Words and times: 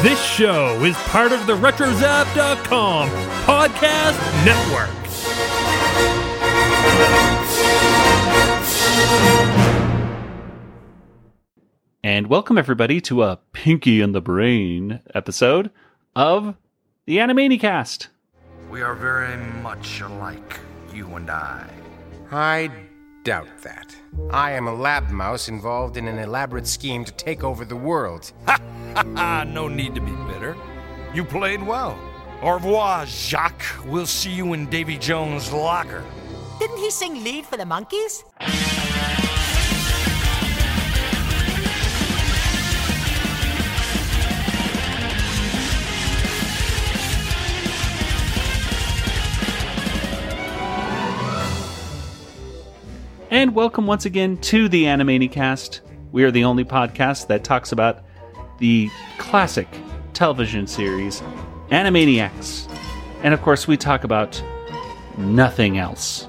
This 0.00 0.22
show 0.22 0.80
is 0.84 0.96
part 1.08 1.32
of 1.32 1.44
the 1.48 1.54
RetroZap.com 1.54 3.08
podcast 3.44 4.44
network. 4.44 4.94
And 12.04 12.28
welcome 12.28 12.56
everybody 12.56 13.00
to 13.00 13.24
a 13.24 13.40
Pinky 13.52 14.00
in 14.00 14.12
the 14.12 14.20
Brain 14.20 15.00
episode 15.16 15.72
of 16.14 16.54
the 17.06 17.16
Animanicast. 17.16 18.06
We 18.70 18.82
are 18.82 18.94
very 18.94 19.36
much 19.62 20.00
alike, 20.00 20.60
you 20.94 21.08
and 21.16 21.28
I. 21.28 21.68
I 22.30 22.70
doubt 23.24 23.48
that. 23.62 23.94
I 24.30 24.52
am 24.52 24.66
a 24.66 24.74
lab 24.74 25.10
mouse 25.10 25.48
involved 25.48 25.96
in 25.96 26.08
an 26.08 26.18
elaborate 26.18 26.66
scheme 26.66 27.04
to 27.04 27.12
take 27.12 27.44
over 27.44 27.64
the 27.64 27.76
world. 27.76 28.32
Ha 28.46 28.58
ha 28.94 29.04
ha! 29.16 29.44
no 29.44 29.68
need 29.68 29.94
to 29.94 30.00
be 30.00 30.12
bitter. 30.32 30.56
You 31.14 31.24
played 31.24 31.62
well. 31.62 31.98
Au 32.42 32.52
revoir, 32.52 33.06
Jacques. 33.06 33.64
We'll 33.86 34.06
see 34.06 34.30
you 34.30 34.52
in 34.52 34.66
Davy 34.70 34.96
Jones' 34.96 35.52
locker. 35.52 36.04
Didn't 36.58 36.78
he 36.78 36.90
sing 36.90 37.24
lead 37.24 37.46
for 37.46 37.56
the 37.56 37.64
Monkees? 37.64 38.24
And 53.38 53.54
welcome 53.54 53.86
once 53.86 54.04
again 54.04 54.36
to 54.38 54.68
the 54.68 54.82
Animanicast. 54.82 55.78
We 56.10 56.24
are 56.24 56.32
the 56.32 56.42
only 56.42 56.64
podcast 56.64 57.28
that 57.28 57.44
talks 57.44 57.70
about 57.70 58.02
the 58.58 58.90
classic 59.18 59.68
television 60.12 60.66
series 60.66 61.20
Animaniacs. 61.70 62.68
And 63.22 63.32
of 63.32 63.40
course, 63.40 63.68
we 63.68 63.76
talk 63.76 64.02
about 64.02 64.42
nothing 65.16 65.78
else. 65.78 66.26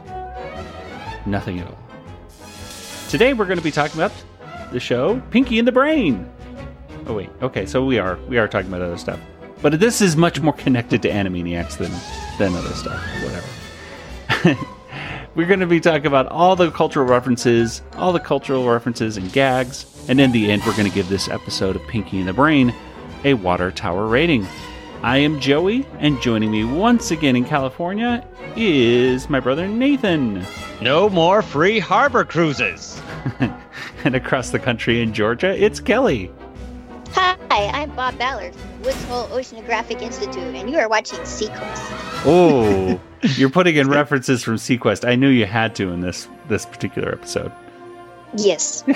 Nothing 1.25 1.61
at 1.61 1.67
all. 1.67 1.79
Today 3.09 3.33
we're 3.33 3.45
going 3.45 3.57
to 3.57 3.63
be 3.63 3.71
talking 3.71 3.99
about 3.99 4.13
the 4.71 4.79
show 4.79 5.19
Pinky 5.31 5.57
in 5.57 5.65
the 5.65 5.71
Brain. 5.71 6.31
Oh 7.07 7.15
wait, 7.15 7.31
okay, 7.41 7.65
so 7.65 7.83
we 7.83 7.97
are 7.97 8.17
we 8.27 8.37
are 8.37 8.47
talking 8.47 8.67
about 8.67 8.83
other 8.83 8.99
stuff. 8.99 9.19
But 9.63 9.79
this 9.79 9.99
is 9.99 10.15
much 10.15 10.41
more 10.41 10.53
connected 10.53 11.01
to 11.01 11.09
Animaniacs 11.09 11.75
than 11.75 11.91
than 12.37 12.55
other 12.55 12.75
stuff. 12.75 13.03
Whatever. 13.23 14.65
We're 15.35 15.47
going 15.47 15.59
to 15.59 15.67
be 15.67 15.79
talking 15.79 16.07
about 16.07 16.27
all 16.27 16.55
the 16.55 16.71
cultural 16.71 17.05
references, 17.05 17.83
all 17.93 18.11
the 18.11 18.19
cultural 18.19 18.67
references 18.67 19.15
and 19.15 19.31
gags, 19.31 19.85
and 20.07 20.19
in 20.19 20.31
the 20.31 20.51
end, 20.51 20.63
we're 20.65 20.75
going 20.75 20.89
to 20.89 20.93
give 20.93 21.07
this 21.07 21.29
episode 21.29 21.75
of 21.75 21.85
Pinky 21.87 22.19
in 22.19 22.25
the 22.25 22.33
Brain 22.33 22.73
a 23.23 23.35
water 23.35 23.69
tower 23.69 24.07
rating. 24.07 24.47
I 25.03 25.17
am 25.17 25.39
Joey, 25.39 25.85
and 25.99 26.19
joining 26.19 26.49
me 26.49 26.63
once 26.63 27.11
again 27.11 27.35
in 27.35 27.45
California 27.45 28.27
is 28.55 29.29
my 29.29 29.39
brother 29.39 29.67
Nathan. 29.67 30.43
No 30.81 31.09
more 31.09 31.43
free 31.43 31.77
harbor 31.77 32.25
cruises. 32.25 32.99
and 34.03 34.15
across 34.15 34.49
the 34.49 34.59
country 34.59 34.99
in 35.01 35.13
Georgia, 35.13 35.55
it's 35.63 35.79
Kelly. 35.79 36.31
Hi, 37.13 37.69
I'm 37.73 37.95
Bob 37.95 38.17
Ballard, 38.17 38.55
from 38.55 38.81
Woods 38.81 39.03
Hole 39.05 39.27
Oceanographic 39.27 40.01
Institute, 40.01 40.55
and 40.55 40.69
you 40.69 40.77
are 40.77 40.87
watching 40.87 41.19
SeaQuest. 41.19 42.23
Oh, 42.25 42.99
you're 43.21 43.49
putting 43.49 43.75
in 43.75 43.89
references 43.89 44.43
from 44.43 44.55
SeaQuest. 44.55 45.07
I 45.07 45.15
knew 45.15 45.29
you 45.29 45.45
had 45.45 45.75
to 45.75 45.89
in 45.91 46.01
this 46.01 46.27
this 46.47 46.65
particular 46.65 47.11
episode. 47.11 47.51
Yes. 48.35 48.83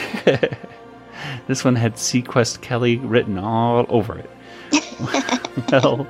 This 1.47 1.64
one 1.64 1.75
had 1.75 1.95
SeaQuest 1.95 2.61
Kelly 2.61 2.97
written 2.97 3.38
all 3.38 3.86
over 3.89 4.17
it. 4.17 4.30
well, 5.72 6.08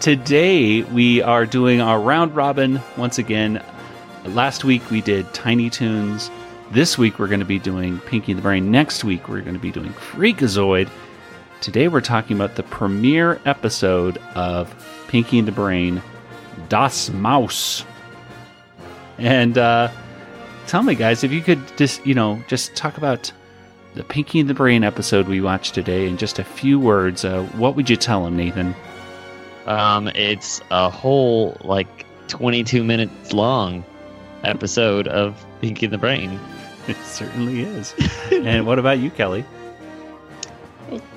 today 0.00 0.82
we 0.82 1.22
are 1.22 1.46
doing 1.46 1.80
our 1.80 2.00
round 2.00 2.34
robin 2.34 2.80
once 2.96 3.18
again. 3.18 3.62
Last 4.24 4.64
week 4.64 4.90
we 4.90 5.00
did 5.00 5.32
Tiny 5.34 5.70
Toons. 5.70 6.30
This 6.70 6.98
week 6.98 7.18
we're 7.18 7.28
going 7.28 7.40
to 7.40 7.46
be 7.46 7.58
doing 7.58 8.00
Pinky 8.00 8.32
the 8.32 8.42
Brain. 8.42 8.70
Next 8.70 9.04
week 9.04 9.28
we're 9.28 9.42
going 9.42 9.54
to 9.54 9.60
be 9.60 9.70
doing 9.70 9.92
Freakazoid. 9.92 10.88
Today 11.60 11.88
we're 11.88 12.00
talking 12.00 12.36
about 12.36 12.54
the 12.56 12.62
premiere 12.62 13.40
episode 13.44 14.18
of 14.34 14.72
Pinky 15.08 15.38
and 15.38 15.48
the 15.48 15.52
Brain, 15.52 16.02
Das 16.68 17.10
Mouse. 17.10 17.84
And 19.18 19.56
uh, 19.58 19.90
tell 20.66 20.82
me, 20.82 20.94
guys, 20.94 21.24
if 21.24 21.32
you 21.32 21.40
could 21.42 21.60
just, 21.76 22.04
you 22.06 22.14
know, 22.14 22.42
just 22.46 22.76
talk 22.76 22.98
about 22.98 23.32
the 23.94 24.04
Pinky 24.04 24.38
and 24.40 24.48
the 24.50 24.54
Brain 24.54 24.84
episode 24.84 25.26
we 25.26 25.40
watched 25.40 25.74
today 25.74 26.06
in 26.06 26.18
just 26.18 26.38
a 26.38 26.44
few 26.44 26.78
words. 26.78 27.24
Uh, 27.24 27.44
what 27.56 27.74
would 27.76 27.88
you 27.88 27.96
tell 27.96 28.24
them, 28.24 28.36
Nathan? 28.36 28.74
Um, 29.66 30.08
it's 30.08 30.60
a 30.70 30.90
whole 30.90 31.56
like 31.64 32.06
22 32.28 32.84
minutes 32.84 33.32
long 33.32 33.84
episode 34.44 35.08
of 35.08 35.44
Pinky 35.60 35.86
and 35.86 35.92
the 35.92 35.98
Brain. 35.98 36.38
It 36.88 36.96
certainly 36.98 37.62
is. 37.62 37.92
and 38.30 38.64
what 38.64 38.78
about 38.78 39.00
you, 39.00 39.10
Kelly? 39.10 39.44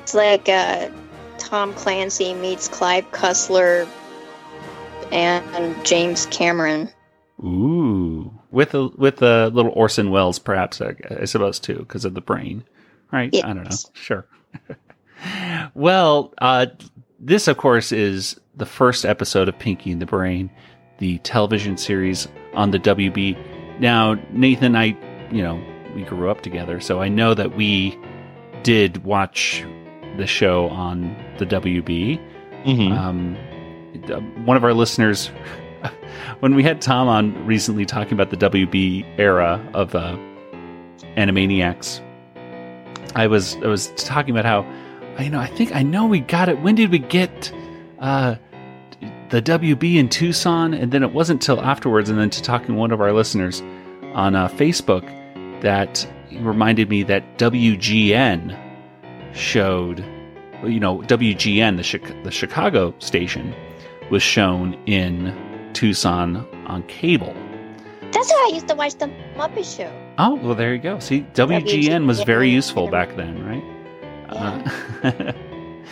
It's 0.10 0.16
like 0.16 0.50
uh, 0.50 0.90
Tom 1.38 1.72
Clancy 1.76 2.34
meets 2.34 2.68
Clive 2.68 3.06
Cussler 3.12 3.88
and 5.12 5.86
James 5.86 6.26
Cameron. 6.26 6.90
Ooh, 7.44 8.34
with 8.50 8.74
a 8.74 8.88
with 8.88 9.22
a 9.22 9.50
little 9.50 9.72
Orson 9.76 10.10
Welles, 10.10 10.40
perhaps 10.40 10.82
I, 10.82 10.96
I 11.22 11.26
suppose 11.26 11.60
too, 11.60 11.76
because 11.76 12.06
of 12.06 12.16
the 12.16 12.22
brain, 12.22 12.64
right? 13.12 13.30
I 13.36 13.54
don't 13.54 13.66
know. 13.66 13.76
Sure. 13.94 14.26
well, 15.76 16.34
uh, 16.40 16.66
this 17.20 17.48
of 17.48 17.58
course 17.58 17.92
is 17.92 18.36
the 18.56 18.66
first 18.66 19.06
episode 19.06 19.48
of 19.48 19.60
Pinky 19.60 19.92
and 19.92 20.02
the 20.02 20.08
Brain, 20.08 20.50
the 20.98 21.20
television 21.20 21.78
series 21.78 22.28
on 22.56 22.72
the 22.72 22.80
WB. 22.80 23.80
Now, 23.80 24.16
Nathan, 24.32 24.76
and 24.76 24.78
I, 24.80 24.86
you 25.32 25.44
know, 25.44 25.64
we 25.94 26.02
grew 26.02 26.32
up 26.32 26.42
together, 26.42 26.80
so 26.80 27.00
I 27.00 27.10
know 27.10 27.36
that 27.36 27.56
we 27.56 27.96
did 28.64 29.04
watch 29.04 29.64
the 30.20 30.28
show 30.28 30.70
on 30.70 31.16
the 31.40 31.46
WB. 31.46 32.20
Mm-hmm. 32.66 32.92
Um, 32.92 34.46
one 34.46 34.58
of 34.58 34.64
our 34.64 34.74
listeners, 34.74 35.28
when 36.42 36.56
we 36.56 36.64
had 36.64 36.82
Tom 36.82 37.08
on 37.08 37.46
recently 37.46 37.86
talking 37.86 38.14
about 38.14 38.30
the 38.30 38.38
WB 38.38 39.06
era 39.18 39.66
of 39.74 39.96
uh, 39.96 40.18
Animaniacs, 41.18 42.02
I 43.16 43.28
was 43.28 43.56
I 43.56 43.68
was 43.68 43.88
talking 43.96 44.38
about 44.38 44.46
how, 44.46 45.22
you 45.22 45.32
know, 45.32 45.40
I 45.40 45.48
think 45.48 45.76
I 45.76 45.82
know 45.82 46.06
we 46.06 46.20
got 46.20 46.50
it. 46.50 46.62
When 46.62 46.76
did 46.76 46.92
we 46.92 47.00
get 47.00 47.52
uh, 48.00 48.36
the 49.30 49.42
WB 49.42 49.96
in 49.96 50.10
Tucson? 50.10 50.74
And 50.74 50.92
then 50.92 51.02
it 51.02 51.12
wasn't 51.12 51.42
till 51.42 51.60
afterwards, 51.62 52.10
and 52.10 52.20
then 52.20 52.30
to 52.30 52.42
talking 52.44 52.68
to 52.68 52.74
one 52.74 52.92
of 52.92 53.02
our 53.02 53.14
listeners 53.14 53.62
on 54.14 54.36
uh, 54.36 54.48
Facebook 54.50 55.04
that 55.62 56.08
reminded 56.32 56.90
me 56.90 57.04
that 57.04 57.38
WGN 57.38 58.69
showed, 59.34 60.04
you 60.64 60.80
know, 60.80 61.00
WGN, 61.00 61.78
the, 61.78 62.00
Chi- 62.00 62.22
the 62.24 62.32
Chicago 62.32 62.94
station, 63.00 63.54
was 64.12 64.24
shown 64.24 64.74
in 64.86 65.36
Tucson 65.74 66.38
on 66.68 66.84
cable. 66.84 67.34
That's 68.12 68.32
how 68.32 68.50
I 68.50 68.52
used 68.54 68.68
to 68.70 68.76
watch 68.76 68.96
the 68.96 69.08
Muppet 69.36 69.78
Show. 69.78 69.92
Oh, 70.18 70.36
well, 70.36 70.56
there 70.56 70.74
you 70.74 70.82
go. 70.82 71.00
See, 71.00 71.22
WGN 71.34 72.08
was 72.08 72.22
very 72.24 72.50
WGN. 72.50 72.54
useful 72.54 72.88
back 72.90 73.16
then, 73.16 73.46
right? 73.46 73.64
Uh, 74.30 75.32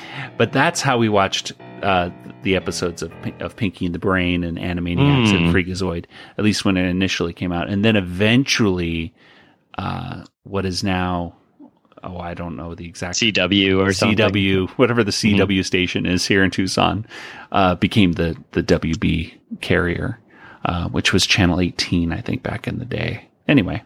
but 0.37 0.51
that's 0.51 0.81
how 0.81 0.97
we 0.97 1.09
watched 1.09 1.53
uh, 1.83 2.09
the 2.41 2.55
episodes 2.55 3.01
of, 3.03 3.13
of 3.39 3.55
Pinky 3.55 3.85
and 3.85 3.93
the 3.95 3.99
Brain 3.99 4.43
and 4.43 4.57
Animaniacs 4.57 5.29
and 5.35 5.45
Mm. 5.47 5.51
Freakazoid, 5.53 6.05
at 6.37 6.43
least 6.43 6.65
when 6.65 6.75
it 6.75 6.85
initially 6.87 7.33
came 7.33 7.51
out. 7.51 7.69
And 7.69 7.85
then 7.85 7.95
eventually, 7.95 9.13
uh, 9.77 10.23
what 10.43 10.65
is 10.65 10.83
now, 10.83 11.35
oh, 12.03 12.17
I 12.17 12.33
don't 12.33 12.55
know 12.55 12.75
the 12.75 12.85
exact 12.85 13.15
CW 13.17 13.79
or 13.79 13.93
something. 13.93 14.17
CW, 14.17 14.69
whatever 14.71 15.03
the 15.03 15.11
CW 15.11 15.65
station 15.65 16.05
is 16.05 16.25
here 16.25 16.43
in 16.43 16.51
Tucson, 16.51 17.05
uh, 17.51 17.75
became 17.75 18.13
the 18.13 18.37
the 18.51 18.63
WB 18.63 19.33
carrier, 19.61 20.19
uh, 20.65 20.89
which 20.89 21.13
was 21.13 21.25
channel 21.25 21.59
18, 21.59 22.11
I 22.11 22.21
think, 22.21 22.43
back 22.43 22.67
in 22.67 22.79
the 22.79 22.85
day. 22.85 23.27
Anyway, 23.47 23.83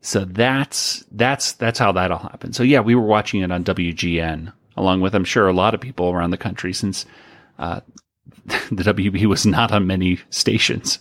so 0.00 0.24
that's 0.24 1.04
that's 1.12 1.52
that's 1.52 1.78
how 1.78 1.92
that 1.92 2.10
all 2.10 2.18
happened. 2.18 2.54
So 2.54 2.62
yeah, 2.62 2.80
we 2.80 2.94
were 2.94 3.06
watching 3.06 3.42
it 3.42 3.50
on 3.50 3.64
WGN, 3.64 4.52
along 4.76 5.00
with 5.00 5.14
I'm 5.14 5.24
sure 5.24 5.48
a 5.48 5.52
lot 5.52 5.74
of 5.74 5.80
people 5.80 6.10
around 6.10 6.30
the 6.30 6.36
country, 6.36 6.72
since 6.72 7.06
uh, 7.58 7.80
the 8.46 8.84
WB 8.84 9.26
was 9.26 9.46
not 9.46 9.72
on 9.72 9.86
many 9.86 10.20
stations 10.30 10.98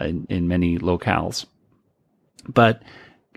in, 0.00 0.26
in 0.28 0.48
many 0.48 0.78
locales. 0.78 1.46
But 2.48 2.82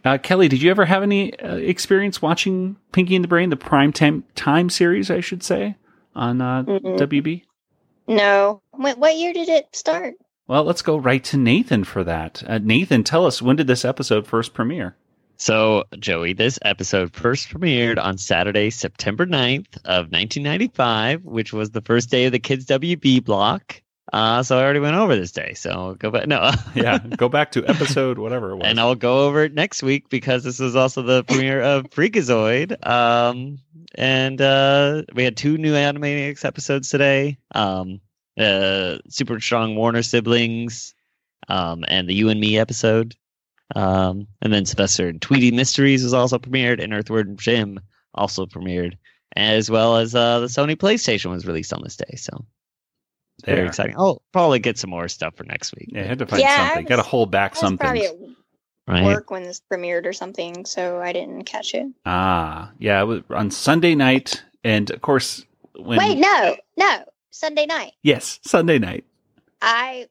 uh, 0.04 0.18
Kelly, 0.18 0.48
did 0.48 0.62
you 0.62 0.72
ever 0.72 0.86
have 0.86 1.04
any 1.04 1.38
uh, 1.40 1.56
experience 1.56 2.22
watching 2.22 2.78
Pinky 2.92 3.16
and 3.16 3.24
the 3.24 3.28
Brain, 3.28 3.50
the 3.50 3.58
prime 3.58 3.94
time 3.94 4.24
time 4.36 4.70
series, 4.70 5.12
I 5.12 5.20
should 5.20 5.44
say, 5.44 5.76
on 6.16 6.42
uh. 6.42 6.64
WB? 6.64 7.44
No. 8.08 8.62
What, 8.72 8.98
what 8.98 9.18
year 9.18 9.34
did 9.34 9.50
it 9.50 9.76
start? 9.76 10.16
Well, 10.48 10.64
let's 10.64 10.82
go 10.82 10.98
right 10.98 11.24
to 11.26 11.38
Nathan 11.38 11.84
for 11.84 12.04
that. 12.04 12.44
Uh, 12.46 12.58
Nathan, 12.58 13.04
tell 13.04 13.26
us 13.26 13.42
when 13.42 13.56
did 13.56 13.68
this 13.68 13.86
episode 13.86 14.28
first 14.28 14.54
premiere? 14.54 14.98
So, 15.38 15.86
Joey, 15.98 16.34
this 16.34 16.60
episode 16.62 17.14
first 17.14 17.50
premiered 17.50 17.98
on 17.98 18.18
Saturday, 18.18 18.70
September 18.70 19.26
9th 19.26 19.78
of 19.86 20.12
1995, 20.12 21.24
which 21.24 21.52
was 21.52 21.72
the 21.72 21.82
first 21.82 22.12
day 22.12 22.26
of 22.26 22.32
the 22.32 22.40
Kids 22.40 22.66
WB 22.66 23.24
block. 23.24 23.82
Uh, 24.12 24.44
so 24.44 24.58
I 24.58 24.64
already 24.64 24.80
went 24.80 24.96
over 24.96 25.16
this 25.16 25.32
day. 25.32 25.54
So 25.54 25.96
go 25.98 26.12
back. 26.12 26.28
No. 26.28 26.52
yeah, 26.76 26.98
go 27.00 27.30
back 27.30 27.52
to 27.54 27.66
episode 27.66 28.18
whatever 28.18 28.52
it 28.52 28.56
was. 28.58 28.66
and 28.66 28.80
I'll 28.80 28.96
go 28.96 29.28
over 29.28 29.44
it 29.44 29.54
next 29.54 29.84
week 29.84 30.10
because 30.10 30.44
this 30.44 30.60
is 30.60 30.76
also 30.76 31.02
the 31.02 31.24
premiere 31.24 31.62
of 31.62 31.86
Freakazoid. 31.86 32.86
Um, 32.86 33.60
and 33.96 34.42
uh, 34.42 35.04
we 35.14 35.24
had 35.24 35.38
two 35.38 35.58
new 35.58 35.74
Animaniacs 35.74 36.46
episodes 36.46 36.90
today. 36.90 37.38
Um, 37.54 38.02
uh, 38.38 38.98
Super 39.10 39.40
Strong 39.40 39.76
Warner 39.76 40.04
siblings, 40.04 40.94
um, 41.48 41.84
and 41.88 42.08
the 42.08 42.14
You 42.14 42.30
and 42.30 42.40
Me 42.40 42.58
episode. 42.58 43.16
Um, 43.76 44.28
and 44.42 44.52
then 44.52 44.66
Sylvester 44.66 45.08
and 45.08 45.22
Tweety 45.22 45.52
Mysteries 45.52 46.04
was 46.04 46.14
also 46.14 46.38
premiered, 46.38 46.84
and 46.84 46.94
Earthworm 46.94 47.38
Jim 47.38 47.80
also 48.14 48.46
premiered, 48.46 48.98
as 49.36 49.70
well 49.70 49.98
as 49.98 50.14
uh, 50.14 50.40
the 50.40 50.48
Sony 50.48 50.76
PlayStation 50.76 51.30
was 51.30 51.46
released 51.46 51.74
on 51.74 51.82
this 51.82 51.96
day. 51.96 52.16
So 52.16 52.46
very 53.42 53.58
There. 53.60 53.66
exciting. 53.68 53.96
I'll 53.98 54.22
probably 54.32 54.60
get 54.60 54.78
some 54.78 54.90
more 54.90 55.08
stuff 55.08 55.36
for 55.36 55.44
next 55.44 55.74
week. 55.76 55.90
Yeah, 55.92 56.02
I 56.02 56.06
had 56.06 56.20
to 56.20 56.26
find 56.28 56.42
Yeah, 56.42 56.50
I 56.50 56.58
something. 56.68 56.84
was- 56.86 56.90
Got 56.90 56.96
to 56.98 57.10
hold 57.10 57.32
back 57.32 57.56
something. 57.56 57.88
I 57.88 57.94
was 57.94 58.04
some 58.04 58.12
probably 58.14 58.26
things. 58.28 58.38
at 58.88 58.94
Right. 58.94 59.04
work 59.06 59.30
when 59.32 59.44
this 59.44 59.62
premiered 59.72 60.06
or 60.06 60.14
something, 60.14 60.66
so 60.66 61.00
I 61.00 61.14
didn't 61.14 61.44
catch 61.46 61.74
it. 61.76 61.88
Ah, 62.06 62.72
yeah, 62.80 63.02
it 63.02 63.06
was 63.06 63.22
on 63.30 63.52
Sunday 63.52 63.96
night, 63.96 64.44
and 64.64 64.90
of 64.90 65.02
course, 65.02 65.46
when 65.76 65.98
Wait, 66.00 66.18
no, 66.18 66.56
no, 66.78 67.04
Sunday 67.30 67.66
night. 67.68 67.94
yes, 68.04 68.40
Sunday 68.44 68.80
night. 68.80 69.06
I 69.62 70.08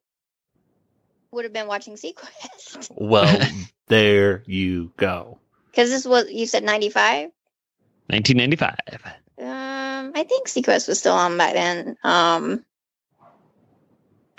would 1.33 1.45
have 1.45 1.53
been 1.53 1.67
watching 1.67 1.95
SeaQuest 1.95 2.91
Well, 2.97 3.41
there 3.89 4.43
you 4.47 4.93
go. 4.97 5.39
because 5.71 5.91
this 5.91 6.07
was 6.07 6.31
you 6.31 6.47
said 6.47 6.63
ninety 6.65 6.89
five. 6.91 7.31
1995. 8.07 8.77
Um, 9.39 10.13
I 10.15 10.25
think 10.25 10.49
SeaQuest 10.49 10.89
was 10.89 10.99
still 10.99 11.13
on 11.15 11.37
by 11.39 11.53
then. 11.53 11.97
Um, 12.03 12.65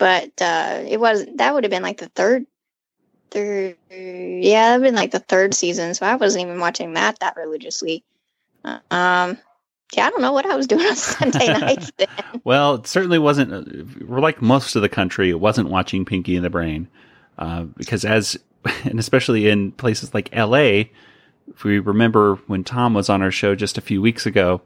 but 0.02 0.42
uh, 0.42 0.82
it 0.88 1.00
was 1.00 1.28
that 1.36 1.54
would 1.54 1.64
have 1.64 1.70
been 1.70 1.84
like 1.84 2.00
the 2.00 2.10
third, 2.10 2.48
third, 3.30 3.78
yeah, 3.92 4.70
that 4.70 4.80
would 4.80 4.86
have 4.86 4.92
been 4.94 4.96
like 4.96 5.12
the 5.12 5.20
third 5.20 5.54
season. 5.54 5.94
So 5.94 6.08
I 6.08 6.16
wasn't 6.16 6.46
even 6.46 6.60
watching 6.60 6.96
that 6.96 7.20
that 7.20 7.38
religiously. 7.38 8.04
Uh, 8.66 8.80
um, 8.90 9.38
yeah, 9.94 10.08
I 10.08 10.10
don't 10.10 10.24
know 10.24 10.32
what 10.32 10.48
I 10.48 10.56
was 10.56 10.66
doing 10.66 10.88
on 10.88 10.96
Sunday 10.96 11.46
nights 11.50 11.92
then. 11.98 12.08
Well, 12.44 12.74
it 12.76 12.88
certainly 12.88 13.20
wasn't. 13.20 13.54
uh, 13.54 14.20
like 14.20 14.42
most 14.42 14.76
of 14.76 14.82
the 14.82 14.90
country. 14.90 15.30
It 15.30 15.40
wasn't 15.40 15.70
watching 15.70 16.04
Pinky 16.04 16.36
and 16.36 16.44
the 16.44 16.50
Brain, 16.50 16.88
uh, 17.38 17.66
because 17.78 18.04
as 18.04 18.40
and 18.84 18.98
especially 19.00 19.50
in 19.50 19.72
places 19.72 20.16
like 20.16 20.30
L.A., 20.36 20.92
if 21.54 21.64
we 21.64 21.78
remember 21.78 22.38
when 22.48 22.64
Tom 22.64 22.96
was 22.96 23.08
on 23.08 23.22
our 23.22 23.30
show 23.30 23.54
just 23.54 23.78
a 23.78 23.82
few 23.82 24.02
weeks 24.02 24.26
ago, 24.26 24.62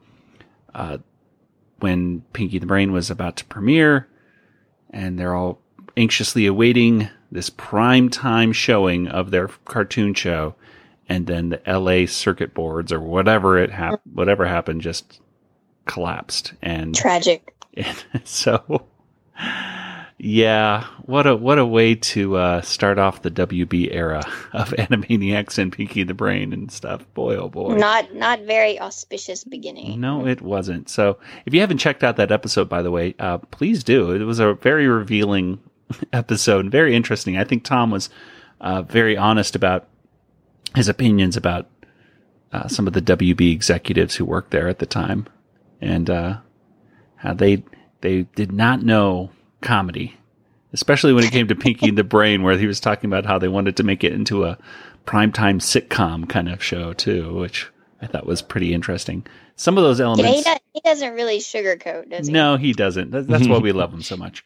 uh, 0.73 0.99
when 1.79 2.21
Pinky 2.31 2.57
the 2.57 2.65
Brain 2.65 2.93
was 2.93 3.09
about 3.09 3.35
to 3.35 3.45
premiere, 3.45 4.07
and 4.95 5.19
they're 5.19 5.35
all 5.35 5.59
anxiously 5.97 6.47
awaiting 6.47 7.09
this 7.31 7.49
prime 7.49 8.09
time 8.09 8.51
showing 8.53 9.07
of 9.07 9.29
their 9.29 9.49
cartoon 9.65 10.13
show, 10.13 10.55
and 11.07 11.27
then 11.27 11.49
the 11.49 11.69
L.A. 11.69 12.05
circuit 12.07 12.53
boards 12.53 12.91
or 12.91 12.99
whatever 12.99 13.59
it 13.59 13.69
hap- 13.71 14.01
whatever 14.11 14.47
happened 14.47 14.81
just 14.81 15.21
collapsed 15.85 16.53
and 16.61 16.95
Tragic. 16.95 17.53
so 18.23 18.87
yeah 20.17 20.85
what 21.03 21.27
a 21.27 21.35
what 21.35 21.59
a 21.59 21.65
way 21.65 21.93
to 21.93 22.37
uh, 22.37 22.61
start 22.61 22.97
off 22.97 23.21
the 23.21 23.31
wb 23.31 23.93
era 23.93 24.23
of 24.53 24.69
animaniacs 24.71 25.57
and 25.57 25.73
pinky 25.73 26.03
the 26.03 26.13
brain 26.13 26.53
and 26.53 26.71
stuff. 26.71 27.05
Boy 27.13 27.35
oh 27.35 27.49
boy. 27.49 27.75
Not 27.75 28.13
not 28.15 28.41
very 28.41 28.79
auspicious 28.79 29.43
beginning. 29.43 29.99
no 29.99 30.25
it 30.25 30.41
wasn't. 30.41 30.89
So 30.89 31.17
if 31.45 31.53
you 31.53 31.59
haven't 31.59 31.79
checked 31.79 32.03
out 32.03 32.17
that 32.17 32.31
episode 32.31 32.69
by 32.69 32.81
the 32.81 32.91
way 32.91 33.15
uh, 33.19 33.39
please 33.39 33.83
do. 33.83 34.11
It 34.11 34.23
was 34.23 34.39
a 34.39 34.53
very 34.53 34.87
revealing 34.87 35.59
episode 36.13 36.71
very 36.71 36.95
interesting. 36.95 37.37
I 37.37 37.43
think 37.43 37.63
tom 37.63 37.91
was 37.91 38.09
uh, 38.61 38.83
very 38.83 39.17
honest 39.17 39.55
about 39.55 39.87
his 40.75 40.87
opinions 40.87 41.35
about 41.37 41.67
uh, 42.53 42.67
some 42.67 42.87
of 42.87 42.93
the 42.93 43.01
wb 43.01 43.51
executives 43.51 44.15
who 44.15 44.23
worked 44.23 44.51
there 44.51 44.69
at 44.69 44.79
the 44.79 44.85
time 44.85 45.27
and 45.81 46.09
uh, 46.09 46.37
how 47.17 47.33
they 47.33 47.63
they 48.01 48.23
did 48.35 48.51
not 48.51 48.81
know 48.81 49.29
comedy, 49.65 50.15
especially 50.73 51.13
when 51.13 51.25
it 51.25 51.31
came 51.31 51.47
to 51.49 51.55
Pinky 51.55 51.89
and 51.89 51.97
the 51.97 52.03
Brain, 52.05 52.43
where 52.43 52.57
he 52.57 52.67
was 52.67 52.79
talking 52.79 53.09
about 53.09 53.25
how 53.25 53.39
they 53.39 53.49
wanted 53.49 53.77
to 53.77 53.83
make 53.83 54.03
it 54.05 54.13
into 54.13 54.45
a 54.45 54.57
primetime 55.05 55.59
sitcom 55.61 56.29
kind 56.29 56.49
of 56.49 56.63
show 56.63 56.93
too, 56.93 57.35
which 57.35 57.69
I 58.01 58.07
thought 58.07 58.27
was 58.27 58.41
pretty 58.41 58.73
interesting. 58.73 59.25
Some 59.57 59.77
of 59.77 59.83
those 59.83 59.99
Yeah, 60.17 60.27
he, 60.27 60.43
elements, 60.43 60.43
does, 60.43 60.59
he 60.73 60.81
doesn't 60.81 61.13
really 61.13 61.39
sugarcoat, 61.39 62.09
does 62.09 62.27
he? 62.27 62.33
no, 62.33 62.57
he 62.57 62.73
doesn't. 62.73 63.11
That, 63.11 63.27
that's 63.27 63.47
why 63.47 63.59
we 63.59 63.71
love 63.73 63.93
him 63.93 64.01
so 64.03 64.17
much. 64.17 64.45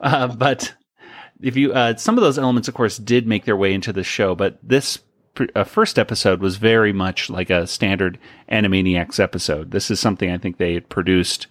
Uh, 0.00 0.28
but 0.28 0.74
if 1.40 1.56
you, 1.56 1.72
uh, 1.72 1.96
some 1.96 2.18
of 2.18 2.22
those 2.24 2.38
elements, 2.38 2.68
of 2.68 2.74
course, 2.74 2.98
did 2.98 3.26
make 3.26 3.44
their 3.44 3.56
way 3.56 3.74
into 3.74 3.92
the 3.92 4.04
show, 4.04 4.34
but 4.34 4.58
this 4.62 5.00
uh, 5.56 5.64
first 5.64 5.98
episode 5.98 6.40
was 6.40 6.56
very 6.56 6.92
much 6.92 7.30
like 7.30 7.50
a 7.50 7.66
standard 7.66 8.18
Animaniacs 8.50 9.18
episode. 9.20 9.70
This 9.72 9.90
is 9.90 10.00
something 10.00 10.30
I 10.30 10.38
think 10.38 10.58
they 10.58 10.74
had 10.74 10.88
produced 10.88 11.48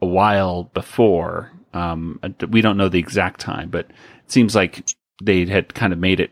a 0.00 0.06
while 0.06 0.64
before. 0.74 1.52
Um, 1.74 2.20
we 2.48 2.60
don't 2.60 2.76
know 2.76 2.88
the 2.88 2.98
exact 2.98 3.40
time, 3.40 3.68
but 3.68 3.86
it 3.90 4.32
seems 4.32 4.54
like 4.54 4.86
they 5.22 5.44
had 5.44 5.74
kind 5.74 5.92
of 5.92 5.98
made 5.98 6.20
it 6.20 6.30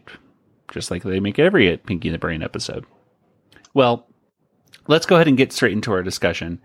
just 0.73 0.91
like 0.91 1.03
they 1.03 1.21
make 1.21 1.39
every 1.39 1.77
Pinky 1.77 2.09
the 2.09 2.19
Brain 2.19 2.43
episode. 2.43 2.87
Well, 3.75 4.07
let's 4.89 5.07
go 5.07 5.17
ahead 5.17 5.29
and 5.29 5.37
get 5.37 5.53
straight 5.53 5.73
into 5.73 5.93
our 5.93 6.03
discussion. 6.03 6.61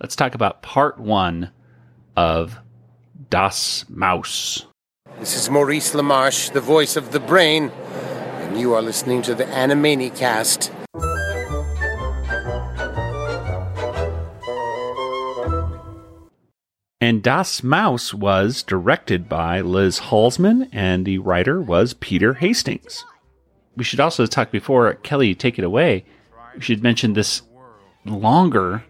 Let's 0.00 0.16
talk 0.16 0.34
about 0.34 0.62
part 0.62 0.98
one 0.98 1.50
of 2.16 2.58
Das 3.30 3.84
Mouse. 3.88 4.66
This 5.18 5.36
is 5.36 5.50
Maurice 5.50 5.94
LaMarche, 5.94 6.52
the 6.52 6.60
voice 6.60 6.96
of 6.96 7.12
the 7.12 7.20
brain, 7.20 7.70
and 7.70 8.58
you 8.58 8.74
are 8.74 8.82
listening 8.82 9.22
to 9.22 9.34
the 9.34 9.44
Animanicast. 9.44 10.81
And 17.02 17.20
Das 17.20 17.64
Mouse 17.64 18.14
was 18.14 18.62
directed 18.62 19.28
by 19.28 19.60
Liz 19.60 19.98
Holzman, 19.98 20.68
and 20.70 21.04
the 21.04 21.18
writer 21.18 21.60
was 21.60 21.94
Peter 21.94 22.34
Hastings. 22.34 23.04
We 23.76 23.82
should 23.82 23.98
also 23.98 24.24
talk 24.24 24.52
before 24.52 24.94
Kelly 24.94 25.34
take 25.34 25.58
it 25.58 25.64
away. 25.64 26.04
We 26.54 26.60
should 26.60 26.80
mention 26.80 27.14
this 27.14 27.42
longer 28.04 28.84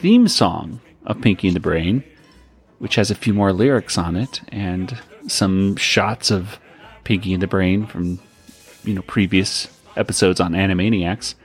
theme 0.00 0.26
song 0.26 0.80
of 1.06 1.20
Pinky 1.20 1.46
and 1.46 1.54
the 1.54 1.60
Brain, 1.60 2.02
which 2.78 2.96
has 2.96 3.12
a 3.12 3.14
few 3.14 3.32
more 3.32 3.52
lyrics 3.52 3.96
on 3.96 4.16
it 4.16 4.40
and 4.48 4.98
some 5.28 5.76
shots 5.76 6.32
of 6.32 6.58
Pinky 7.04 7.32
and 7.32 7.40
the 7.40 7.46
Brain 7.46 7.86
from 7.86 8.18
you 8.82 8.94
know 8.94 9.02
previous 9.02 9.68
episodes 9.94 10.40
on 10.40 10.54
Animaniacs. 10.54 11.36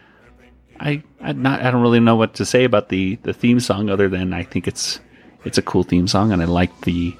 I 0.79 1.03
I 1.21 1.33
not 1.33 1.61
I 1.61 1.69
don't 1.69 1.83
really 1.83 1.99
know 1.99 2.15
what 2.15 2.33
to 2.33 2.45
say 2.45 2.63
about 2.63 2.89
the 2.89 3.19
the 3.21 3.33
theme 3.33 3.59
song 3.59 3.91
other 3.91 4.09
than 4.09 4.33
I 4.33 4.41
think 4.41 4.67
it's 4.67 4.99
it's 5.47 5.57
a 5.57 5.61
cool 5.61 5.83
theme 5.83 6.07
song 6.07 6.31
and 6.31 6.41
I 6.41 6.45
like 6.45 6.81
the 6.81 7.15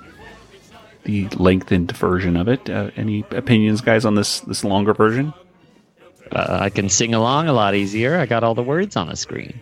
the 1.04 1.28
lengthened 1.38 1.92
version 1.94 2.36
of 2.36 2.48
it. 2.50 2.70
Uh, 2.70 2.92
any 2.98 3.24
opinions, 3.32 3.82
guys, 3.82 4.04
on 4.06 4.16
this 4.16 4.42
this 4.42 4.64
longer 4.64 4.94
version? 4.94 5.34
Uh, 6.32 6.58
I 6.62 6.70
can 6.70 6.90
sing 6.90 7.14
along 7.14 7.48
a 7.48 7.54
lot 7.54 7.74
easier. 7.76 8.18
I 8.18 8.26
got 8.26 8.44
all 8.44 8.54
the 8.54 8.64
words 8.64 8.96
on 8.98 9.08
the 9.08 9.16
screen. 9.16 9.60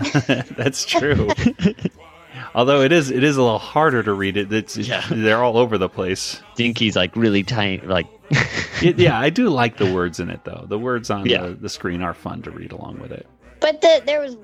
That's 0.56 0.84
true. 0.84 1.28
Although 2.54 2.82
it 2.82 2.92
is 2.92 3.10
it 3.10 3.22
is 3.22 3.36
a 3.36 3.42
little 3.42 3.58
harder 3.58 4.02
to 4.02 4.12
read 4.12 4.36
it. 4.36 4.52
It's 4.52 4.76
Yeah. 4.76 5.04
they're 5.10 5.42
all 5.42 5.56
over 5.56 5.78
the 5.78 5.88
place. 5.88 6.40
Dinky's 6.56 6.96
like 6.96 7.14
really 7.16 7.42
tiny, 7.44 7.78
like 7.86 8.06
It- 8.82 8.98
yeah, 8.98 9.18
I 9.18 9.30
do 9.30 9.48
like 9.48 9.76
the 9.76 9.92
words 9.92 10.18
in 10.20 10.30
it 10.30 10.40
though. 10.44 10.64
The 10.68 10.78
words 10.78 11.10
on 11.10 11.26
Yeah. 11.26 11.46
the, 11.46 11.54
the 11.54 11.68
screen 11.68 12.02
are 12.02 12.14
fun 12.14 12.42
to 12.42 12.50
read 12.50 12.72
along 12.72 12.98
with 12.98 13.12
it. 13.12 13.26
But 13.60 13.80
the, 13.80 14.02
there 14.04 14.20
was, 14.20 14.36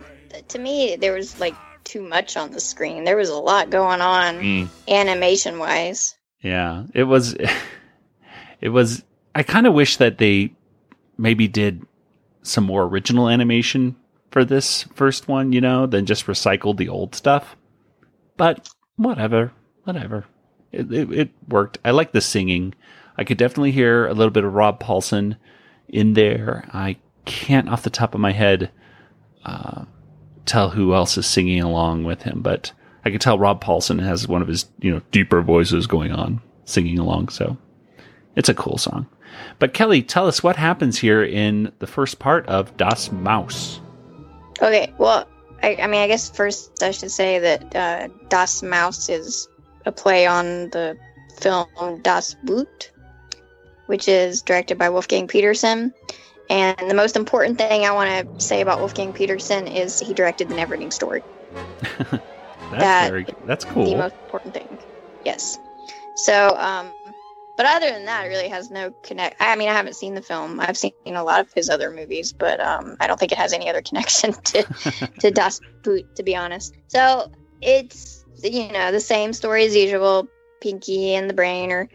to 0.49 0.59
me, 0.61 0.95
there 0.97 1.13
was 1.13 1.41
like 1.41 1.55
too 1.85 2.03
much 2.03 2.37
on 2.37 2.51
the 2.51 2.61
screen. 2.61 3.05
There 3.05 3.17
was 3.17 3.31
a 3.31 3.37
lot 3.37 3.71
going 3.71 4.01
on 4.01 4.37
mm, 4.37 4.69
animation 4.89 5.59
wise. 5.59 6.17
Yeah, 6.43 6.85
it 6.95 7.05
was. 7.05 7.37
It 8.61 8.71
was. 8.71 9.05
I 9.35 9.45
kind 9.45 9.69
of 9.69 9.75
wish 9.75 9.99
that 9.99 10.19
they 10.19 10.53
maybe 11.17 11.47
did 11.47 11.87
some 12.43 12.65
more 12.65 12.85
original 12.85 13.29
animation 13.29 13.97
for 14.31 14.45
this 14.45 14.85
first 14.95 15.29
one, 15.29 15.53
you 15.53 15.61
know, 15.61 15.87
than 15.87 16.07
just 16.07 16.27
recycled 16.27 16.77
the 16.77 16.89
old 16.89 17.15
stuff. 17.15 17.57
But 18.37 18.69
whatever, 18.97 19.53
whatever. 19.85 20.25
It, 20.73 20.93
it, 20.93 21.13
it 21.13 21.31
worked. 21.49 21.79
I 21.85 21.93
like 21.93 22.13
the 22.13 22.21
singing. 22.21 22.75
I 23.17 23.25
could 23.25 23.39
definitely 23.39 23.73
hear 23.73 24.07
a 24.07 24.15
little 24.15 24.31
bit 24.31 24.45
of 24.45 24.55
Rob 24.55 24.81
Paulsen 24.81 25.37
in 25.89 26.15
there. 26.15 26.69
I 26.73 26.97
can't, 27.25 27.69
off 27.69 27.83
the 27.83 27.91
top 27.91 28.15
of 28.15 28.21
my 28.21 28.33
head, 28.33 28.71
uh, 29.45 29.85
tell 30.49 30.71
who 30.71 30.95
else 30.95 31.17
is 31.17 31.27
singing 31.27 31.61
along 31.61 32.05
with 32.05 32.23
him, 32.23 32.41
but 32.43 32.73
I 33.05 33.11
could 33.11 33.21
tell 33.21 33.39
Rob 33.39 33.63
Paulsen 33.63 34.03
has 34.03 34.27
one 34.27 34.43
of 34.43 34.49
his, 34.49 34.67
you 34.81 34.91
know, 34.93 35.01
deeper 35.13 35.43
voices 35.43 35.87
going 35.87 36.13
on, 36.13 36.41
singing 36.65 36.99
along. 36.99 37.29
So 37.29 37.57
it's 38.35 38.49
a 38.49 38.55
cool 38.55 38.79
song. 38.79 39.07
But 39.59 39.75
Kelly, 39.75 40.03
tell 40.03 40.27
us 40.27 40.43
what 40.43 40.57
happens 40.57 40.99
here 40.99 41.23
in 41.23 41.73
the 41.79 41.87
first 41.87 42.19
part 42.19 42.47
of 42.47 42.77
Das 42.77 43.13
Mouse. 43.13 43.81
Okay, 44.61 44.93
well, 44.99 45.29
I, 45.63 45.77
I 45.77 45.87
mean, 45.87 46.01
I 46.01 46.09
guess 46.09 46.31
first 46.31 46.83
I 46.83 46.91
should 46.91 47.11
say 47.11 47.39
that 47.39 47.77
uh, 47.77 48.09
Das 48.29 48.63
Mouse 48.63 49.09
is 49.09 49.49
a 49.87 49.93
play 49.93 50.27
on 50.27 50.71
the 50.71 50.97
film 51.41 51.67
Das 52.03 52.35
Boot, 52.45 52.91
which 53.87 54.09
is 54.09 54.43
directed 54.43 54.79
by 54.79 54.89
Wolfgang 54.89 55.29
Petersen. 55.29 55.95
And 56.51 56.77
the 56.89 56.95
most 56.95 57.17
important 57.17 57.59
thing 57.59 57.85
I 57.85 57.93
want 57.93 58.11
to 58.39 58.45
say 58.45 58.61
about 58.61 58.79
Wolfgang 58.79 59.13
Petersen 59.13 59.67
is 59.67 60.01
he 60.01 60.15
directed 60.15 60.49
The 60.49 60.55
Neverending 60.55 60.93
Story. 60.93 61.23
That's 62.01 62.23
That- 62.71 63.11
very 63.11 63.27
that's 63.45 63.65
cool. 63.65 63.87
The 63.91 63.97
most 63.97 64.15
important 64.25 64.55
thing. 64.55 64.79
Yes. 65.25 65.59
So, 66.17 66.55
um, 66.57 66.91
but 67.57 67.67
other 67.67 67.91
than 67.91 68.05
that, 68.05 68.27
it 68.27 68.29
really 68.29 68.49
has 68.49 68.71
no 68.71 68.93
connect. 69.03 69.37
I 69.41 69.57
mean, 69.57 69.69
I 69.69 69.73
haven't 69.73 69.97
seen 69.97 70.15
the 70.15 70.23
film. 70.23 70.61
I've 70.61 70.77
seen 70.77 70.93
a 71.07 71.25
lot 71.25 71.41
of 71.41 71.53
his 71.55 71.69
other 71.71 71.91
movies, 71.91 72.33
but 72.33 72.61
um, 72.61 72.97
I 73.01 73.07
don't 73.07 73.19
think 73.19 73.33
it 73.33 73.39
has 73.39 73.53
any 73.53 73.69
other 73.69 73.83
connection 73.89 74.33
to 74.33 74.63
to 75.21 75.31
Das 75.33 75.61
Boot, 75.83 76.05
to 76.17 76.23
be 76.23 76.37
honest. 76.37 76.75
So 76.89 77.31
it's 77.61 78.25
you 78.43 78.71
know 78.71 78.93
the 78.93 79.01
same 79.01 79.33
story 79.33 79.65
as 79.65 79.75
usual. 79.75 80.29
Pinky 80.61 81.15
and 81.15 81.31
the 81.31 81.35
Brain 81.35 81.71
are 81.73 81.89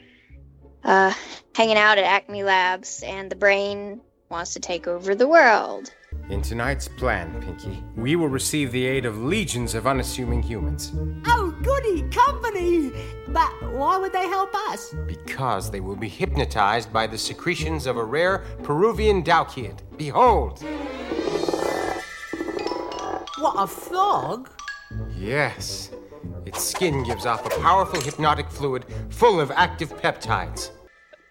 uh, 0.84 1.14
hanging 1.56 1.78
out 1.78 1.98
at 1.98 2.04
Acme 2.06 2.44
Labs, 2.44 3.04
and 3.06 3.30
the 3.30 3.36
Brain 3.36 4.02
wants 4.34 4.52
to 4.52 4.60
take 4.60 4.88
over 4.88 5.14
the 5.14 5.28
world. 5.28 5.94
In 6.30 6.42
tonight's 6.42 6.88
plan, 6.88 7.40
Pinky, 7.40 7.84
we 7.96 8.16
will 8.16 8.30
receive 8.30 8.72
the 8.72 8.84
aid 8.84 9.06
of 9.06 9.20
legions 9.20 9.76
of 9.76 9.86
unassuming 9.86 10.42
humans. 10.42 10.92
Oh, 11.28 11.56
goody 11.62 12.02
company! 12.10 12.92
But 13.28 13.52
why 13.74 13.98
would 13.98 14.12
they 14.12 14.28
help 14.28 14.54
us? 14.70 14.94
Because 15.06 15.70
they 15.70 15.82
will 15.82 15.96
be 15.96 16.10
hypnotized 16.10 16.92
by 16.92 17.06
the 17.06 17.18
secretions 17.18 17.86
of 17.86 17.98
a 17.98 18.04
rare 18.04 18.40
Peruvian 18.64 19.24
Daukiad. 19.24 19.80
Behold! 19.98 20.64
What, 23.38 23.56
a 23.58 23.68
frog? 23.68 24.50
Yes. 25.16 25.92
Its 26.48 26.64
skin 26.64 27.04
gives 27.04 27.28
off 27.28 27.46
a 27.46 27.62
powerful 27.62 28.02
hypnotic 28.02 28.50
fluid 28.50 28.86
full 29.10 29.40
of 29.40 29.52
active 29.52 29.96
peptides. 30.02 30.72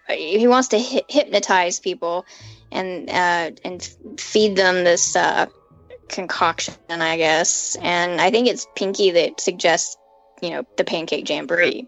He 0.07 0.47
wants 0.47 0.67
to 0.69 0.79
hy- 0.79 1.01
hypnotize 1.09 1.79
people 1.79 2.25
and 2.73 3.09
uh, 3.09 3.51
and 3.63 3.95
feed 4.17 4.55
them 4.55 4.83
this 4.83 5.15
uh, 5.15 5.45
concoction, 6.09 6.75
I 6.89 7.17
guess. 7.17 7.77
And 7.81 8.19
I 8.19 8.29
think 8.29 8.47
it's 8.47 8.67
Pinky 8.75 9.11
that 9.11 9.39
suggests, 9.39 9.95
you 10.41 10.49
know, 10.49 10.63
the 10.77 10.83
pancake 10.83 11.29
jamboree. 11.29 11.87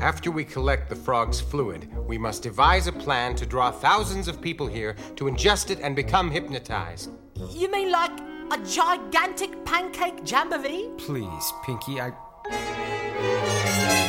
After 0.00 0.30
we 0.30 0.44
collect 0.44 0.88
the 0.88 0.96
frog's 0.96 1.40
fluid, 1.40 1.88
we 2.06 2.18
must 2.18 2.42
devise 2.42 2.86
a 2.86 2.92
plan 2.92 3.36
to 3.36 3.46
draw 3.46 3.70
thousands 3.70 4.28
of 4.28 4.40
people 4.40 4.66
here 4.66 4.96
to 5.16 5.24
ingest 5.24 5.70
it 5.70 5.78
and 5.80 5.94
become 5.94 6.30
hypnotized. 6.30 7.10
You 7.50 7.70
mean 7.70 7.92
like 7.92 8.18
a 8.50 8.58
gigantic 8.66 9.64
pancake 9.64 10.28
jamboree? 10.30 10.90
Please, 10.98 11.52
Pinky, 11.64 12.00
I. 12.00 12.12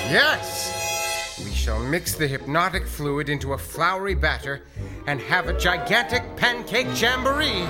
Yes! 0.09 0.84
We 1.65 1.71
shall 1.71 1.79
mix 1.79 2.13
the 2.13 2.27
hypnotic 2.27 2.85
fluid 2.85 3.27
into 3.27 3.53
a 3.53 3.57
floury 3.57 4.13
batter 4.13 4.67
and 5.07 5.19
have 5.21 5.47
a 5.47 5.57
gigantic 5.57 6.21
pancake 6.35 6.85
jamboree. 6.93 7.65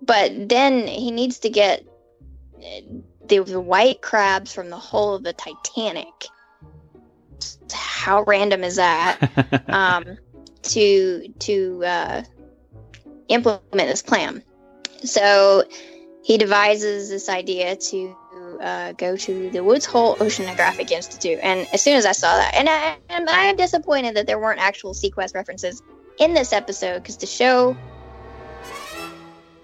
But 0.00 0.48
then 0.48 0.86
he 0.86 1.10
needs 1.10 1.40
to 1.40 1.50
get 1.50 1.84
uh, 2.56 2.80
the, 3.28 3.40
the 3.40 3.60
white 3.60 4.00
crabs 4.00 4.54
from 4.54 4.70
the 4.70 4.78
hull 4.78 5.16
of 5.16 5.22
the 5.22 5.34
Titanic. 5.34 6.28
How 7.70 8.22
random 8.22 8.64
is 8.64 8.76
that? 8.76 9.68
um, 9.68 10.16
to 10.62 11.28
to 11.40 11.84
uh, 11.84 12.22
implement 13.28 13.70
this 13.74 14.00
plan. 14.00 14.42
So 15.04 15.64
he 16.24 16.38
devises 16.38 17.10
this 17.10 17.28
idea 17.28 17.76
to 17.76 18.16
uh, 18.62 18.92
go 18.92 19.16
to 19.16 19.50
the 19.50 19.62
Woods 19.64 19.84
Hole 19.84 20.16
Oceanographic 20.16 20.90
Institute. 20.90 21.40
And 21.42 21.66
as 21.72 21.82
soon 21.82 21.96
as 21.96 22.06
I 22.06 22.12
saw 22.12 22.36
that, 22.36 22.54
and 22.54 22.68
I, 22.68 22.96
and 23.08 23.28
I 23.28 23.44
am 23.46 23.56
disappointed 23.56 24.16
that 24.16 24.26
there 24.26 24.38
weren't 24.38 24.60
actual 24.60 24.94
SeaQuest 24.94 25.34
references 25.34 25.82
in 26.18 26.32
this 26.32 26.52
episode 26.52 27.02
because 27.02 27.16
the 27.16 27.26
show 27.26 27.76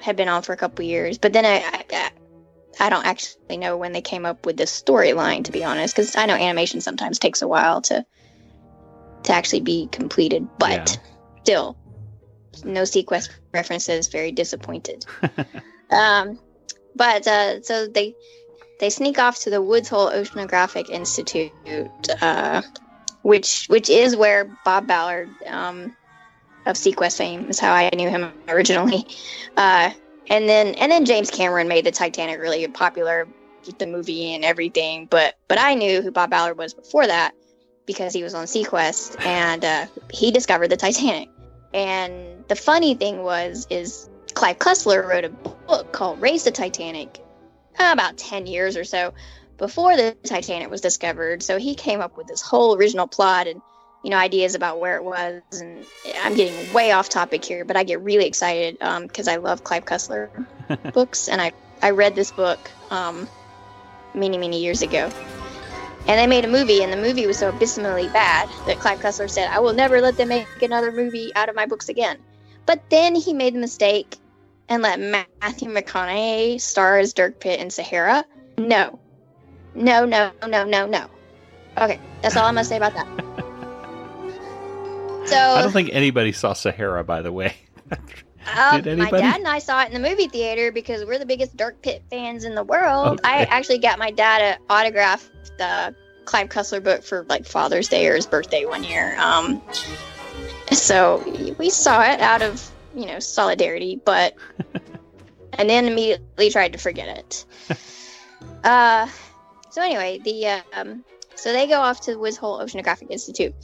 had 0.01 0.17
been 0.17 0.29
on 0.29 0.43
for 0.43 0.53
a 0.53 0.57
couple 0.57 0.85
years. 0.85 1.17
But 1.17 1.33
then 1.33 1.47
I, 1.47 1.85
I, 1.93 2.11
I 2.81 2.91
don't 2.91 3.07
actually 3.07 3.57
know 3.57 3.77
when 3.77 3.93
they 3.93 4.01
came 4.01 4.27
up 4.27 4.45
with 4.45 4.57
this 4.57 4.83
storyline, 4.83 5.45
to 5.45 5.53
be 5.53 5.65
honest, 5.65 5.95
because 5.95 6.17
I 6.17 6.27
know 6.27 6.35
animation 6.35 6.81
sometimes 6.81 7.19
takes 7.19 7.41
a 7.43 7.49
while 7.49 7.81
to 7.83 8.05
to 9.25 9.33
actually 9.33 9.61
be 9.61 9.89
completed. 9.93 10.49
But 10.59 10.71
Yeah. 10.71 10.85
still, 11.43 11.79
no 12.65 12.83
SeaQuest 12.83 13.31
references. 13.53 14.09
Very 14.09 14.33
disappointed. 14.33 15.05
um, 15.91 16.41
but 16.95 17.27
uh, 17.27 17.63
so 17.63 17.87
they 17.87 18.15
they 18.79 18.91
sneak 18.91 19.19
off 19.19 19.41
to 19.41 19.51
the 19.51 19.61
Woods 19.61 19.89
Hole 19.89 20.11
Oceanographic 20.11 20.89
Institute, 20.89 21.51
uh, 22.21 22.63
which 23.23 23.67
which 23.67 23.91
is 23.91 24.17
where 24.17 24.45
Bob 24.65 24.87
Ballard 24.87 25.31
um, 25.47 25.97
of 26.67 26.77
SeaQuest 26.77 27.17
fame 27.17 27.49
is 27.49 27.59
how 27.59 27.73
I 27.73 27.91
knew 27.95 28.09
him 28.09 28.33
originally. 28.49 29.07
Uh, 29.57 29.91
and 30.29 30.49
then 30.49 30.75
and 30.75 30.93
then 30.93 31.05
James 31.05 31.31
Cameron 31.31 31.69
made 31.69 31.85
the 31.85 31.91
Titanic 31.91 32.41
really 32.41 32.67
popular 32.69 33.27
with 33.67 33.79
the 33.79 33.87
movie 33.87 34.35
and 34.35 34.45
everything. 34.45 35.07
But 35.07 35.37
but 35.49 35.59
I 35.59 35.75
knew 35.75 36.03
who 36.03 36.11
Bob 36.11 36.31
Ballard 36.31 36.59
was 36.59 36.75
before 36.75 37.07
that 37.07 37.33
because 37.87 38.13
he 38.13 38.23
was 38.23 38.35
on 38.35 38.45
SeaQuest 38.47 39.25
and 39.25 39.65
uh, 39.65 39.87
he 40.13 40.31
discovered 40.31 40.69
the 40.69 40.77
Titanic. 40.77 41.29
And 41.75 42.45
the 42.49 42.57
funny 42.57 42.95
thing 42.95 43.23
was 43.23 43.67
is 43.71 44.09
Clive 44.35 44.59
Cussler 44.59 45.07
wrote 45.07 45.25
a 45.25 45.31
book 45.31 45.93
called 45.93 46.21
Raise 46.21 46.45
the 46.45 46.51
Titanic 46.51 47.21
about 47.79 48.17
10 48.17 48.47
years 48.47 48.77
or 48.77 48.85
so 48.85 49.13
before 49.57 49.97
the 49.97 50.17
Titanic 50.25 50.71
was 50.71 50.81
discovered. 50.81 51.43
So 51.43 51.59
he 51.59 51.75
came 51.75 52.01
up 52.01 52.17
with 52.17 52.27
this 52.27 52.41
whole 52.41 52.77
original 52.77 53.07
plot 53.07 53.47
and 53.47 53.61
you 54.05 54.11
know 54.11 54.17
ideas 54.17 54.55
about 54.55 54.79
where 54.79 54.97
it 54.97 55.05
was 55.05 55.43
and 55.53 55.85
I'm 56.23 56.35
getting 56.35 56.73
way 56.73 56.93
off 56.93 57.09
topic 57.09 57.45
here, 57.45 57.65
but 57.65 57.77
I 57.77 57.85
get 57.85 58.01
really 58.01 58.27
excited 58.27 58.79
because 58.79 59.29
I 59.29 59.37
love 59.37 59.65
Clive 59.65 59.85
Cussler 59.85 60.31
books 60.93 61.29
and 61.29 61.41
I 61.41 61.53
I 61.83 61.91
read 61.91 62.15
this 62.15 62.31
book 62.31 62.59
um, 62.91 63.29
many 64.15 64.39
many 64.39 64.61
years 64.61 64.83
ago. 64.83 65.11
And 66.07 66.19
they 66.19 66.27
made 66.27 66.47
a 66.47 66.49
movie, 66.49 66.83
and 66.83 66.91
the 66.91 66.97
movie 66.97 67.27
was 67.27 67.37
so 67.37 67.51
abysmally 67.51 68.09
bad 68.09 68.49
that 68.67 68.79
Clive 68.79 68.99
Cussler 69.01 69.29
said, 69.29 69.51
I 69.51 69.61
will 69.61 69.75
never 69.75 70.01
let 70.01 70.17
them 70.17 70.29
make 70.29 70.47
another 70.63 70.91
movie 70.91 71.35
out 71.35 71.51
of 71.51 71.55
my 71.55 71.67
books 71.67 71.91
again. 71.91 72.17
But 72.65 72.89
then 72.89 73.15
he 73.15 73.35
made 73.35 73.55
the 73.55 73.59
mistake 73.59 74.17
and 74.69 74.83
let 74.83 75.01
Matthew 75.01 75.71
McConaughey 75.71 76.61
star 76.61 76.99
as 76.99 77.13
Dirk 77.13 77.41
Pitt 77.41 77.61
in 77.61 77.71
Sahara. 77.71 78.25
No. 78.57 78.99
No, 79.75 80.05
no, 80.05 80.33
no, 80.47 80.65
no, 80.65 80.87
no. 80.87 81.07
Okay, 81.77 82.01
that's 82.23 82.37
all 82.37 82.47
I'm 82.47 82.55
going 82.55 82.65
to 82.65 82.69
say 82.69 82.77
about 82.77 82.95
that. 82.95 83.25
So, 85.29 85.37
I 85.37 85.61
don't 85.61 85.73
think 85.73 85.91
anybody 85.93 86.33
saw 86.33 86.55
Sahara, 86.55 87.05
by 87.05 87.21
the 87.21 87.31
way. 87.31 87.55
did 88.83 88.99
my 88.99 89.11
dad 89.11 89.37
and 89.37 89.47
I 89.47 89.59
saw 89.59 89.83
it 89.83 89.93
in 89.93 90.01
the 90.01 90.09
movie 90.09 90.27
theater 90.27 90.73
because 90.73 91.05
we're 91.05 91.19
the 91.19 91.27
biggest 91.27 91.55
Dirk 91.55 91.83
Pitt 91.83 92.03
fans 92.11 92.45
in 92.45 92.55
the 92.55 92.65
world. 92.65 93.21
I 93.25 93.45
actually 93.45 93.79
got 93.79 93.99
my 93.99 94.11
dad 94.11 94.39
to 94.39 94.73
autograph 94.73 95.29
the 95.59 95.95
Clive 96.25 96.49
Cussler 96.49 96.83
book 96.83 97.03
for 97.03 97.27
like 97.29 97.45
Father's 97.45 97.89
Day 97.89 98.07
or 98.07 98.15
his 98.15 98.27
birthday 98.27 98.65
one 98.65 98.85
year. 98.85 99.17
Um, 99.19 99.61
so 100.73 101.23
we 101.59 101.69
saw 101.69 102.03
it 102.03 102.21
out 102.21 102.43
of 102.43 102.71
you 102.99 103.07
know 103.07 103.19
solidarity, 103.21 104.01
but 104.05 104.35
and 105.55 105.71
then 105.71 105.87
immediately 105.87 106.51
tried 106.51 106.73
to 106.73 106.79
forget 106.79 107.09
it. 107.19 107.45
Uh, 108.65 109.09
so 109.71 109.81
anyway, 109.83 110.19
the 110.25 110.47
um, 110.73 111.05
so 111.37 111.53
they 111.53 111.67
go 111.69 111.79
off 111.81 112.01
to 112.01 112.13
the 112.13 112.19
Woods 112.19 112.37
Hole 112.37 112.59
Oceanographic 112.59 113.09
Institute, 113.11 113.55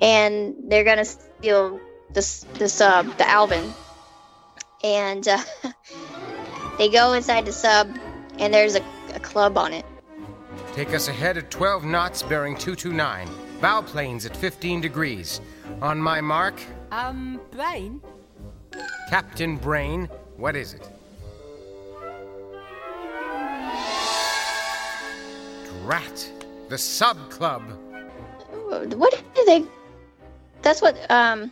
and 0.00 0.54
they're 0.64 0.84
gonna 0.84 1.04
steal 1.04 1.78
this 2.14 2.44
the 2.54 2.68
sub, 2.68 3.06
the 3.18 3.28
Alvin, 3.28 3.72
and 4.82 5.28
uh, 5.28 5.38
they 6.78 6.88
go 6.88 7.12
inside 7.12 7.44
the 7.44 7.52
sub, 7.52 7.94
and 8.38 8.52
there's 8.52 8.74
a, 8.74 8.82
a 9.14 9.20
club 9.20 9.58
on 9.58 9.74
it. 9.74 9.84
Take 10.74 10.94
us 10.94 11.08
ahead 11.08 11.36
at 11.36 11.50
12 11.50 11.84
knots 11.84 12.22
bearing 12.22 12.54
229. 12.56 13.28
Bow 13.60 13.82
planes 13.82 14.24
at 14.24 14.34
15 14.36 14.80
degrees. 14.80 15.40
On 15.82 15.98
my 16.00 16.20
mark, 16.22 16.60
Um, 16.90 17.40
Brain? 17.50 18.00
Captain 19.08 19.56
Brain, 19.56 20.08
what 20.36 20.56
is 20.56 20.74
it? 20.74 20.88
Drat. 25.82 26.30
The 26.68 26.78
Sub 26.78 27.30
Club. 27.30 27.62
What 28.68 29.24
do 29.34 29.44
they? 29.46 29.64
That's 30.62 30.82
what 30.82 31.10
um. 31.10 31.50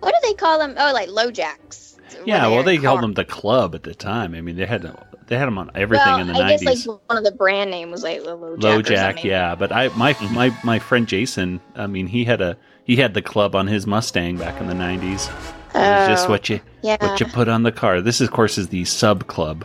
What 0.00 0.14
do 0.14 0.28
they 0.28 0.34
call 0.34 0.58
them? 0.58 0.74
Oh, 0.76 0.92
like 0.92 1.08
LoJacks. 1.08 1.96
Yeah, 2.26 2.48
well, 2.48 2.62
they're 2.62 2.80
called 2.80 3.02
them 3.02 3.14
the 3.14 3.24
club 3.24 3.74
at 3.74 3.82
the 3.82 3.94
time. 3.94 4.34
I 4.34 4.40
mean, 4.40 4.56
they 4.56 4.66
had 4.66 4.82
they 5.26 5.36
had 5.36 5.46
them 5.46 5.58
on 5.58 5.70
everything 5.74 6.06
well, 6.06 6.20
in 6.20 6.26
the 6.26 6.32
nineties. 6.34 6.66
I 6.66 6.74
guess 6.74 6.86
like 6.86 7.00
one 7.06 7.18
of 7.18 7.24
the 7.24 7.32
brand 7.32 7.70
name 7.70 7.90
was 7.90 8.02
like 8.02 8.22
Low 8.22 8.36
Low 8.36 8.56
Jack. 8.56 8.78
or 8.78 8.82
Jack, 8.82 9.24
yeah. 9.24 9.54
But 9.54 9.72
I 9.72 9.88
my 9.96 10.16
my 10.32 10.54
my 10.62 10.78
friend 10.78 11.08
Jason, 11.08 11.60
I 11.74 11.86
mean, 11.86 12.06
he 12.06 12.24
had 12.24 12.40
a 12.40 12.56
he 12.84 12.96
had 12.96 13.14
the 13.14 13.22
club 13.22 13.54
on 13.54 13.66
his 13.66 13.86
Mustang 13.86 14.36
back 14.36 14.60
in 14.60 14.66
the 14.66 14.74
nineties. 14.74 15.28
It's 15.74 16.06
just 16.08 16.26
Oh, 16.26 16.30
what 16.30 16.48
you 16.48 16.60
yeah. 16.82 16.96
what 17.00 17.20
you 17.20 17.26
put 17.26 17.48
on 17.48 17.62
the 17.62 17.72
car. 17.72 18.00
This, 18.00 18.20
of 18.20 18.30
course, 18.30 18.58
is 18.58 18.68
the 18.68 18.84
Sub 18.84 19.26
Club, 19.26 19.64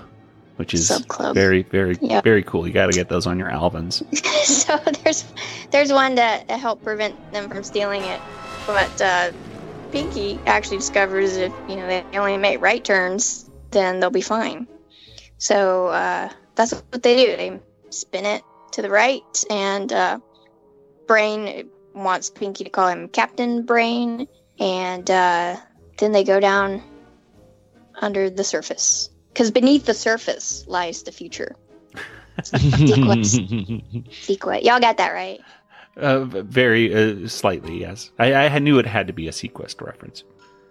which 0.58 0.74
is 0.74 0.88
Sub 0.88 1.08
Club. 1.08 1.34
very 1.36 1.63
very 1.63 1.98
Yep. 2.01 2.24
very 2.24 2.43
cool. 2.43 2.67
You 2.67 2.74
got 2.74 2.88
to 2.88 2.93
get 2.93 3.10
those 3.10 3.27
on 3.27 3.38
your 3.39 3.50
Alvins. 3.50 4.03
so 4.46 4.77
there's 5.03 5.25
there's 5.72 5.91
one 5.93 6.15
to 6.17 6.22
help 6.50 6.84
prevent 6.84 7.15
them 7.31 7.50
from 7.50 7.63
stealing 7.63 8.03
it, 8.03 8.20
but 8.67 9.01
uh, 9.01 9.31
Pinky 9.91 10.39
actually 10.46 10.77
discovers 10.77 11.38
if 11.38 11.53
you 11.70 11.75
know 11.77 11.88
they 11.88 12.03
only 12.17 12.38
make 12.38 12.62
right 12.62 12.84
turns, 12.84 13.50
then 13.72 14.00
they'll 14.00 14.10
be 14.10 14.22
fine. 14.22 14.67
So 15.38 15.88
uh, 15.88 16.29
that's 16.55 16.74
what 16.74 17.01
they 17.03 17.25
do. 17.25 17.36
They 17.38 17.60
spin 17.89 18.25
it 18.25 18.43
to 18.74 18.81
the 18.81 18.89
right, 18.89 19.43
and 19.50 19.91
uh, 19.91 20.20
Brain 21.08 21.70
wants 21.93 22.29
Pinky 22.29 22.63
to 22.63 22.70
call 22.70 22.88
him 22.88 23.08
Captain 23.10 23.63
Brain, 23.65 24.27
and 24.60 25.10
uh, 25.10 25.58
then 26.01 26.12
they 26.12 26.25
go 26.25 26.39
down 26.39 26.84
under 28.01 28.29
the 28.29 28.43
surface 28.43 29.10
because 29.29 29.51
beneath 29.51 29.86
the 29.86 29.93
surface 29.93 30.65
lies 30.67 31.03
the 31.03 31.12
future. 31.12 31.55
Sequel. 32.43 33.15
Y'all 34.62 34.79
got 34.79 34.98
that 34.98 35.12
right. 35.13 35.39
Uh, 35.98 36.24
very 36.24 36.93
uh, 36.93 37.27
slightly, 37.27 37.79
yes. 37.79 38.12
I, 38.17 38.34
I 38.34 38.60
knew 38.60 38.79
it 38.79 38.86
had 38.86 39.08
to 39.08 39.13
be 39.13 39.27
a 39.27 39.31
SeaQuest 39.31 39.81
reference. 39.81 40.24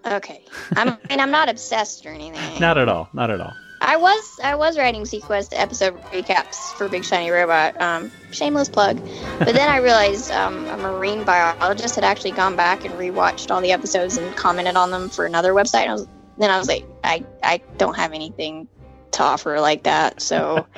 Okay. 0.07 0.43
I'm, 0.77 0.89
I 0.89 0.99
mean, 1.09 1.21
I'm 1.21 1.31
not 1.31 1.49
obsessed 1.49 2.07
or 2.07 2.11
anything. 2.11 2.41
Not 2.61 2.79
at 2.79 2.89
all. 2.89 3.09
Not 3.13 3.31
at 3.31 3.41
all. 3.41 3.53
I 3.81 3.97
was 3.97 4.39
I 4.43 4.55
was 4.57 4.77
writing 4.77 5.03
SeaQuest 5.03 5.49
episode 5.53 6.01
recaps 6.13 6.73
for 6.75 6.89
Big 6.89 7.05
Shiny 7.05 7.31
Robot. 7.31 7.81
Um, 7.81 8.13
shameless 8.31 8.69
plug. 8.69 9.01
But 9.39 9.55
then 9.55 9.69
I 9.69 9.77
realized 9.83 10.31
um, 10.33 10.67
a 10.67 10.77
marine 10.77 11.25
biologist 11.25 11.95
had 11.95 12.05
actually 12.05 12.33
gone 12.33 12.57
back 12.57 12.85
and 12.85 12.93
rewatched 12.95 13.51
all 13.51 13.61
the 13.61 13.73
episodes 13.73 14.19
and 14.19 14.37
commented 14.37 14.77
on 14.77 14.91
them 14.91 15.09
for 15.09 15.25
another 15.25 15.53
website. 15.53 15.89
I 15.89 15.93
was, 15.95 16.07
then 16.37 16.51
I 16.51 16.59
was 16.59 16.69
like, 16.69 16.85
I 17.03 17.25
I 17.43 17.63
don't 17.79 17.97
have 17.97 18.13
anything 18.13 18.69
to 19.13 19.23
offer 19.23 19.61
like 19.61 19.85
that, 19.85 20.21
so. 20.21 20.67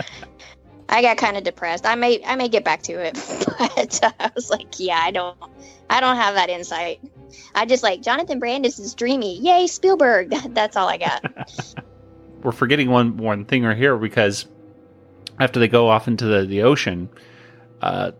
I 0.88 1.00
got 1.00 1.16
kind 1.16 1.38
of 1.38 1.42
depressed. 1.42 1.86
I 1.86 1.94
may 1.94 2.22
I 2.22 2.36
may 2.36 2.50
get 2.50 2.64
back 2.64 2.82
to 2.82 2.92
it, 2.92 3.14
but 3.58 4.04
uh, 4.04 4.12
I 4.20 4.30
was 4.34 4.50
like, 4.50 4.78
yeah, 4.78 5.00
I 5.02 5.10
don't 5.10 5.38
I 5.88 6.00
don't 6.00 6.16
have 6.16 6.34
that 6.34 6.50
insight. 6.50 7.00
I 7.54 7.64
just 7.64 7.82
like 7.82 8.02
Jonathan 8.02 8.38
Brandis 8.38 8.78
is 8.78 8.94
dreamy. 8.94 9.40
Yay, 9.40 9.68
Spielberg. 9.68 10.30
That's 10.50 10.76
all 10.76 10.88
I 10.88 10.98
got. 10.98 11.24
We're 12.42 12.52
forgetting 12.52 12.90
one 12.90 13.16
one 13.16 13.44
thing 13.44 13.64
right 13.64 13.76
here 13.76 13.96
because 13.96 14.46
after 15.38 15.60
they 15.60 15.68
go 15.68 15.88
off 15.88 16.08
into 16.08 16.24
the, 16.26 16.44
the 16.44 16.62
ocean, 16.62 17.08
uh, 17.80 18.12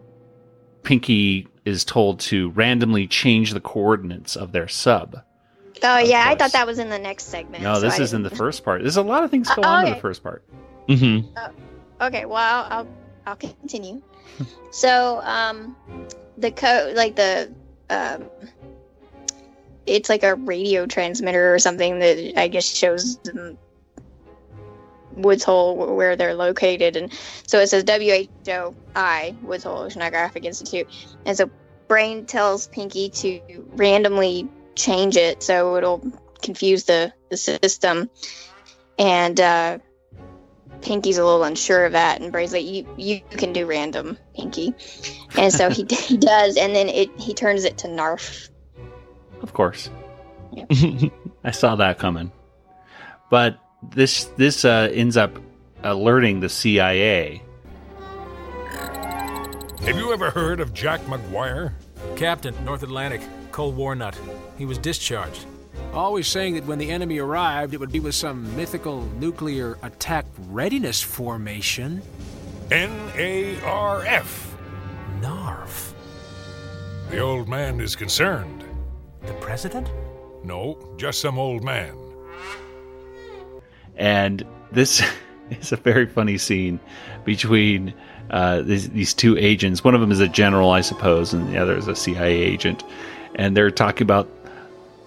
Pinky 0.83 1.49
is 1.65 1.85
told 1.85 2.21
to 2.21 2.51
randomly 2.51 3.07
change 3.07 3.53
the 3.53 3.61
coordinates 3.61 4.37
of 4.37 4.53
their 4.53 4.69
sub. 4.69 5.23
Oh 5.85 5.99
Of 5.99 6.09
yeah, 6.09 6.25
I 6.27 6.37
thought 6.37 6.53
that 6.53 6.67
was 6.67 6.79
in 6.79 6.89
the 6.89 6.99
next 6.99 7.25
segment. 7.25 7.63
No, 7.63 7.75
so 7.75 7.81
this 7.81 7.99
I 7.99 8.03
is 8.03 8.13
in 8.13 8.23
the 8.23 8.31
first 8.31 8.65
part. 8.65 8.83
There's 8.83 8.97
a 8.97 9.03
lot 9.03 9.25
of 9.25 9.31
things 9.31 9.51
Uh, 9.51 9.57
go 9.57 9.63
on 9.63 9.87
in 9.87 9.95
the 9.95 10.01
first 10.01 10.23
part. 10.23 10.43
hmm 10.89 11.21
Okay, 12.01 12.25
well 12.25 12.37
I'll 12.37 12.79
I'll, 12.79 12.89
I'll 13.27 13.37
continue. 13.37 14.03
so 14.73 15.21
um, 15.23 15.77
the 16.39 16.51
code 16.51 16.97
like 16.97 17.17
the 17.17 17.53
um, 17.91 18.29
it's 19.87 20.09
like 20.09 20.23
a 20.23 20.35
radio 20.35 20.87
transmitter 20.87 21.55
or 21.55 21.59
something 21.59 21.99
that 21.99 22.39
I 22.39 22.49
guess 22.49 22.65
shows 22.65 23.19
them 23.19 23.59
Woods 25.17 25.45
Hole 25.45 25.77
where 25.97 26.17
they're 26.17 26.35
located, 26.35 26.97
and 26.97 27.13
so 27.47 27.59
it 27.61 27.69
says 27.69 27.85
WHOI 27.85 29.43
Woods 29.43 29.65
Hole 29.65 29.85
Oceanographic 29.85 30.45
Institute, 30.45 30.89
and 31.27 31.37
so 31.37 31.51
Brain 31.89 32.27
tells 32.27 32.69
Pinky 32.69 33.09
to 33.11 33.41
randomly 33.73 34.49
change 34.75 35.17
it 35.17 35.43
so 35.43 35.77
it'll 35.77 36.03
confuse 36.41 36.85
the 36.85 37.13
the 37.31 37.37
system, 37.37 38.11
and 38.99 39.41
uh, 39.41 39.79
Pinky's 40.83 41.19
a 41.19 41.25
little 41.25 41.45
unsure 41.45 41.87
of 41.87 41.93
that, 41.93 42.21
and 42.21 42.33
Brain's 42.33 42.53
like, 42.53 42.65
"You 42.65 42.87
you 42.97 43.21
can 43.31 43.53
do 43.53 43.67
random, 43.67 44.19
Pinky," 44.35 44.75
and 45.37 45.53
so 45.53 45.71
he 45.71 45.87
he 45.91 46.17
does, 46.17 46.57
and 46.57 46.75
then 46.75 46.89
it 46.89 47.11
he 47.19 47.33
turns 47.33 47.65
it 47.65 47.79
to 47.79 47.89
Narf. 47.89 48.51
Of 49.41 49.53
course. 49.53 49.91
I 51.45 51.51
saw 51.51 51.77
that 51.77 51.99
coming. 51.99 52.31
But 53.31 53.59
this 53.91 54.25
this 54.37 54.65
uh, 54.65 54.91
ends 54.93 55.17
up 55.17 55.39
alerting 55.83 56.41
the 56.41 56.49
CIA. 56.49 57.43
Have 59.85 59.97
you 59.97 60.13
ever 60.13 60.31
heard 60.31 60.61
of 60.61 60.73
Jack 60.73 61.01
McGuire? 61.03 61.73
Captain, 62.15 62.55
North 62.65 62.83
Atlantic, 62.83 63.21
Cold 63.51 63.77
War 63.77 63.95
nut. 63.95 64.19
He 64.57 64.65
was 64.65 64.79
discharged. 64.79 65.47
Always 65.93 66.29
saying 66.29 66.55
that 66.55 66.65
when 66.67 66.79
the 66.79 66.91
enemy 66.91 67.19
arrived, 67.19 67.75
it 67.75 67.81
would 67.81 67.93
be 67.93 68.01
with 68.01 68.15
some 68.15 68.55
mythical 68.57 69.03
nuclear 69.19 69.79
attack 69.83 70.25
readiness 70.49 71.03
formation. 71.03 72.01
N-A-R-F. 72.71 74.57
NARF. 75.21 75.93
The 77.11 77.19
old 77.19 77.49
man 77.49 77.81
is 77.81 77.95
concerned. 77.95 78.65
The 79.23 79.35
president? 79.35 79.91
No, 80.45 80.79
just 80.97 81.21
some 81.21 81.39
old 81.39 81.63
man. 81.63 81.95
And 83.97 84.45
this 84.73 85.03
is 85.51 85.73
a 85.73 85.77
very 85.77 86.07
funny 86.07 86.39
scene 86.39 86.81
between 87.25 87.95
uh, 88.31 88.63
these, 88.63 88.89
these 88.91 89.15
two 89.15 89.37
agents. 89.39 89.85
One 89.85 89.95
of 89.95 90.01
them 90.01 90.11
is 90.11 90.21
a 90.21 90.29
general, 90.29 90.71
I 90.71 90.81
suppose, 90.81 91.33
and 91.33 91.49
the 91.53 91.59
other 91.59 91.77
is 91.77 91.89
a 91.89 91.95
CIA 91.97 92.33
agent. 92.35 92.83
And 93.35 93.57
they're 93.57 93.71
talking 93.71 94.05
about 94.05 94.29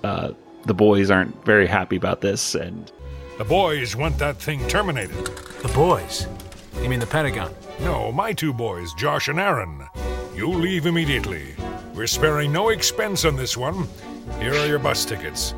uh, 0.03 0.31
the 0.65 0.73
boys 0.73 1.09
aren't 1.11 1.43
very 1.45 1.67
happy 1.67 1.95
about 1.95 2.21
this. 2.21 2.55
And 2.55 2.91
The 3.37 3.45
boys 3.45 3.95
want 3.95 4.17
that 4.19 4.37
thing 4.37 4.65
terminated. 4.67 5.25
The 5.61 5.71
boys. 5.73 6.27
You 6.81 6.89
mean 6.89 6.99
the 6.99 7.07
Pentagon? 7.07 7.53
No, 7.81 8.11
my 8.11 8.33
two 8.33 8.53
boys, 8.53 8.93
Josh 8.93 9.27
and 9.27 9.39
Aaron. 9.39 9.83
You 10.35 10.49
leave 10.49 10.85
immediately. 10.85 11.55
We're 11.93 12.07
sparing 12.07 12.51
no 12.51 12.69
expense 12.69 13.25
on 13.25 13.35
this 13.37 13.55
one. 13.57 13.87
Here 14.39 14.53
are 14.53 14.65
your 14.67 14.79
bus 14.79 15.05
tickets. 15.05 15.53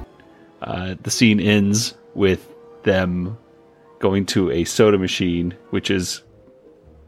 uh, 0.61 0.95
the 1.01 1.11
scene 1.11 1.39
ends 1.39 1.95
with 2.15 2.47
them 2.87 3.37
going 3.99 4.25
to 4.27 4.49
a 4.49 4.63
soda 4.63 4.97
machine, 4.97 5.53
which 5.69 5.91
is 5.91 6.23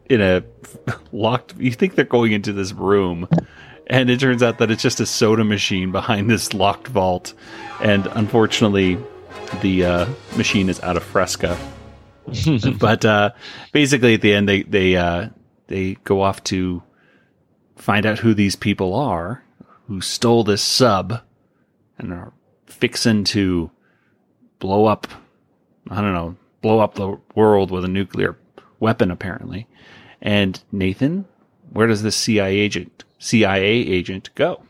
in 0.10 0.22
a 0.22 0.44
locked. 1.12 1.56
You 1.58 1.72
think 1.72 1.96
they're 1.96 2.06
going 2.06 2.34
into 2.34 2.54
this 2.54 2.72
room, 2.74 3.28
and 3.88 4.10
it 4.10 4.20
turns 4.20 4.44
out 4.44 4.60
that 4.60 4.70
it's 4.70 4.84
just 4.84 5.00
a 5.00 5.06
soda 5.06 5.44
machine 5.44 5.92
behind 5.92 6.30
this 6.30 6.54
locked 6.54 6.88
vault. 6.88 7.34
And 7.82 8.06
unfortunately, 8.08 8.98
the 9.62 9.86
uh, 9.86 10.06
machine 10.38 10.70
is 10.70 10.80
out 10.82 10.98
of 10.98 11.04
Fresca. 11.04 11.58
but 12.80 13.06
uh, 13.06 13.32
basically, 13.72 14.13
at 14.13 14.22
the 14.22 14.34
end, 14.34 14.48
they 14.48 14.63
they 14.63 14.96
uh, 14.96 15.30
they 15.68 15.96
go 16.04 16.22
off 16.22 16.44
to 16.46 16.84
find 17.78 18.06
out 18.06 18.20
who 18.20 18.34
these 18.34 18.56
people 18.58 18.94
are 18.94 19.44
who 19.89 20.02
stole 20.02 20.44
this 20.44 20.62
sub 20.62 21.22
and 21.98 22.13
are 22.13 22.32
fixing 22.68 23.24
to 23.24 23.72
blow 24.60 24.86
up 24.86 25.08
I 25.89 26.02
don't 26.02 26.13
know, 26.13 26.36
blow 26.62 26.80
up 26.80 26.96
the 26.96 27.18
world 27.36 27.72
with 27.72 27.86
a 27.86 27.88
nuclear 27.88 28.38
weapon 28.80 29.12
apparently. 29.12 29.68
And 30.22 30.62
Nathan, 30.72 31.26
where 31.72 31.88
does 31.88 32.04
this 32.04 32.15
CIA 32.15 32.58
agent 32.58 33.04
CIA 33.20 33.63
agent 33.65 34.30
go? 34.36 34.62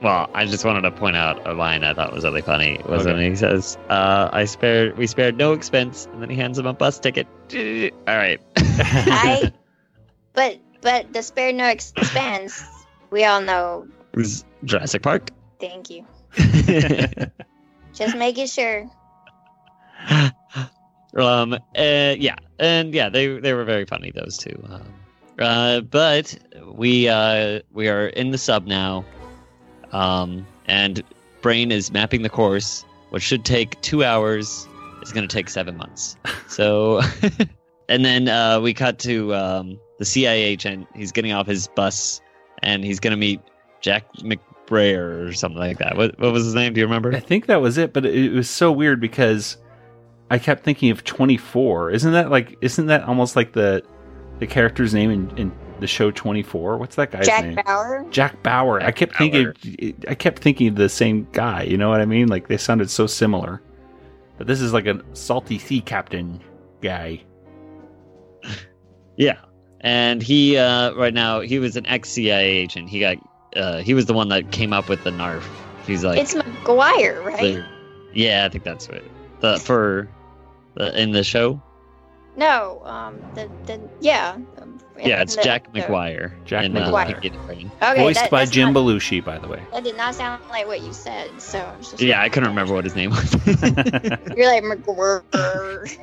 Well, 0.00 0.28
I 0.34 0.46
just 0.46 0.64
wanted 0.64 0.80
to 0.82 0.90
point 0.90 1.14
out 1.16 1.46
a 1.46 1.52
line 1.52 1.84
I 1.84 1.94
thought 1.94 2.12
was 2.12 2.24
really 2.24 2.42
funny. 2.42 2.80
Was 2.88 3.02
Okay. 3.06 3.12
when 3.14 3.30
he 3.30 3.36
says, 3.36 3.78
uh, 3.88 4.30
"I 4.32 4.46
spared, 4.46 4.98
we 4.98 5.06
spared 5.06 5.36
no 5.36 5.52
expense," 5.52 6.08
and 6.12 6.20
then 6.20 6.28
he 6.28 6.34
hands 6.34 6.58
him 6.58 6.66
a 6.66 6.72
bus 6.72 6.98
ticket. 6.98 7.28
All 7.54 8.16
right. 8.16 8.40
I, 8.56 9.52
but 10.32 10.58
but 10.80 11.12
the 11.12 11.22
spare 11.22 11.52
no 11.52 11.68
expense. 11.68 12.64
We 13.10 13.24
all 13.24 13.42
know. 13.42 13.86
It 14.12 14.16
was 14.16 14.44
Jurassic 14.64 15.02
Park. 15.02 15.30
Thank 15.60 15.90
you. 15.90 16.04
Just 17.92 18.16
making 18.16 18.46
sure. 18.46 18.90
Um. 21.20 21.54
Uh, 21.54 22.14
yeah. 22.18 22.36
And 22.58 22.94
yeah, 22.94 23.08
they 23.08 23.38
they 23.38 23.52
were 23.52 23.64
very 23.64 23.84
funny. 23.84 24.12
Those 24.12 24.36
two. 24.38 24.62
Um, 24.68 24.82
uh, 25.38 25.80
but 25.80 26.38
we 26.74 27.08
uh 27.08 27.60
we 27.72 27.88
are 27.88 28.08
in 28.08 28.30
the 28.30 28.38
sub 28.38 28.66
now. 28.66 29.04
Um, 29.92 30.46
and 30.66 31.02
Brain 31.42 31.70
is 31.70 31.92
mapping 31.92 32.22
the 32.22 32.30
course, 32.30 32.84
which 33.10 33.22
should 33.22 33.44
take 33.44 33.80
two 33.82 34.04
hours. 34.04 34.66
It's 35.02 35.12
going 35.12 35.26
to 35.26 35.34
take 35.34 35.50
seven 35.50 35.76
months. 35.76 36.16
So, 36.48 37.00
and 37.88 38.04
then 38.04 38.28
uh, 38.28 38.60
we 38.60 38.74
cut 38.74 38.98
to 39.00 39.34
um, 39.34 39.80
the 39.98 40.04
CIA 40.04 40.42
agent. 40.42 40.86
He's 40.94 41.10
getting 41.10 41.32
off 41.32 41.46
his 41.46 41.66
bus, 41.66 42.20
and 42.62 42.84
he's 42.84 43.00
going 43.00 43.12
to 43.12 43.16
meet 43.16 43.40
Jack 43.80 44.04
McBrayer 44.16 45.26
or 45.26 45.32
something 45.32 45.58
like 45.58 45.78
that. 45.78 45.96
What 45.96 46.18
what 46.18 46.30
was 46.30 46.44
his 46.44 46.54
name? 46.54 46.74
Do 46.74 46.80
you 46.80 46.86
remember? 46.86 47.14
I 47.14 47.20
think 47.20 47.46
that 47.46 47.62
was 47.62 47.78
it, 47.78 47.94
but 47.94 48.04
it, 48.04 48.14
it 48.14 48.32
was 48.32 48.50
so 48.50 48.70
weird 48.70 49.00
because 49.00 49.56
I 50.32 50.38
kept 50.38 50.64
thinking 50.64 50.90
of 50.90 51.04
24. 51.04 51.90
Isn't 51.90 52.12
that 52.12 52.30
like 52.30 52.56
isn't 52.62 52.86
that 52.86 53.04
almost 53.04 53.36
like 53.36 53.52
the 53.52 53.82
the 54.38 54.46
character's 54.46 54.94
name 54.94 55.10
in, 55.10 55.38
in 55.38 55.52
the 55.78 55.86
show 55.86 56.10
24? 56.10 56.78
What's 56.78 56.96
that 56.96 57.10
guy's 57.10 57.26
Jack 57.26 57.44
name? 57.44 57.58
Bauer. 57.66 58.06
Jack 58.10 58.42
Bauer. 58.42 58.80
I 58.82 58.92
kept 58.92 59.12
Bauer. 59.12 59.18
thinking 59.30 59.94
I 60.08 60.14
kept 60.14 60.38
thinking 60.38 60.68
of 60.68 60.76
the 60.76 60.88
same 60.88 61.28
guy, 61.32 61.64
you 61.64 61.76
know 61.76 61.90
what 61.90 62.00
I 62.00 62.06
mean? 62.06 62.28
Like 62.28 62.48
they 62.48 62.56
sounded 62.56 62.88
so 62.88 63.06
similar. 63.06 63.60
But 64.38 64.46
this 64.46 64.62
is 64.62 64.72
like 64.72 64.86
a 64.86 65.02
salty 65.12 65.58
sea 65.58 65.82
captain 65.82 66.40
guy. 66.80 67.22
Yeah, 69.16 69.36
and 69.82 70.22
he 70.22 70.56
uh, 70.56 70.94
right 70.94 71.12
now 71.12 71.40
he 71.40 71.58
was 71.58 71.76
an 71.76 71.86
ex 71.86 72.08
CIA 72.08 72.46
agent. 72.46 72.88
He 72.88 72.98
got 73.00 73.18
uh, 73.54 73.78
he 73.82 73.92
was 73.92 74.06
the 74.06 74.14
one 74.14 74.30
that 74.30 74.50
came 74.52 74.72
up 74.72 74.88
with 74.88 75.04
the 75.04 75.10
NARF. 75.10 75.44
He's 75.86 76.02
like, 76.02 76.18
it's 76.18 76.32
McGuire, 76.34 77.22
right? 77.22 77.56
the- 77.56 77.66
yeah, 78.14 78.46
I 78.46 78.48
think 78.48 78.64
that's 78.64 78.88
it. 78.88 79.04
The 79.40 79.58
for 79.58 80.08
the, 80.74 81.00
in 81.00 81.10
the 81.12 81.24
show. 81.24 81.60
No, 82.34 82.80
um, 82.84 83.18
the 83.34 83.50
the 83.66 83.78
yeah. 84.00 84.38
um, 84.58 84.80
Yeah, 84.98 85.20
it's 85.20 85.36
the- 85.36 85.42
Jack 85.42 85.70
the- 85.72 85.80
McGuire. 85.82 86.32
Jack 86.46 86.64
in, 86.64 86.74
uh, 86.74 86.86
McGuire. 86.90 87.06
Pinky 87.20 87.28
and 87.28 87.36
the 87.36 87.42
Brain. 87.44 87.70
Okay, 87.82 88.00
Voiced 88.02 88.20
that, 88.20 88.30
by 88.30 88.46
Jim 88.46 88.72
not- 88.72 88.80
Belushi, 88.84 89.22
by 89.22 89.36
the 89.38 89.48
way. 89.48 89.62
That 89.72 89.84
did 89.84 89.98
not 89.98 90.14
sound 90.14 90.42
like 90.48 90.66
what 90.66 90.80
you 90.80 90.94
said, 90.94 91.28
so 91.42 91.58
I 91.58 91.76
was 91.76 91.90
just 91.90 92.02
Yeah, 92.02 92.22
I 92.22 92.30
couldn't 92.30 92.48
remember 92.48 92.72
what 92.72 92.84
his 92.84 92.96
name 92.96 93.10
was. 93.10 93.32
You're 93.46 94.46
like 94.48 94.62
McGuire, 94.64 95.22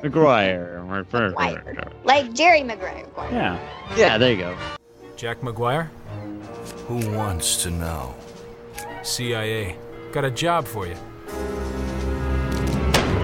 McGuire. 0.02 1.04
McGuire. 1.04 1.92
like 2.04 2.32
Jerry 2.32 2.62
Maguire. 2.62 3.04
yeah. 3.32 3.58
Yeah, 3.96 4.16
there 4.18 4.30
you 4.30 4.36
go. 4.38 4.56
Jack 5.16 5.40
McGuire, 5.40 5.88
Who 6.86 7.10
wants 7.16 7.62
to 7.64 7.70
know? 7.70 8.14
CIA. 9.02 9.76
Got 10.12 10.24
a 10.24 10.30
job 10.30 10.66
for 10.68 10.86
you. 10.86 10.96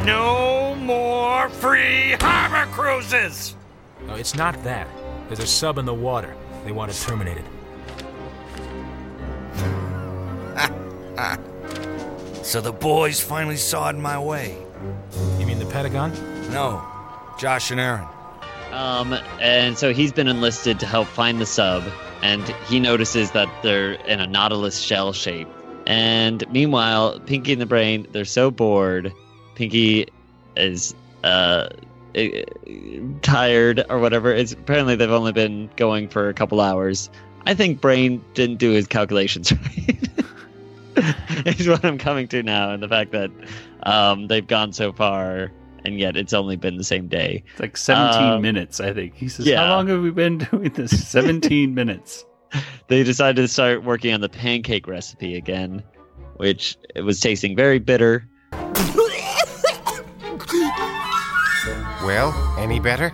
No 0.07 0.77
more 0.77 1.49
free 1.49 2.13
harbor 2.21 2.71
cruises! 2.71 3.57
No, 4.07 4.15
it's 4.15 4.37
not 4.37 4.63
that. 4.63 4.87
There's 5.27 5.41
a 5.41 5.47
sub 5.47 5.79
in 5.79 5.85
the 5.85 5.95
water. 5.95 6.37
They 6.65 6.71
want 6.71 6.93
it 6.93 6.95
terminated. 6.95 7.45
So 12.47 12.61
the 12.61 12.73
boys 12.73 13.21
finally 13.21 13.57
sawed 13.57 13.97
my 13.97 14.21
way. 14.21 14.57
You 15.41 15.47
mean 15.47 15.59
the 15.59 15.67
Pentagon? 15.67 16.13
No, 16.53 16.81
Josh 17.41 17.73
and 17.73 17.81
Aaron. 17.81 18.07
Um, 18.71 19.19
and 19.41 19.77
so 19.77 19.93
he's 19.93 20.13
been 20.13 20.29
enlisted 20.29 20.79
to 20.79 20.87
help 20.87 21.09
find 21.09 21.41
the 21.41 21.47
sub, 21.47 21.83
and 22.23 22.47
he 22.69 22.79
notices 22.79 23.33
that 23.33 23.49
they're 23.65 23.95
in 23.95 24.21
a 24.21 24.29
Nautilus 24.29 24.79
shell 24.81 25.13
shape. 25.13 25.49
And 25.89 26.49
meanwhile, 26.53 27.19
Pinky 27.19 27.53
and 27.53 27.61
the 27.61 27.67
Brain, 27.67 28.07
they're 28.13 28.25
so 28.25 28.53
bored. 28.53 29.13
Pinky 29.57 30.07
is 30.57 30.95
uh, 31.25 31.69
tired 33.23 33.85
or 33.89 33.99
whatever. 33.99 34.33
It's 34.33 34.53
apparently 34.53 34.95
they've 34.97 35.11
only 35.11 35.33
been 35.33 35.69
going 35.77 36.09
for 36.09 36.29
a 36.29 36.35
couple 36.35 36.61
hours. 36.61 37.11
I 37.47 37.55
think 37.55 37.81
Brain 37.81 38.25
didn't 38.35 38.57
do 38.57 38.71
his 38.71 38.87
calculations 38.87 39.53
right. 40.97 41.47
is 41.59 41.69
what 41.69 41.85
I'm 41.85 41.99
coming 41.99 42.27
to 42.29 42.43
now, 42.43 42.71
and 42.73 42.83
the 42.83 42.89
fact 42.89 43.13
that 43.13 43.31
um, 43.83 44.27
they've 44.29 44.47
gone 44.47 44.73
so 44.73 44.93
far, 44.93 45.53
and 45.85 45.99
yet 45.99 46.17
it's 46.17 46.33
only 46.33 46.57
been 46.57 46.77
the 46.77 46.85
same 46.85 47.07
day. 47.07 47.45
It's 47.53 47.61
like 47.61 47.77
17 47.77 48.23
Um, 48.23 48.43
minutes, 48.43 48.81
I 48.81 48.93
think. 48.93 49.15
He 49.15 49.29
says, 49.29 49.47
yeah. 49.47 49.65
How 49.65 49.77
long 49.77 49.89
have 49.89 50.01
we 50.03 50.11
been 50.11 50.39
doing 50.39 50.71
this? 50.73 51.09
17 51.09 51.75
minutes. 51.75 52.25
they 52.89 53.03
decided 53.05 53.43
to 53.43 53.49
start 53.49 53.85
working 53.85 54.13
on 54.15 54.21
the 54.21 54.29
pancake 54.29 54.87
recipe 54.89 55.37
again, 55.37 55.83
which 56.37 56.77
was 57.03 57.21
tasting 57.21 57.55
very 57.57 57.79
bitter. 57.79 58.27
Well, 62.07 62.33
any 62.57 62.79
better? 62.79 63.09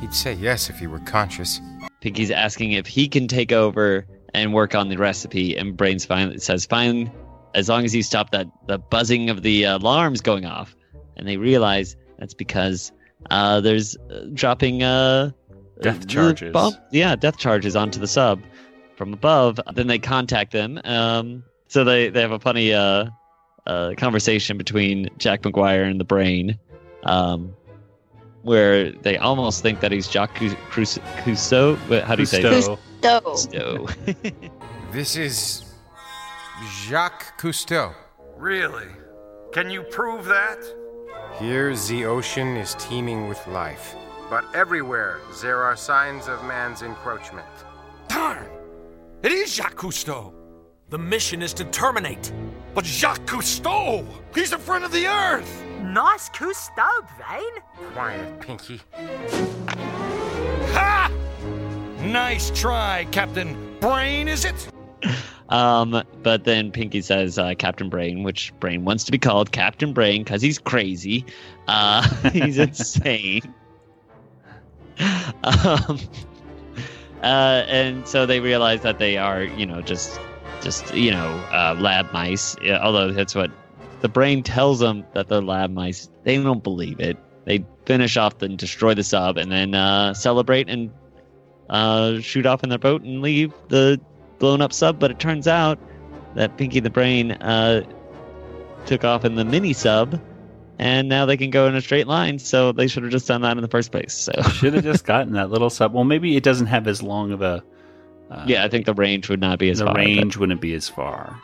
He'd 0.00 0.14
say 0.14 0.32
yes 0.32 0.70
if 0.70 0.78
he 0.78 0.86
were 0.86 1.00
conscious. 1.00 1.60
Pinky's 2.00 2.30
asking 2.30 2.72
if 2.72 2.86
he 2.86 3.08
can 3.08 3.28
take 3.28 3.52
over 3.52 4.06
and 4.32 4.54
work 4.54 4.74
on 4.74 4.88
the 4.88 4.96
recipe, 4.96 5.54
and 5.54 5.76
Brains 5.76 6.06
finally 6.06 6.38
says, 6.38 6.64
"Fine, 6.64 7.12
as 7.54 7.68
long 7.68 7.84
as 7.84 7.94
you 7.94 8.02
stop 8.02 8.30
that 8.30 8.46
the 8.66 8.78
buzzing 8.78 9.28
of 9.28 9.42
the 9.42 9.64
alarms 9.64 10.22
going 10.22 10.46
off." 10.46 10.74
And 11.18 11.28
they 11.28 11.36
realize 11.36 11.94
that's 12.18 12.32
because 12.32 12.92
uh, 13.30 13.60
there's 13.60 13.98
uh, 14.10 14.28
dropping 14.32 14.82
uh, 14.82 15.32
depth 15.82 16.08
charges. 16.08 16.54
bomb- 16.54 16.78
yeah, 16.90 17.16
depth 17.16 17.36
charges 17.36 17.76
onto 17.76 18.00
the 18.00 18.08
sub 18.08 18.40
from 18.96 19.12
above. 19.12 19.60
Then 19.74 19.88
they 19.88 19.98
contact 19.98 20.52
them. 20.52 20.80
Um, 20.84 21.44
so 21.68 21.84
they 21.84 22.08
they 22.08 22.22
have 22.22 22.32
a 22.32 22.40
funny 22.40 22.72
uh, 22.72 23.10
uh, 23.70 23.94
conversation 23.96 24.58
between 24.58 25.08
Jack 25.18 25.42
McGuire 25.42 25.88
and 25.88 26.00
the 26.00 26.04
Brain. 26.04 26.58
Um, 27.04 27.54
where 28.42 28.90
they 28.90 29.16
almost 29.18 29.62
think 29.62 29.80
that 29.80 29.92
he's 29.92 30.08
Jacques 30.10 30.34
Cous- 30.34 30.54
Cous- 30.70 30.98
Cousteau. 31.22 31.76
Wait, 31.88 32.02
How 32.04 32.14
do 32.16 32.22
you 32.22 32.26
say? 32.26 32.42
Cousteau. 32.42 32.78
Cousteau. 33.02 34.50
This 34.92 35.14
is 35.14 35.64
Jacques 36.88 37.38
Cousteau. 37.38 37.94
Really? 38.36 38.88
Can 39.52 39.70
you 39.70 39.82
prove 39.84 40.24
that? 40.24 40.58
Here, 41.38 41.72
the 41.76 42.06
ocean 42.06 42.56
is 42.56 42.74
teeming 42.74 43.28
with 43.28 43.46
life. 43.46 43.94
But 44.28 44.44
everywhere, 44.52 45.20
there 45.42 45.62
are 45.62 45.76
signs 45.76 46.26
of 46.26 46.42
man's 46.44 46.82
encroachment. 46.82 47.46
Darn! 48.08 48.48
It 49.22 49.30
is 49.30 49.54
Jacques 49.54 49.76
Cousteau! 49.76 50.32
The 50.88 50.98
mission 50.98 51.40
is 51.40 51.54
to 51.54 51.64
terminate. 51.66 52.32
But 52.74 52.84
Jacques 52.84 53.26
Cousteau! 53.26 54.06
He's 54.34 54.52
a 54.52 54.58
friend 54.58 54.84
of 54.84 54.92
the 54.92 55.06
Earth! 55.06 55.64
Nice 55.82 56.28
Cousteau, 56.30 56.88
Vane. 57.18 57.62
Quiet, 57.92 58.40
Pinky. 58.40 58.80
Ha! 60.72 61.10
Nice 62.02 62.50
try, 62.50 63.06
Captain 63.10 63.76
Brain, 63.80 64.28
is 64.28 64.44
it? 64.44 64.68
um, 65.48 66.02
but 66.22 66.44
then 66.44 66.70
Pinky 66.70 67.00
says 67.00 67.38
uh, 67.38 67.54
Captain 67.58 67.88
Brain, 67.88 68.22
which 68.22 68.52
Brain 68.60 68.84
wants 68.84 69.02
to 69.04 69.12
be 69.12 69.18
called 69.18 69.50
Captain 69.50 69.92
Brain 69.92 70.22
because 70.22 70.40
he's 70.40 70.58
crazy. 70.58 71.24
Uh, 71.66 72.08
he's 72.32 72.58
insane. 72.58 73.52
um, 75.42 75.98
uh, 77.22 77.64
and 77.66 78.06
so 78.06 78.26
they 78.26 78.38
realize 78.38 78.82
that 78.82 78.98
they 78.98 79.16
are, 79.16 79.42
you 79.42 79.66
know, 79.66 79.82
just, 79.82 80.20
just 80.62 80.94
you 80.94 81.10
know, 81.10 81.28
uh, 81.52 81.76
lab 81.78 82.12
mice. 82.12 82.56
Yeah, 82.62 82.80
although 82.82 83.12
that's 83.12 83.34
what 83.34 83.50
the 84.00 84.08
brain 84.08 84.42
tells 84.42 84.78
them 84.78 85.04
that 85.14 85.28
they're 85.28 85.40
lab 85.40 85.70
mice. 85.70 86.08
They 86.24 86.36
don't 86.42 86.62
believe 86.62 87.00
it. 87.00 87.18
They 87.44 87.64
finish 87.86 88.16
off 88.16 88.42
and 88.42 88.58
destroy 88.58 88.94
the 88.94 89.04
sub, 89.04 89.36
and 89.36 89.50
then 89.50 89.74
uh, 89.74 90.14
celebrate 90.14 90.68
and 90.68 90.90
uh, 91.68 92.20
shoot 92.20 92.46
off 92.46 92.62
in 92.62 92.68
their 92.68 92.78
boat 92.78 93.02
and 93.02 93.22
leave 93.22 93.52
the 93.68 94.00
blown 94.38 94.60
up 94.60 94.72
sub. 94.72 94.98
But 94.98 95.10
it 95.10 95.18
turns 95.18 95.48
out 95.48 95.78
that 96.34 96.56
Pinky 96.56 96.80
the 96.80 96.90
Brain 96.90 97.32
uh, 97.32 97.82
took 98.86 99.04
off 99.04 99.24
in 99.24 99.34
the 99.34 99.44
mini 99.44 99.72
sub, 99.72 100.20
and 100.78 101.08
now 101.08 101.26
they 101.26 101.36
can 101.36 101.50
go 101.50 101.66
in 101.66 101.74
a 101.74 101.80
straight 101.80 102.06
line. 102.06 102.38
So 102.38 102.72
they 102.72 102.86
should 102.86 103.02
have 103.02 103.12
just 103.12 103.26
done 103.26 103.42
that 103.42 103.56
in 103.56 103.62
the 103.62 103.68
first 103.68 103.92
place. 103.92 104.14
So 104.14 104.32
Should 104.52 104.74
have 104.74 104.84
just 104.84 105.04
gotten 105.04 105.32
that 105.34 105.50
little 105.50 105.70
sub. 105.70 105.92
Well, 105.94 106.04
maybe 106.04 106.36
it 106.36 106.42
doesn't 106.42 106.66
have 106.66 106.86
as 106.86 107.02
long 107.02 107.32
of 107.32 107.42
a. 107.42 107.62
Uh, 108.30 108.44
yeah, 108.46 108.64
I 108.64 108.68
think 108.68 108.86
the 108.86 108.94
range 108.94 109.28
would 109.28 109.40
not 109.40 109.58
be 109.58 109.70
as 109.70 109.78
the 109.78 109.86
far. 109.86 109.94
but- 109.94 110.00
range 110.00 110.36
wouldn't 110.36 110.60
be 110.60 110.74
as 110.74 110.88
far. 110.88 111.40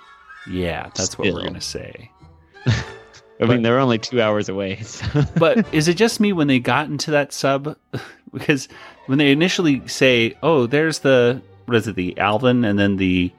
Yeah, 0.48 0.84
that's 0.94 1.18
what 1.18 1.26
we're 1.26 1.40
going 1.40 1.54
to 1.54 1.60
say. 1.60 2.10
I 3.40 3.44
mean, 3.44 3.62
they're 3.62 3.80
only 3.80 3.98
two 3.98 4.22
hours 4.22 4.48
away. 4.48 4.76
so- 4.82 5.24
but 5.36 5.74
is 5.74 5.88
it 5.88 5.96
just 5.96 6.20
me 6.20 6.32
when 6.32 6.46
they 6.46 6.58
got 6.60 6.86
into 6.88 7.10
that 7.10 7.32
sub? 7.32 7.76
because 8.32 8.68
when 9.06 9.18
they 9.18 9.32
initially 9.32 9.86
say, 9.88 10.36
"Oh, 10.42 10.66
there's 10.66 11.00
the 11.00 11.42
what 11.66 11.76
is 11.76 11.88
it, 11.88 11.96
the 11.96 12.16
Alvin," 12.18 12.64
and 12.64 12.78
then 12.78 12.96
the 12.96 13.32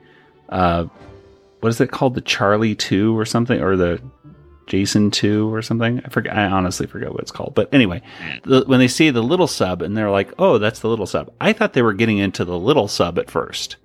uh, 0.49 0.85
what 1.61 1.69
is 1.69 1.79
it 1.81 1.91
called, 1.91 2.15
the 2.15 2.21
Charlie 2.21 2.75
Two 2.75 3.17
or 3.17 3.25
something, 3.25 3.61
or 3.61 3.75
the 3.77 4.01
Jason 4.67 5.09
Two 5.11 5.51
or 5.53 5.61
something? 5.61 6.01
I 6.05 6.09
forget. 6.09 6.37
I 6.37 6.45
honestly 6.45 6.85
forget 6.87 7.11
what 7.11 7.21
it's 7.21 7.31
called. 7.31 7.55
But 7.55 7.73
anyway, 7.73 8.01
the, 8.43 8.63
when 8.67 8.79
they 8.79 8.87
see 8.87 9.09
the 9.09 9.23
little 9.23 9.47
sub, 9.47 9.81
and 9.81 9.97
they're 9.97 10.11
like, 10.11 10.31
"Oh, 10.37 10.57
that's 10.59 10.79
the 10.81 10.89
little 10.89 11.07
sub," 11.07 11.31
I 11.41 11.53
thought 11.53 11.73
they 11.73 11.81
were 11.81 11.93
getting 11.93 12.17
into 12.19 12.45
the 12.45 12.57
little 12.59 12.87
sub 12.87 13.17
at 13.17 13.31
first 13.31 13.77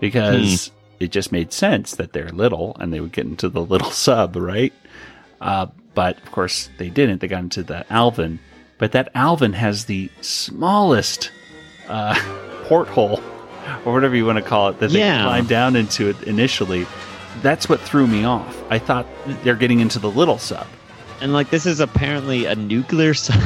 because 0.00 0.70
it 1.00 1.08
just 1.10 1.32
made 1.32 1.52
sense 1.52 1.96
that 1.96 2.12
they're 2.12 2.30
little 2.30 2.76
and 2.80 2.92
they 2.92 3.00
would 3.00 3.12
get 3.12 3.26
into 3.26 3.48
the 3.48 3.60
little 3.62 3.90
sub, 3.92 4.36
right? 4.36 4.72
Uh, 5.40 5.66
but 5.94 6.16
of 6.22 6.32
course, 6.32 6.70
they 6.78 6.88
didn't. 6.88 7.20
They 7.20 7.28
got 7.28 7.40
into 7.42 7.62
the 7.62 7.84
Alvin. 7.92 8.38
But 8.78 8.92
that 8.92 9.10
Alvin 9.14 9.52
has 9.52 9.84
the 9.84 10.10
smallest 10.20 11.30
uh, 11.88 12.14
porthole, 12.64 13.20
or 13.84 13.92
whatever 13.92 14.16
you 14.16 14.26
want 14.26 14.38
to 14.38 14.44
call 14.44 14.68
it, 14.70 14.78
that 14.80 14.90
they 14.90 14.98
Yeah. 14.98 15.22
climbed 15.22 15.48
down 15.48 15.76
into 15.76 16.08
it 16.08 16.20
initially. 16.24 16.86
That's 17.42 17.68
what 17.68 17.80
threw 17.80 18.06
me 18.06 18.24
off. 18.24 18.62
I 18.70 18.78
thought 18.78 19.06
they're 19.42 19.56
getting 19.56 19.80
into 19.80 19.98
the 19.98 20.10
little 20.10 20.38
sub. 20.38 20.66
and 21.20 21.32
like 21.32 21.50
this 21.50 21.66
is 21.66 21.80
apparently 21.80 22.46
a 22.46 22.54
nuclear 22.54 23.14
sub. 23.14 23.36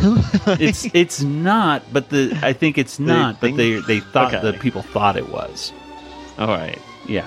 It's 0.61 0.87
it's 0.95 1.23
not, 1.23 1.83
but 1.93 2.09
the 2.11 2.39
I 2.43 2.53
think 2.53 2.79
it's 2.79 2.99
not. 2.99 3.41
but 3.41 3.49
think- 3.49 3.57
they 3.57 3.75
they 3.81 4.01
thought 4.01 4.35
Okay. 4.35 4.53
the 4.53 4.59
people 4.59 4.83
thought 4.83 5.17
it 5.17 5.29
was. 5.31 5.73
all 6.39 6.49
right. 6.49 6.79
Yeah. 7.07 7.27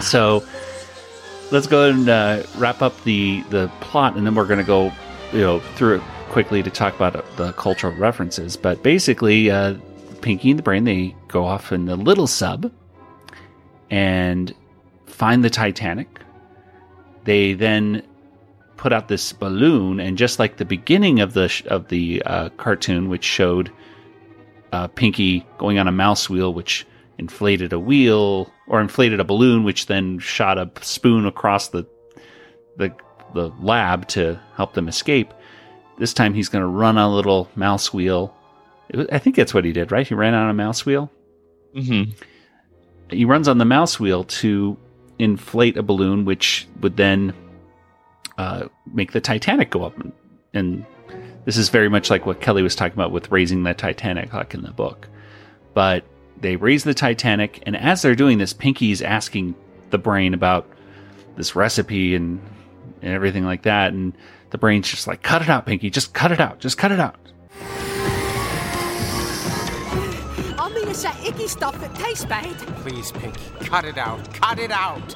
So 0.00 0.42
let's 1.50 1.66
go 1.66 1.82
ahead 1.88 1.94
and 1.98 2.08
uh, 2.08 2.42
wrap 2.56 2.82
up 2.82 2.98
the 3.04 3.42
the 3.50 3.70
plot, 3.80 4.16
and 4.16 4.26
then 4.26 4.34
we're 4.34 4.46
going 4.46 4.58
to 4.60 4.64
go, 4.64 4.92
you 5.32 5.40
know, 5.40 5.60
through 5.76 5.96
it 5.96 6.02
quickly 6.30 6.62
to 6.62 6.70
talk 6.70 6.94
about 6.94 7.14
uh, 7.16 7.22
the 7.36 7.52
cultural 7.52 7.92
references. 7.94 8.56
But 8.56 8.82
basically, 8.82 9.50
uh, 9.50 9.74
Pinky 10.22 10.50
and 10.50 10.58
the 10.58 10.62
Brain 10.62 10.84
they 10.84 11.14
go 11.28 11.44
off 11.44 11.72
in 11.72 11.86
the 11.86 11.96
little 11.96 12.26
sub 12.26 12.70
and 13.90 14.54
find 15.12 15.44
the 15.44 15.50
Titanic. 15.50 16.20
They 17.24 17.54
then 17.54 18.02
put 18.76 18.92
out 18.92 19.08
this 19.08 19.32
balloon, 19.32 20.00
and 20.00 20.18
just 20.18 20.38
like 20.38 20.56
the 20.56 20.64
beginning 20.64 21.20
of 21.20 21.34
the 21.34 21.48
sh- 21.48 21.62
of 21.66 21.88
the 21.88 22.22
uh, 22.26 22.48
cartoon, 22.50 23.08
which 23.08 23.24
showed 23.24 23.70
uh, 24.72 24.88
Pinky 24.88 25.46
going 25.58 25.78
on 25.78 25.86
a 25.86 25.92
mouse 25.92 26.28
wheel, 26.28 26.52
which 26.52 26.86
inflated 27.18 27.72
a 27.72 27.78
wheel 27.78 28.52
or 28.66 28.80
inflated 28.80 29.20
a 29.20 29.24
balloon, 29.24 29.62
which 29.62 29.86
then 29.86 30.18
shot 30.18 30.58
a 30.58 30.70
spoon 30.80 31.26
across 31.26 31.68
the 31.68 31.86
the 32.76 32.92
the 33.34 33.50
lab 33.60 34.08
to 34.08 34.40
help 34.56 34.74
them 34.74 34.88
escape. 34.88 35.32
This 35.98 36.14
time 36.14 36.34
he's 36.34 36.48
going 36.48 36.62
to 36.62 36.68
run 36.68 36.98
on 36.98 37.10
a 37.10 37.14
little 37.14 37.48
mouse 37.54 37.92
wheel. 37.92 38.34
I 39.10 39.18
think 39.18 39.36
that's 39.36 39.54
what 39.54 39.64
he 39.64 39.72
did, 39.72 39.92
right? 39.92 40.06
He 40.06 40.14
ran 40.14 40.34
on 40.34 40.50
a 40.50 40.54
mouse 40.54 40.84
wheel. 40.84 41.10
Mm-hmm. 41.74 42.10
He 43.10 43.24
runs 43.24 43.48
on 43.48 43.58
the 43.58 43.64
mouse 43.64 44.00
wheel 44.00 44.24
to 44.24 44.76
inflate 45.22 45.76
a 45.76 45.82
balloon, 45.82 46.24
which 46.24 46.66
would 46.80 46.96
then 46.96 47.32
uh, 48.38 48.68
make 48.92 49.12
the 49.12 49.20
Titanic 49.20 49.70
go 49.70 49.84
up. 49.84 49.94
And 50.52 50.84
this 51.44 51.56
is 51.56 51.68
very 51.68 51.88
much 51.88 52.10
like 52.10 52.26
what 52.26 52.40
Kelly 52.40 52.62
was 52.62 52.74
talking 52.74 52.94
about 52.94 53.12
with 53.12 53.30
raising 53.30 53.62
the 53.62 53.74
Titanic, 53.74 54.32
like 54.32 54.54
in 54.54 54.62
the 54.62 54.72
book. 54.72 55.08
But 55.74 56.04
they 56.40 56.56
raise 56.56 56.84
the 56.84 56.94
Titanic, 56.94 57.62
and 57.66 57.76
as 57.76 58.02
they're 58.02 58.14
doing 58.14 58.38
this, 58.38 58.52
Pinky's 58.52 59.00
asking 59.00 59.54
the 59.90 59.98
brain 59.98 60.34
about 60.34 60.68
this 61.36 61.54
recipe 61.54 62.14
and, 62.14 62.40
and 63.00 63.12
everything 63.12 63.44
like 63.44 63.62
that. 63.62 63.92
And 63.92 64.12
the 64.50 64.58
brain's 64.58 64.90
just 64.90 65.06
like, 65.06 65.22
cut 65.22 65.42
it 65.42 65.48
out, 65.48 65.66
Pinky. 65.66 65.88
Just 65.88 66.12
cut 66.12 66.32
it 66.32 66.40
out. 66.40 66.58
Just 66.58 66.78
cut 66.78 66.92
it 66.92 67.00
out. 67.00 67.16
I 70.92 70.94
mean, 70.94 71.00
it's 71.00 71.02
that 71.04 71.26
icky 71.26 71.48
stuff 71.48 71.80
that 71.80 71.94
tastes 71.94 72.26
bad. 72.26 72.54
Please, 72.82 73.12
Pinky, 73.12 73.40
cut 73.60 73.86
it 73.86 73.96
out. 73.96 74.30
Cut 74.34 74.58
it 74.58 74.70
out. 74.70 75.14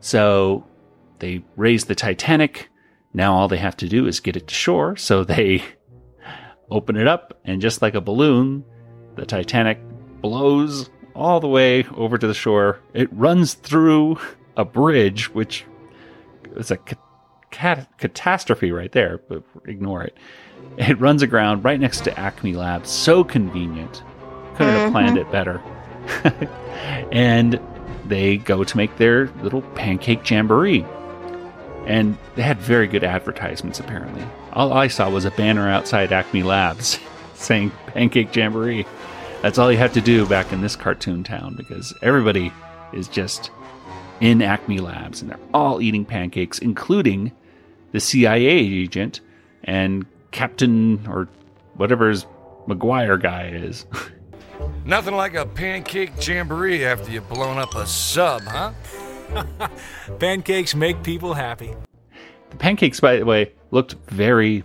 So 0.00 0.66
they 1.18 1.44
raise 1.54 1.84
the 1.84 1.94
Titanic. 1.94 2.70
Now 3.12 3.34
all 3.34 3.46
they 3.46 3.58
have 3.58 3.76
to 3.78 3.88
do 3.88 4.06
is 4.06 4.20
get 4.20 4.36
it 4.36 4.46
to 4.46 4.54
shore. 4.54 4.96
So 4.96 5.22
they 5.22 5.62
open 6.70 6.96
it 6.96 7.06
up, 7.06 7.38
and 7.44 7.60
just 7.60 7.82
like 7.82 7.94
a 7.94 8.00
balloon, 8.00 8.64
the 9.16 9.26
Titanic 9.26 9.78
blows 10.22 10.88
all 11.14 11.38
the 11.38 11.48
way 11.48 11.84
over 11.94 12.16
to 12.16 12.26
the 12.26 12.32
shore. 12.32 12.80
It 12.94 13.12
runs 13.12 13.52
through 13.52 14.18
a 14.56 14.64
bridge, 14.64 15.28
which 15.34 15.66
is 16.56 16.70
a 16.70 16.78
ca- 16.78 16.96
cat- 17.50 17.98
catastrophe 17.98 18.72
right 18.72 18.92
there, 18.92 19.20
but 19.28 19.42
ignore 19.66 20.04
it. 20.04 20.16
It 20.78 21.00
runs 21.00 21.22
aground 21.22 21.64
right 21.64 21.80
next 21.80 22.04
to 22.04 22.18
Acme 22.18 22.54
Labs. 22.54 22.88
So 22.88 23.24
convenient. 23.24 24.02
Couldn't 24.54 24.74
have 24.74 24.82
mm-hmm. 24.82 24.92
planned 24.92 25.18
it 25.18 25.30
better. 25.32 25.60
and 27.12 27.60
they 28.06 28.36
go 28.36 28.62
to 28.62 28.76
make 28.76 28.96
their 28.96 29.26
little 29.42 29.62
pancake 29.62 30.28
jamboree. 30.28 30.86
And 31.84 32.16
they 32.36 32.42
had 32.42 32.58
very 32.58 32.86
good 32.86 33.02
advertisements, 33.02 33.80
apparently. 33.80 34.22
All 34.52 34.72
I 34.72 34.88
saw 34.88 35.10
was 35.10 35.24
a 35.24 35.30
banner 35.32 35.68
outside 35.68 36.12
Acme 36.12 36.44
Labs 36.44 36.98
saying 37.34 37.72
Pancake 37.88 38.34
Jamboree. 38.34 38.86
That's 39.42 39.58
all 39.58 39.72
you 39.72 39.78
have 39.78 39.92
to 39.94 40.00
do 40.00 40.26
back 40.26 40.52
in 40.52 40.60
this 40.60 40.76
cartoon 40.76 41.24
town 41.24 41.54
because 41.56 41.94
everybody 42.02 42.52
is 42.92 43.08
just 43.08 43.50
in 44.20 44.42
Acme 44.42 44.78
Labs 44.78 45.22
and 45.22 45.30
they're 45.30 45.40
all 45.54 45.80
eating 45.80 46.04
pancakes, 46.04 46.58
including 46.58 47.32
the 47.92 48.00
CIA 48.00 48.46
agent 48.46 49.20
and 49.64 50.04
Captain 50.30 51.06
or 51.08 51.28
whatever 51.74 52.08
his 52.08 52.26
McGuire 52.66 53.20
guy 53.20 53.48
is. 53.48 53.86
Nothing 54.84 55.14
like 55.14 55.34
a 55.34 55.46
pancake 55.46 56.12
jamboree 56.26 56.84
after 56.84 57.10
you've 57.10 57.28
blown 57.28 57.58
up 57.58 57.74
a 57.74 57.86
sub, 57.86 58.42
huh? 58.42 58.72
Pancakes 60.18 60.74
make 60.74 61.02
people 61.02 61.34
happy. 61.34 61.74
The 62.50 62.56
pancakes, 62.56 63.00
by 63.00 63.16
the 63.16 63.24
way, 63.24 63.52
looked 63.70 63.94
very 64.08 64.64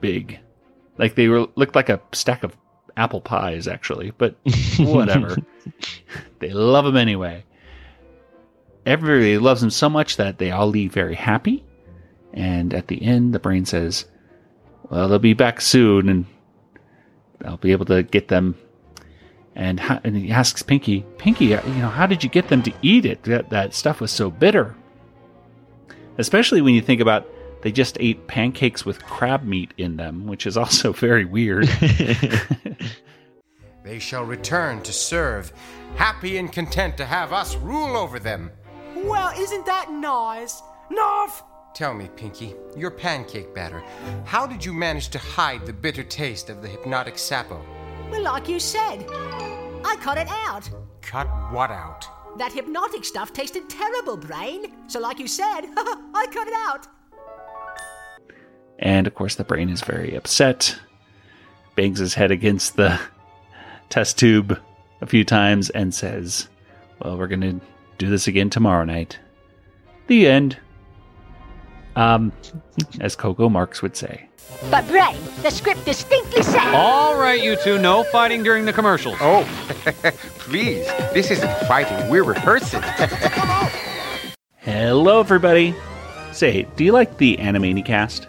big. 0.00 0.38
Like 0.98 1.14
they 1.14 1.28
were 1.28 1.46
looked 1.56 1.74
like 1.74 1.88
a 1.88 2.00
stack 2.12 2.42
of 2.42 2.56
apple 2.96 3.20
pies, 3.20 3.66
actually. 3.66 4.12
But 4.16 4.36
whatever. 4.78 5.36
they 6.38 6.50
love 6.50 6.84
them 6.84 6.96
anyway. 6.96 7.44
Everybody 8.84 9.38
loves 9.38 9.60
them 9.60 9.70
so 9.70 9.88
much 9.88 10.16
that 10.16 10.38
they 10.38 10.50
all 10.50 10.68
leave 10.68 10.92
very 10.92 11.14
happy. 11.14 11.64
And 12.32 12.74
at 12.74 12.88
the 12.88 13.02
end, 13.02 13.34
the 13.34 13.38
brain 13.38 13.64
says, 13.64 14.04
"Well, 14.90 15.08
they'll 15.08 15.18
be 15.18 15.34
back 15.34 15.60
soon, 15.60 16.08
and 16.08 16.26
I'll 17.44 17.56
be 17.56 17.72
able 17.72 17.86
to 17.86 18.02
get 18.02 18.28
them." 18.28 18.56
And, 19.54 19.80
how, 19.80 20.00
and 20.04 20.16
he 20.16 20.30
asks 20.30 20.62
Pinky, 20.62 21.04
"Pinky, 21.18 21.54
uh, 21.54 21.66
you 21.66 21.74
know, 21.74 21.88
how 21.88 22.06
did 22.06 22.22
you 22.22 22.30
get 22.30 22.48
them 22.48 22.62
to 22.62 22.72
eat 22.82 23.06
it? 23.06 23.22
That 23.24 23.50
that 23.50 23.74
stuff 23.74 24.00
was 24.00 24.10
so 24.10 24.30
bitter." 24.30 24.74
Especially 26.18 26.62
when 26.62 26.74
you 26.74 26.80
think 26.82 27.00
about 27.00 27.26
they 27.62 27.72
just 27.72 27.96
ate 28.00 28.26
pancakes 28.26 28.84
with 28.84 29.04
crab 29.04 29.44
meat 29.44 29.72
in 29.76 29.96
them, 29.96 30.26
which 30.26 30.46
is 30.46 30.56
also 30.56 30.92
very 31.06 31.24
weird. 31.24 31.68
They 33.86 34.00
shall 34.00 34.24
return 34.24 34.82
to 34.82 34.92
serve, 34.92 35.52
happy 35.94 36.38
and 36.38 36.52
content 36.52 36.96
to 36.96 37.06
have 37.06 37.32
us 37.32 37.54
rule 37.54 37.96
over 37.96 38.18
them. 38.18 38.50
Well, 38.96 39.32
isn't 39.38 39.64
that 39.66 39.92
nice? 39.92 40.60
Narf! 40.90 41.44
Tell 41.76 41.92
me, 41.92 42.08
Pinky, 42.16 42.54
your 42.74 42.90
pancake 42.90 43.54
batter, 43.54 43.84
how 44.24 44.46
did 44.46 44.64
you 44.64 44.72
manage 44.72 45.10
to 45.10 45.18
hide 45.18 45.66
the 45.66 45.74
bitter 45.74 46.02
taste 46.02 46.48
of 46.48 46.62
the 46.62 46.68
hypnotic 46.68 47.16
sapo? 47.16 47.60
Well, 48.10 48.22
like 48.22 48.48
you 48.48 48.58
said, 48.58 49.04
I 49.10 49.94
cut 50.00 50.16
it 50.16 50.26
out. 50.30 50.70
Cut 51.02 51.26
what 51.52 51.70
out? 51.70 52.06
That 52.38 52.50
hypnotic 52.50 53.04
stuff 53.04 53.34
tasted 53.34 53.68
terrible, 53.68 54.16
Brain. 54.16 54.72
So, 54.86 55.00
like 55.00 55.18
you 55.18 55.28
said, 55.28 55.66
I 55.76 56.26
cut 56.32 56.48
it 56.48 56.54
out. 56.56 56.86
And 58.78 59.06
of 59.06 59.14
course, 59.14 59.34
the 59.34 59.44
brain 59.44 59.68
is 59.68 59.82
very 59.82 60.14
upset, 60.14 60.78
bangs 61.74 61.98
his 61.98 62.14
head 62.14 62.30
against 62.30 62.76
the 62.76 62.98
test 63.90 64.18
tube 64.18 64.58
a 65.02 65.06
few 65.06 65.24
times, 65.24 65.68
and 65.68 65.94
says, 65.94 66.48
Well, 67.02 67.18
we're 67.18 67.26
going 67.26 67.42
to 67.42 67.60
do 67.98 68.08
this 68.08 68.28
again 68.28 68.48
tomorrow 68.48 68.86
night. 68.86 69.18
The 70.06 70.26
end. 70.26 70.56
Um, 71.96 72.30
as 73.00 73.16
Coco 73.16 73.48
Marx 73.48 73.82
would 73.82 73.96
say. 73.96 74.28
But, 74.70 74.86
Brain, 74.88 75.16
the 75.42 75.50
script 75.50 75.84
distinctly 75.84 76.42
says. 76.42 76.74
All 76.74 77.18
right, 77.18 77.42
you 77.42 77.56
two, 77.56 77.78
no 77.78 78.04
fighting 78.04 78.42
during 78.42 78.64
the 78.64 78.72
commercials. 78.72 79.16
Oh, 79.20 79.44
please, 80.38 80.86
this 81.12 81.30
isn't 81.30 81.52
fighting, 81.66 82.08
we're 82.08 82.22
rehearsing. 82.22 82.82
Hello, 84.58 85.20
everybody. 85.20 85.74
Say, 86.32 86.66
do 86.76 86.84
you 86.84 86.92
like 86.92 87.18
the 87.18 87.36
Animanicast? 87.38 88.26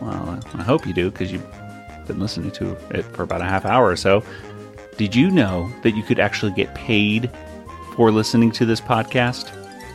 Well, 0.00 0.40
I 0.54 0.62
hope 0.62 0.86
you 0.86 0.92
do 0.92 1.10
because 1.10 1.32
you've 1.32 1.46
been 2.06 2.20
listening 2.20 2.50
to 2.52 2.76
it 2.96 3.02
for 3.02 3.22
about 3.22 3.40
a 3.40 3.44
half 3.44 3.64
hour 3.64 3.86
or 3.86 3.96
so. 3.96 4.22
Did 4.96 5.14
you 5.14 5.30
know 5.30 5.72
that 5.82 5.92
you 5.92 6.02
could 6.02 6.20
actually 6.20 6.52
get 6.52 6.74
paid 6.74 7.30
for 7.96 8.10
listening 8.10 8.52
to 8.52 8.66
this 8.66 8.80
podcast? 8.80 9.50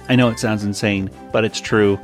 I 0.10 0.16
know 0.16 0.30
it 0.30 0.40
sounds 0.40 0.64
insane, 0.64 1.10
but 1.32 1.46
it's 1.46 1.60
true. 1.60 2.00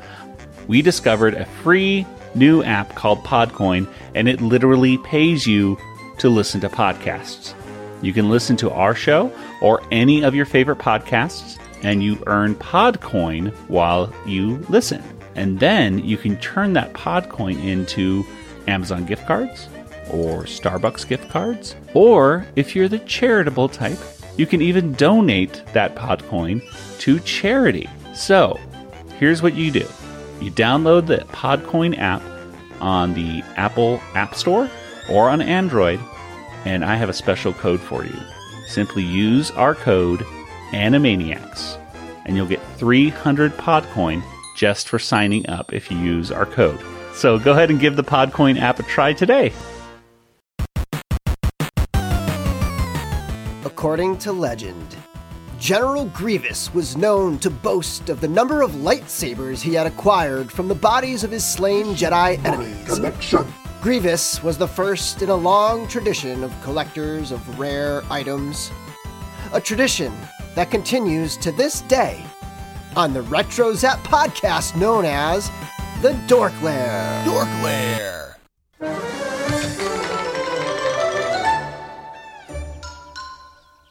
We 0.67 0.81
discovered 0.81 1.33
a 1.33 1.45
free 1.45 2.05
new 2.35 2.63
app 2.63 2.95
called 2.95 3.23
Podcoin, 3.23 3.87
and 4.15 4.27
it 4.27 4.41
literally 4.41 4.97
pays 4.99 5.45
you 5.45 5.77
to 6.19 6.29
listen 6.29 6.61
to 6.61 6.69
podcasts. 6.69 7.53
You 8.01 8.13
can 8.13 8.29
listen 8.29 8.57
to 8.57 8.71
our 8.71 8.95
show 8.95 9.31
or 9.61 9.81
any 9.91 10.23
of 10.23 10.35
your 10.35 10.45
favorite 10.45 10.79
podcasts, 10.79 11.57
and 11.83 12.03
you 12.03 12.21
earn 12.27 12.55
Podcoin 12.55 13.53
while 13.67 14.13
you 14.25 14.57
listen. 14.69 15.03
And 15.35 15.59
then 15.59 15.99
you 15.99 16.17
can 16.17 16.37
turn 16.37 16.73
that 16.73 16.93
Podcoin 16.93 17.63
into 17.63 18.25
Amazon 18.67 19.05
gift 19.05 19.25
cards 19.25 19.67
or 20.11 20.43
Starbucks 20.43 21.07
gift 21.07 21.29
cards. 21.29 21.75
Or 21.93 22.45
if 22.55 22.75
you're 22.75 22.89
the 22.89 22.99
charitable 22.99 23.69
type, 23.69 23.99
you 24.37 24.45
can 24.45 24.61
even 24.61 24.93
donate 24.93 25.63
that 25.73 25.95
Podcoin 25.95 26.61
to 26.99 27.19
charity. 27.21 27.89
So 28.13 28.59
here's 29.19 29.41
what 29.41 29.55
you 29.55 29.71
do 29.71 29.87
you 30.41 30.51
download 30.51 31.07
the 31.07 31.19
Podcoin 31.31 31.97
app 31.97 32.21
on 32.81 33.13
the 33.13 33.41
Apple 33.55 34.01
App 34.13 34.35
Store 34.35 34.69
or 35.09 35.29
on 35.29 35.41
Android, 35.41 35.99
and 36.65 36.83
I 36.83 36.95
have 36.95 37.09
a 37.09 37.13
special 37.13 37.53
code 37.53 37.79
for 37.79 38.03
you. 38.03 38.19
Simply 38.67 39.03
use 39.03 39.51
our 39.51 39.75
code 39.75 40.19
Animaniacs, 40.71 41.79
and 42.25 42.35
you'll 42.35 42.47
get 42.47 42.61
300 42.77 43.53
Podcoin 43.53 44.23
just 44.55 44.87
for 44.89 44.99
signing 44.99 45.47
up 45.49 45.73
if 45.73 45.91
you 45.91 45.97
use 45.97 46.31
our 46.31 46.45
code. 46.45 46.79
So 47.13 47.37
go 47.37 47.51
ahead 47.51 47.69
and 47.69 47.79
give 47.79 47.95
the 47.95 48.03
Podcoin 48.03 48.59
app 48.59 48.79
a 48.79 48.83
try 48.83 49.13
today. 49.13 49.53
According 53.65 54.17
to 54.19 54.31
legend, 54.31 54.95
General 55.63 56.03
Grievous 56.07 56.73
was 56.73 56.97
known 56.97 57.39
to 57.39 57.49
boast 57.49 58.09
of 58.09 58.19
the 58.19 58.27
number 58.27 58.61
of 58.61 58.71
lightsabers 58.71 59.61
he 59.61 59.73
had 59.73 59.87
acquired 59.87 60.51
from 60.51 60.67
the 60.67 60.75
bodies 60.75 61.23
of 61.23 61.31
his 61.31 61.45
slain 61.45 61.95
Jedi 61.95 62.37
enemies. 62.43 62.99
Grievous 63.81 64.43
was 64.43 64.57
the 64.57 64.67
first 64.67 65.21
in 65.21 65.29
a 65.29 65.35
long 65.35 65.87
tradition 65.87 66.43
of 66.43 66.53
collectors 66.63 67.31
of 67.31 67.57
rare 67.57 68.03
items. 68.09 68.71
A 69.53 69.61
tradition 69.61 70.11
that 70.53 70.69
continues 70.69 71.37
to 71.37 71.53
this 71.53 71.79
day 71.79 72.21
on 72.97 73.13
the 73.13 73.21
RetroZap 73.21 74.03
podcast 74.03 74.75
known 74.75 75.05
as 75.05 75.49
the 76.01 76.11
Dork 76.27 76.51
Lair. 76.61 77.23
Dork 77.23 77.47
Lair. 77.63 78.37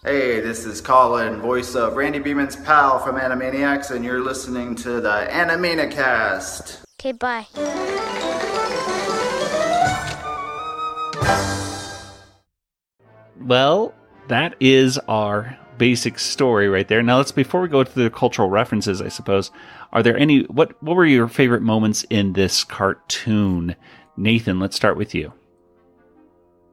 Hey, 0.05 0.41
this 0.41 0.65
is 0.65 0.81
Colin, 0.81 1.41
voice 1.41 1.77
of 1.77 1.95
Randy 1.95 2.19
Beaman's 2.19 2.57
pal 2.57 2.99
from 2.99 3.15
Animaniacs, 3.15 3.93
and 3.93 4.05
you're 4.05 4.21
listening 4.21 4.75
to 4.75 5.01
the 5.01 5.29
Animanicast. 5.31 6.81
Okay, 6.99 7.13
bye. 7.13 7.47
Well, 13.41 13.95
that 14.27 14.57
is 14.59 14.99
our 15.07 15.57
basic 15.79 16.19
story 16.19 16.69
right 16.69 16.89
there. 16.89 17.01
Now 17.01 17.19
let's 17.19 17.31
before 17.31 17.61
we 17.61 17.69
go 17.69 17.85
to 17.85 17.95
the 17.95 18.11
cultural 18.11 18.51
references, 18.51 19.01
I 19.01 19.07
suppose, 19.07 19.53
are 19.93 20.03
there 20.03 20.19
any 20.19 20.43
what 20.47 20.83
what 20.83 20.97
were 20.97 21.07
your 21.07 21.29
favorite 21.29 21.63
moments 21.63 22.05
in 22.11 22.33
this 22.33 22.65
cartoon? 22.65 23.77
Nathan, 24.17 24.59
let's 24.59 24.75
start 24.75 24.97
with 24.97 25.15
you. 25.15 25.33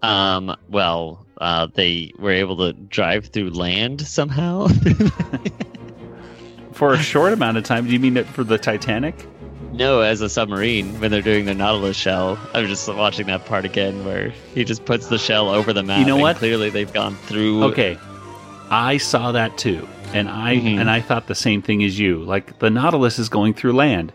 Um, 0.02 0.56
well, 0.70 1.26
uh, 1.40 1.68
they 1.74 2.14
were 2.18 2.32
able 2.32 2.58
to 2.58 2.74
drive 2.74 3.28
through 3.28 3.50
land 3.52 4.02
somehow. 4.08 4.68
For 6.74 6.94
a 6.94 6.98
short 6.98 7.34
amount 7.34 7.58
of 7.58 7.64
time, 7.66 7.86
do 7.88 7.92
you 7.92 8.00
mean 8.00 8.16
it 8.16 8.26
for 8.26 8.44
the 8.44 8.58
Titanic? 8.58 9.28
no, 9.74 10.02
as 10.02 10.20
a 10.22 10.28
submarine 10.30 11.00
when 11.00 11.12
they're 11.12 11.22
doing 11.22 11.46
their 11.46 11.54
Nautilus 11.56 11.96
shell. 11.96 12.40
I'm 12.54 12.66
just 12.68 12.88
watching 12.94 13.28
that 13.28 13.46
part 13.46 13.66
again 13.66 14.04
where 14.06 14.30
he 14.54 14.64
just 14.64 14.84
puts 14.86 15.08
the 15.08 15.18
shell 15.18 15.48
over 15.50 15.72
the 15.74 15.84
map. 15.84 16.00
You 16.00 16.06
know 16.06 16.16
and 16.16 16.22
what? 16.22 16.38
Clearly, 16.38 16.70
they've 16.70 16.92
gone 16.92 17.16
through. 17.16 17.64
Okay. 17.66 17.98
I 18.72 18.98
saw 18.98 19.32
that 19.34 19.58
too. 19.58 19.88
And 20.14 20.28
I 20.28 20.56
Mhm. 20.58 20.80
and 20.80 20.90
I 20.90 21.02
thought 21.02 21.28
the 21.28 21.36
same 21.36 21.62
thing 21.62 21.84
as 21.84 22.00
you. 22.00 22.18
Like 22.24 22.60
the 22.60 22.70
Nautilus 22.70 23.20
is 23.20 23.30
going 23.30 23.54
through 23.54 23.74
land. 23.74 24.12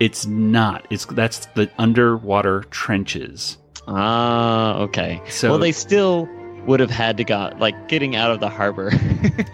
It's 0.00 0.26
not. 0.26 0.86
It's 0.90 1.04
that's 1.04 1.46
the 1.54 1.70
underwater 1.78 2.62
trenches. 2.70 3.58
Ah, 3.88 4.78
okay. 4.80 5.20
So 5.28 5.50
well, 5.50 5.58
they 5.58 5.72
still 5.72 6.28
would 6.66 6.80
have 6.80 6.90
had 6.90 7.16
to 7.16 7.24
go 7.24 7.50
like 7.58 7.88
getting 7.88 8.14
out 8.14 8.30
of 8.30 8.40
the 8.40 8.48
harbor. 8.48 8.90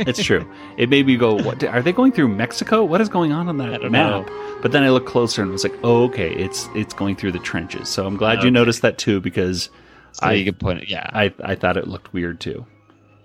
It's 0.00 0.22
true. 0.22 0.46
It 0.76 0.90
made 0.90 1.06
me 1.06 1.16
go, 1.16 1.34
"What? 1.36 1.62
Are 1.64 1.80
they 1.80 1.92
going 1.92 2.12
through 2.12 2.28
Mexico? 2.28 2.84
What 2.84 3.00
is 3.00 3.08
going 3.08 3.32
on 3.32 3.48
on 3.48 3.56
that 3.58 3.80
map?" 3.90 4.26
know. 4.26 4.58
But 4.60 4.72
then 4.72 4.82
I 4.82 4.90
looked 4.90 5.06
closer 5.06 5.40
and 5.42 5.50
was 5.52 5.62
like, 5.62 5.74
"Oh, 5.82 6.04
okay. 6.04 6.34
It's 6.34 6.68
it's 6.74 6.92
going 6.92 7.16
through 7.16 7.32
the 7.32 7.38
trenches." 7.38 7.88
So 7.88 8.06
I'm 8.06 8.16
glad 8.16 8.42
you 8.42 8.50
noticed 8.50 8.82
that 8.82 8.98
too 8.98 9.20
because 9.20 9.70
So 10.12 10.26
I 10.26 10.32
you 10.32 10.44
could 10.44 10.58
point 10.58 10.82
it- 10.82 10.90
yeah. 10.90 11.08
I 11.12 11.32
I 11.42 11.54
thought 11.54 11.76
it 11.76 11.86
looked 11.86 12.12
weird 12.12 12.40
too. 12.40 12.66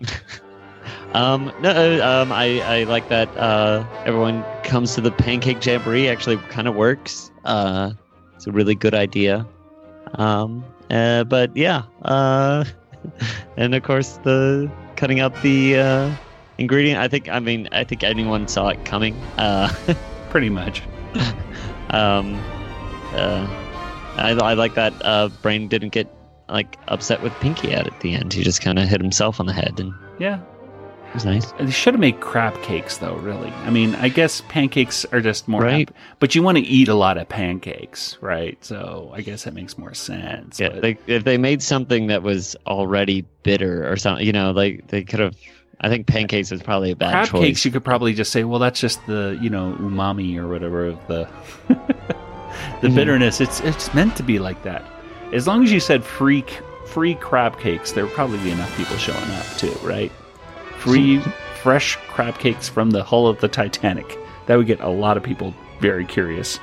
Um, 1.14 1.52
no, 1.62 1.70
uh, 1.72 2.22
um, 2.24 2.32
I, 2.32 2.62
I 2.62 2.84
like 2.84 3.10
that 3.10 3.36
uh, 3.36 3.84
everyone 4.06 4.44
comes 4.64 4.94
to 4.96 5.02
the 5.02 5.12
pancake 5.12 5.64
jamboree. 5.66 6.08
Actually, 6.08 6.38
kind 6.50 6.68
of 6.68 6.76
works. 6.76 7.32
Uh, 7.46 7.92
it's 8.36 8.46
a 8.46 8.52
really 8.52 8.76
good 8.76 8.94
idea. 8.94 9.46
Um, 10.16 10.64
uh, 10.90 11.24
but 11.24 11.56
yeah, 11.56 11.84
uh, 12.04 12.64
and 13.58 13.76
of 13.76 13.84
course 13.84 14.18
the 14.24 14.70
cutting 14.96 15.20
out 15.20 15.34
the 15.42 15.78
uh, 15.78 16.12
ingredient. 16.58 17.00
I 17.00 17.08
think. 17.08 17.30
I 17.30 17.40
mean, 17.40 17.68
I 17.72 17.84
think 17.84 18.04
anyone 18.04 18.48
saw 18.48 18.70
it 18.70 18.84
coming. 18.86 19.16
Uh, 19.38 19.74
Pretty 20.30 20.50
much. 20.50 20.84
um, 21.90 22.36
uh, 23.16 23.48
I, 24.18 24.32
I 24.32 24.54
like 24.54 24.76
that 24.76 24.94
uh, 25.04 25.30
Brain 25.42 25.68
didn't 25.68 25.90
get 25.90 26.08
like 26.48 26.78
upset 26.88 27.22
with 27.22 27.34
Pinky 27.40 27.72
at 27.72 27.88
at 27.88 28.00
the 28.02 28.14
end. 28.14 28.34
He 28.34 28.44
just 28.44 28.62
kind 28.62 28.78
of 28.78 28.88
hit 28.88 29.02
himself 29.02 29.40
on 29.40 29.46
the 29.46 29.54
head, 29.54 29.80
and 29.80 29.94
Yeah. 30.20 30.40
It 31.10 31.14
was 31.16 31.26
nice. 31.26 31.52
They 31.54 31.72
should 31.72 31.94
have 31.96 32.00
made 32.02 32.20
crab 32.22 32.54
cakes 32.62 32.98
though, 32.98 33.16
really. 33.16 33.50
I 33.66 33.70
mean, 33.72 33.96
I 33.96 34.10
guess 34.10 34.42
pancakes 34.48 35.06
are 35.12 35.22
just 35.22 35.48
more 35.48 35.62
Right. 35.62 35.90
but 36.20 36.36
you 36.36 36.44
want 36.44 36.58
to 36.60 36.64
eat 36.64 36.88
a 36.88 36.94
lot 36.96 37.18
of 37.18 37.28
pancakes, 37.28 38.18
right? 38.22 38.58
So 38.64 39.12
I 39.14 39.22
guess 39.22 39.44
that 39.44 39.54
makes 39.54 39.78
more 39.78 39.94
sense. 39.94 40.60
Yeah, 40.60 40.70
but- 40.70 40.82
they, 40.82 40.98
if 41.08 41.24
they 41.24 41.38
made 41.38 41.62
something 41.64 42.08
that 42.08 42.22
was 42.24 42.56
already 42.68 43.26
bitter 43.44 43.92
or 43.92 43.98
something, 43.98 44.26
you 44.26 44.32
know, 44.34 44.52
like 44.52 44.88
they 44.88 45.04
could 45.04 45.20
have. 45.20 45.36
I 45.82 45.88
think 45.88 46.08
pancakes 46.08 46.52
was 46.52 46.62
probably 46.62 46.92
a 46.92 46.96
bad 46.98 47.12
crab 47.12 47.28
choice. 47.28 47.42
cakes 47.42 47.66
you 47.66 47.72
could 47.72 47.86
probably 47.86 48.14
just 48.14 48.34
say 48.34 48.44
well 48.44 48.60
that's 48.60 48.82
just 48.82 49.00
the 49.08 49.40
you 49.42 49.50
know 49.50 49.78
umami 49.80 50.36
or 50.38 50.46
whatever 50.50 50.86
of 50.88 51.08
the 51.08 51.26
the 51.70 52.88
Mhm. 52.90 52.96
bitterness 52.96 53.40
it's 53.40 53.62
it's 53.62 53.94
meant 53.94 54.16
to 54.18 54.24
be 54.24 54.40
like 54.40 54.62
that 54.64 54.84
as 55.32 55.48
long 55.48 55.64
as 55.64 55.72
you 55.72 55.80
said 55.80 56.04
free 56.04 56.44
free 56.88 57.16
crab 57.16 57.58
cakes 57.62 57.94
there 57.94 58.04
would 58.06 58.14
probably 58.14 58.40
be 58.40 58.52
enough 58.52 58.76
people 58.76 58.98
showing 58.98 59.24
up 59.32 59.46
too 59.58 59.72
right 59.82 60.12
free 60.80 61.20
fresh 61.62 61.98
crab 62.08 62.38
cakes 62.40 62.70
from 62.70 62.92
the 62.92 63.04
hull 63.04 63.28
of 63.28 63.40
the 63.42 63.48
titanic 63.48 64.18
that 64.46 64.56
would 64.56 64.68
get 64.68 64.80
a 64.80 64.90
lot 64.90 65.18
of 65.18 65.24
people 65.24 65.54
very 65.80 66.06
curious 66.06 66.60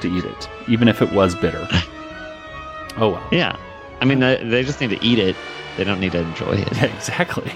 to 0.00 0.08
eat 0.08 0.24
it 0.24 0.48
even 0.68 0.88
if 0.88 1.02
it 1.02 1.12
was 1.12 1.34
bitter 1.34 1.66
oh 2.96 3.10
well 3.10 3.28
Yeah, 3.30 3.56
I 4.02 4.04
mean, 4.04 4.18
they, 4.18 4.42
they 4.42 4.64
just 4.64 4.80
need 4.80 4.90
to 4.90 5.04
eat 5.04 5.20
it. 5.20 5.36
They 5.76 5.84
don't 5.84 6.00
need 6.00 6.10
to 6.12 6.18
enjoy 6.18 6.54
it. 6.54 6.76
Yeah, 6.76 6.84
exactly. 6.96 7.52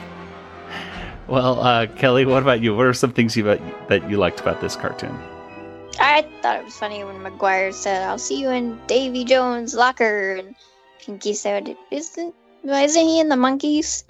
Well, 1.27 1.59
uh, 1.59 1.88
Kelly, 1.88 2.25
what 2.25 2.40
about 2.40 2.61
you? 2.61 2.75
What 2.77 2.87
are 2.87 2.94
some 2.94 3.12
things 3.12 3.37
you 3.37 3.42
that 3.42 4.09
you 4.09 4.16
liked 4.16 4.38
about 4.38 4.61
this 4.61 4.77
cartoon? 4.77 5.18
I 5.99 6.25
thought 6.40 6.61
it 6.61 6.64
was 6.64 6.77
funny 6.77 7.03
when 7.03 7.16
McGuire 7.16 7.75
said, 7.75 8.03
"I'll 8.03 8.16
see 8.16 8.40
you 8.40 8.51
in 8.51 8.79
Davy 8.87 9.25
Jones' 9.25 9.75
locker," 9.75 10.37
and 10.37 10.55
Pinky 11.01 11.35
said, 11.35 11.77
"Isn't 11.90 12.33
why 12.66 12.83
isn't 12.83 13.02
he 13.02 13.20
in 13.20 13.29
the 13.29 13.37
Monkees?" 13.37 14.05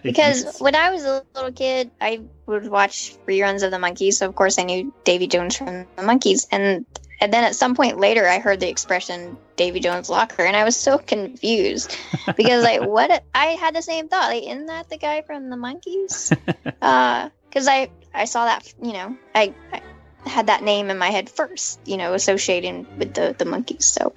Because 0.02 0.58
when 0.58 0.74
I 0.74 0.90
was 0.90 1.04
a 1.04 1.24
little 1.34 1.52
kid, 1.52 1.90
I 2.00 2.20
would 2.46 2.68
watch 2.68 3.16
reruns 3.26 3.62
of 3.62 3.70
the 3.70 3.78
Monkees, 3.78 4.14
so 4.14 4.28
of 4.28 4.34
course 4.34 4.58
I 4.58 4.62
knew 4.62 4.92
Davy 5.04 5.26
Jones 5.26 5.56
from 5.56 5.86
the 5.96 6.02
Monkees, 6.02 6.46
and 6.50 6.86
and 7.20 7.32
then 7.32 7.42
at 7.44 7.56
some 7.56 7.74
point 7.74 7.98
later, 7.98 8.26
I 8.26 8.38
heard 8.38 8.60
the 8.60 8.68
expression 8.68 9.36
"Davy 9.56 9.80
Jones' 9.80 10.08
locker," 10.08 10.44
and 10.44 10.56
I 10.56 10.64
was 10.64 10.76
so 10.76 10.98
confused 10.98 11.96
because 12.36 12.62
like 12.62 12.82
what 12.96 13.24
I 13.34 13.46
had 13.46 13.74
the 13.74 13.82
same 13.82 14.08
thought, 14.08 14.30
like 14.30 14.44
isn't 14.44 14.66
that 14.66 14.88
the 14.88 14.98
guy 14.98 15.22
from 15.22 15.50
the 15.50 15.56
Monkees? 15.56 16.30
Because 16.64 17.68
uh, 17.68 17.72
I 17.72 17.90
I 18.14 18.24
saw 18.24 18.44
that 18.44 18.72
you 18.82 18.92
know 18.92 19.16
I. 19.34 19.54
I 19.72 19.82
had 20.28 20.48
that 20.48 20.62
name 20.62 20.90
in 20.90 20.98
my 20.98 21.10
head 21.10 21.30
first, 21.30 21.80
you 21.86 21.96
know, 21.96 22.12
associating 22.12 22.86
with 22.98 23.14
the, 23.14 23.34
the 23.38 23.44
Monkees. 23.44 23.84
So 23.84 24.12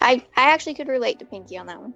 I 0.00 0.22
I 0.36 0.50
actually 0.52 0.74
could 0.74 0.88
relate 0.88 1.20
to 1.20 1.24
Pinky 1.24 1.56
on 1.56 1.66
that 1.66 1.80
one. 1.80 1.94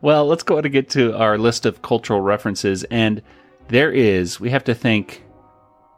Well, 0.00 0.26
let's 0.26 0.42
go 0.42 0.54
ahead 0.54 0.66
and 0.66 0.72
get 0.72 0.90
to 0.90 1.16
our 1.16 1.38
list 1.38 1.66
of 1.66 1.82
cultural 1.82 2.20
references, 2.20 2.84
and 2.84 3.22
there 3.68 3.92
is 3.92 4.40
we 4.40 4.50
have 4.50 4.64
to 4.64 4.74
thank 4.74 5.24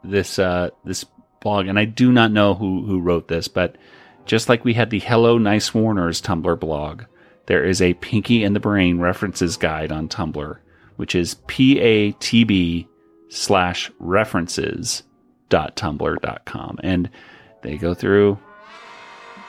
this 0.03 0.39
uh, 0.39 0.69
this 0.83 1.05
blog, 1.41 1.67
and 1.67 1.79
I 1.79 1.85
do 1.85 2.11
not 2.11 2.31
know 2.31 2.53
who 2.53 2.85
who 2.85 2.99
wrote 2.99 3.27
this, 3.27 3.47
but 3.47 3.77
just 4.25 4.49
like 4.49 4.65
we 4.65 4.73
had 4.73 4.89
the 4.89 4.99
Hello 4.99 5.37
Nice 5.37 5.73
Warners 5.73 6.21
Tumblr 6.21 6.59
blog, 6.59 7.03
there 7.45 7.63
is 7.63 7.81
a 7.81 7.93
Pinky 7.95 8.43
and 8.43 8.55
the 8.55 8.59
Brain 8.59 8.99
references 8.99 9.57
guide 9.57 9.91
on 9.91 10.09
Tumblr, 10.09 10.57
which 10.97 11.15
is 11.15 11.35
patb 11.47 12.87
slash 13.29 13.91
references 13.99 15.03
dot 15.49 15.75
tumblr 15.75 16.19
dot 16.21 16.45
com, 16.45 16.77
and 16.83 17.09
they 17.63 17.77
go 17.77 17.93
through 17.93 18.37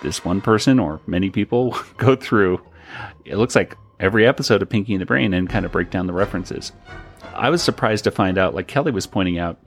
this 0.03 0.25
one 0.25 0.41
person 0.41 0.79
or 0.79 1.01
many 1.07 1.31
people 1.31 1.77
go 1.97 2.15
through. 2.15 2.61
It 3.25 3.37
looks 3.37 3.57
like 3.57 3.77
every 4.01 4.27
episode 4.27 4.63
of 4.63 4.69
Pinky 4.69 4.95
and 4.95 5.01
the 5.01 5.07
Brain 5.07 5.35
and 5.35 5.49
kind 5.49 5.65
of 5.65 5.73
break 5.73 5.91
down 5.91 6.07
the 6.07 6.13
references. 6.13 6.73
I 7.35 7.51
was 7.51 7.63
surprised 7.63 8.05
to 8.05 8.11
find 8.11 8.39
out, 8.39 8.55
like 8.55 8.69
Kelly 8.69 8.93
was 8.93 9.07
pointing 9.07 9.39
out, 9.39 9.59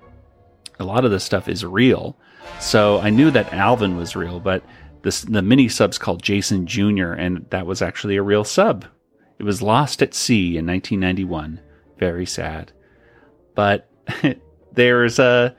a 0.80 0.84
lot 0.84 1.06
of 1.06 1.12
this 1.12 1.24
stuff 1.24 1.48
is 1.48 1.66
real. 1.66 2.18
So 2.60 3.00
I 3.00 3.10
knew 3.10 3.32
that 3.32 3.54
Alvin 3.54 3.98
was 3.98 4.16
real, 4.16 4.40
but 4.40 4.64
this 5.04 5.22
the 5.22 5.42
mini 5.42 5.68
sub's 5.68 5.98
called 5.98 6.22
Jason 6.22 6.68
Jr. 6.68 7.14
and 7.14 7.46
that 7.50 7.66
was 7.66 7.82
actually 7.82 8.18
a 8.18 8.24
real 8.24 8.44
sub. 8.44 8.86
It 9.40 9.44
was 9.44 9.62
lost 9.62 10.02
at 10.02 10.14
sea 10.14 10.58
in 10.58 10.68
1991. 10.68 11.60
Very 11.98 12.26
sad. 12.26 12.72
But 13.56 13.90
there's 14.72 15.20
a 15.20 15.56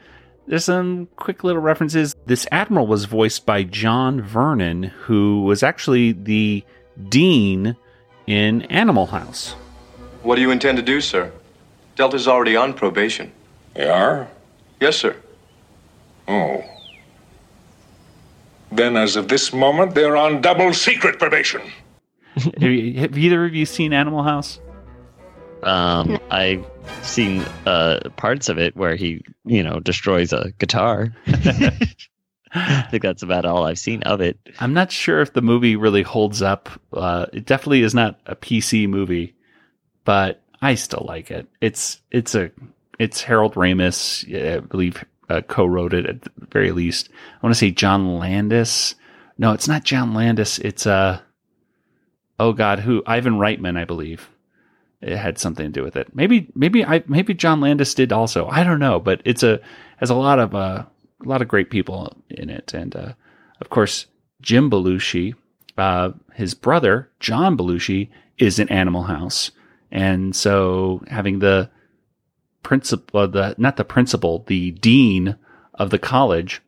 there's 0.47 0.65
some 0.65 1.09
quick 1.17 1.45
little 1.45 1.63
references. 1.63 2.15
This 2.27 2.47
admiral 2.51 2.87
was 2.87 3.05
voiced 3.05 3.47
by 3.47 3.63
John 3.63 4.21
Vernon, 4.21 4.85
who 4.85 5.43
was 5.45 5.63
actually 5.63 6.13
the 6.13 6.65
dean 7.09 7.77
in 8.27 8.63
Animal 8.63 9.07
House. 9.07 9.55
What 10.23 10.37
do 10.37 10.43
you 10.43 10.51
intend 10.51 10.77
to 10.79 10.83
do, 10.83 11.01
sir? 11.01 11.33
Delta's 11.97 12.29
already 12.29 12.57
on 12.57 12.73
probation. 12.75 13.33
They 13.75 13.89
are? 13.89 14.29
Yes, 14.81 14.97
sir. 14.97 15.17
Oh. 16.29 16.63
Then, 18.71 18.97
as 18.97 19.17
of 19.17 19.29
this 19.29 19.53
moment, 19.53 19.95
they're 19.95 20.17
on 20.17 20.41
double 20.41 20.73
secret 20.73 21.19
probation. 21.19 21.61
have, 22.37 22.63
you- 22.63 23.01
have 23.01 23.17
either 23.19 23.45
of 23.45 23.55
you 23.55 23.67
seen 23.67 23.93
Animal 23.93 24.23
House? 24.23 24.59
Um, 25.63 26.19
I've 26.31 26.67
seen 27.03 27.43
uh, 27.67 28.01
parts 28.17 28.49
of 28.49 28.59
it 28.59 28.77
where 28.77 28.97
he, 28.97 29.23
you 29.45 29.63
know, 29.63 29.79
destroys 29.79 30.33
a 30.33 30.53
guitar. 30.59 31.15
I 32.55 32.83
think 32.91 33.03
that's 33.03 33.23
about 33.23 33.45
all 33.45 33.65
I've 33.65 33.79
seen 33.79 34.03
of 34.03 34.21
it. 34.21 34.39
I'm 34.61 34.75
not 34.75 34.93
sure 34.93 35.21
if 35.21 35.33
the 35.33 35.43
movie 35.43 35.77
really 35.77 36.03
holds 36.03 36.43
up. 36.43 36.69
Uh, 36.93 37.27
it 37.33 37.47
definitely 37.47 37.83
is 37.83 37.95
not 37.95 38.21
a 38.27 38.37
PC 38.37 38.89
movie, 38.89 39.35
but 40.05 40.43
I 40.61 40.75
still 40.75 41.05
like 41.09 41.31
it. 41.31 41.49
It's 41.61 42.01
it's 42.11 42.35
a 42.35 42.51
it's 42.99 43.23
Harold 43.23 43.55
Ramis, 43.55 44.57
I 44.57 44.61
believe, 44.61 45.05
uh, 45.29 45.41
co-wrote 45.43 45.95
it 45.95 46.07
at 46.07 46.23
the 46.23 46.31
very 46.51 46.73
least. 46.73 47.09
I 47.11 47.47
want 47.47 47.55
to 47.55 47.59
say 47.59 47.71
John 47.71 48.19
Landis. 48.19 48.95
No, 49.39 49.53
it's 49.53 49.69
not 49.69 49.85
John 49.85 50.13
Landis. 50.15 50.59
It's 50.59 50.87
uh 50.87 51.21
oh 52.39 52.53
god, 52.53 52.81
who 52.81 53.03
Ivan 53.07 53.35
Reitman, 53.35 53.79
I 53.79 53.85
believe. 53.85 54.29
It 55.01 55.17
had 55.17 55.39
something 55.39 55.67
to 55.67 55.73
do 55.73 55.83
with 55.83 55.97
it. 55.97 56.15
Maybe 56.15 56.49
maybe 56.55 56.85
I 56.85 57.03
maybe 57.07 57.35
John 57.35 57.61
Landis 57.61 57.95
did 57.95 58.13
also. 58.13 58.47
I 58.47 58.63
don't 58.63 58.79
know, 58.79 59.01
but 59.01 59.23
it's 59.25 59.43
a 59.43 59.61
has 59.97 60.11
a 60.11 60.15
lot 60.15 60.39
of 60.39 60.55
uh 60.55 60.85
a 61.25 61.29
lot 61.29 61.43
of 61.43 61.49
great 61.49 61.71
people 61.71 62.17
in 62.31 62.51
it, 62.51 62.75
and 62.75 62.95
uh, 62.95 63.13
of 63.61 63.71
course 63.71 64.07
Jim 64.41 64.71
Belushi, 64.71 65.35
uh, 65.79 66.11
his 66.35 66.55
brother 66.55 67.11
John 67.21 67.57
Belushi 67.57 68.09
is 68.39 68.59
in 68.59 68.69
Animal 68.69 69.05
House, 69.05 69.51
and 69.91 70.35
so 70.35 71.03
having 71.09 71.39
the 71.39 71.71
principal, 72.63 73.29
the 73.29 73.55
not 73.59 73.77
the 73.77 73.85
principal, 73.85 74.45
the 74.47 74.73
dean 74.73 75.37
of 75.75 75.91
the 75.91 75.99
college 75.99 76.61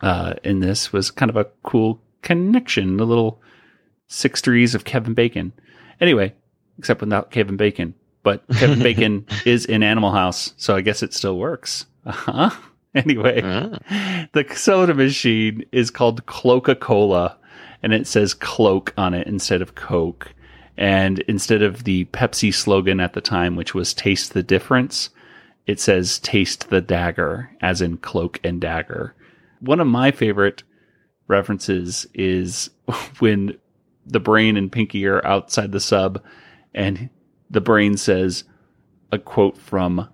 uh, 0.00 0.34
in 0.42 0.60
this 0.60 0.92
was 0.92 1.10
kind 1.10 1.30
of 1.30 1.36
a 1.36 1.46
cool 1.62 2.00
connection, 2.22 2.98
a 2.98 3.04
little 3.04 3.40
six 4.08 4.42
degrees 4.42 4.74
of 4.74 4.84
Kevin 4.84 5.14
Bacon. 5.14 5.52
Anyway, 6.00 6.34
except 6.78 7.00
without 7.00 7.30
Kevin 7.30 7.56
Bacon. 7.56 7.94
But 8.22 8.44
Kevin 8.58 8.78
Bacon 8.82 9.26
is 9.44 9.64
in 9.64 9.82
Animal 9.82 10.12
House, 10.12 10.54
so 10.56 10.76
I 10.76 10.80
guess 10.80 11.02
it 11.02 11.14
still 11.14 11.38
works. 11.38 11.86
Uh-huh. 12.04 12.50
Anyway, 12.94 13.40
ah. 13.42 13.78
the 14.32 14.44
soda 14.54 14.92
machine 14.92 15.64
is 15.72 15.90
called 15.90 16.26
Coca 16.26 16.74
Cola, 16.74 17.38
and 17.82 17.94
it 17.94 18.06
says 18.06 18.34
cloak 18.34 18.92
on 18.98 19.14
it 19.14 19.26
instead 19.26 19.62
of 19.62 19.74
Coke. 19.74 20.34
And 20.76 21.20
instead 21.20 21.62
of 21.62 21.84
the 21.84 22.04
Pepsi 22.06 22.52
slogan 22.52 23.00
at 23.00 23.14
the 23.14 23.22
time, 23.22 23.56
which 23.56 23.74
was 23.74 23.94
taste 23.94 24.34
the 24.34 24.42
difference, 24.42 25.08
it 25.66 25.80
says 25.80 26.18
taste 26.18 26.68
the 26.68 26.82
dagger, 26.82 27.50
as 27.62 27.80
in 27.80 27.96
cloak 27.96 28.40
and 28.44 28.60
dagger. 28.60 29.14
One 29.60 29.80
of 29.80 29.86
my 29.86 30.10
favorite 30.10 30.62
references 31.28 32.06
is 32.12 32.68
when 33.20 33.56
the 34.04 34.20
brain 34.20 34.56
and 34.56 34.70
Pinky 34.70 35.06
are 35.06 35.24
outside 35.26 35.72
the 35.72 35.80
sub, 35.80 36.22
and 36.74 37.08
the 37.48 37.60
brain 37.60 37.96
says 37.96 38.44
a 39.10 39.18
quote 39.18 39.56
from 39.56 40.08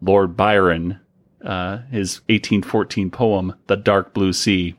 Lord 0.00 0.36
Byron, 0.36 1.00
uh, 1.44 1.78
his 1.90 2.20
1814 2.28 3.10
poem, 3.10 3.54
The 3.66 3.76
Dark 3.76 4.12
Blue 4.12 4.32
Sea. 4.32 4.74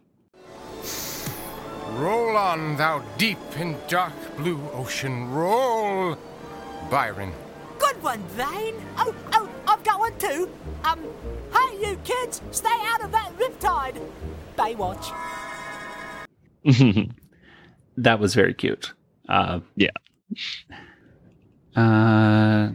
Roll 1.91 2.36
on, 2.36 2.76
thou 2.76 3.03
deep 3.18 3.38
and 3.55 3.78
dark 3.88 4.13
blue 4.36 4.59
ocean, 4.74 5.32
roll. 5.32 6.18
Byron. 6.89 7.32
Good 7.80 8.01
one, 8.03 8.22
Vane. 8.30 8.76
Oh, 8.97 9.16
oh, 9.34 9.49
I've 9.68 9.84
got 9.84 9.99
one 9.99 10.18
too. 10.18 10.49
Um, 10.84 10.99
hey, 11.53 11.78
you 11.80 11.97
kids, 12.03 12.41
stay 12.51 12.68
out 12.70 13.03
of 13.03 13.11
that 13.11 13.32
riptide. 13.38 14.01
Baywatch. 14.57 15.13
that 17.97 18.20
was 18.20 18.36
very 18.36 18.53
cute. 18.53 18.93
Uh, 19.30 19.61
yeah. 19.76 19.91
Uh, 21.76 22.72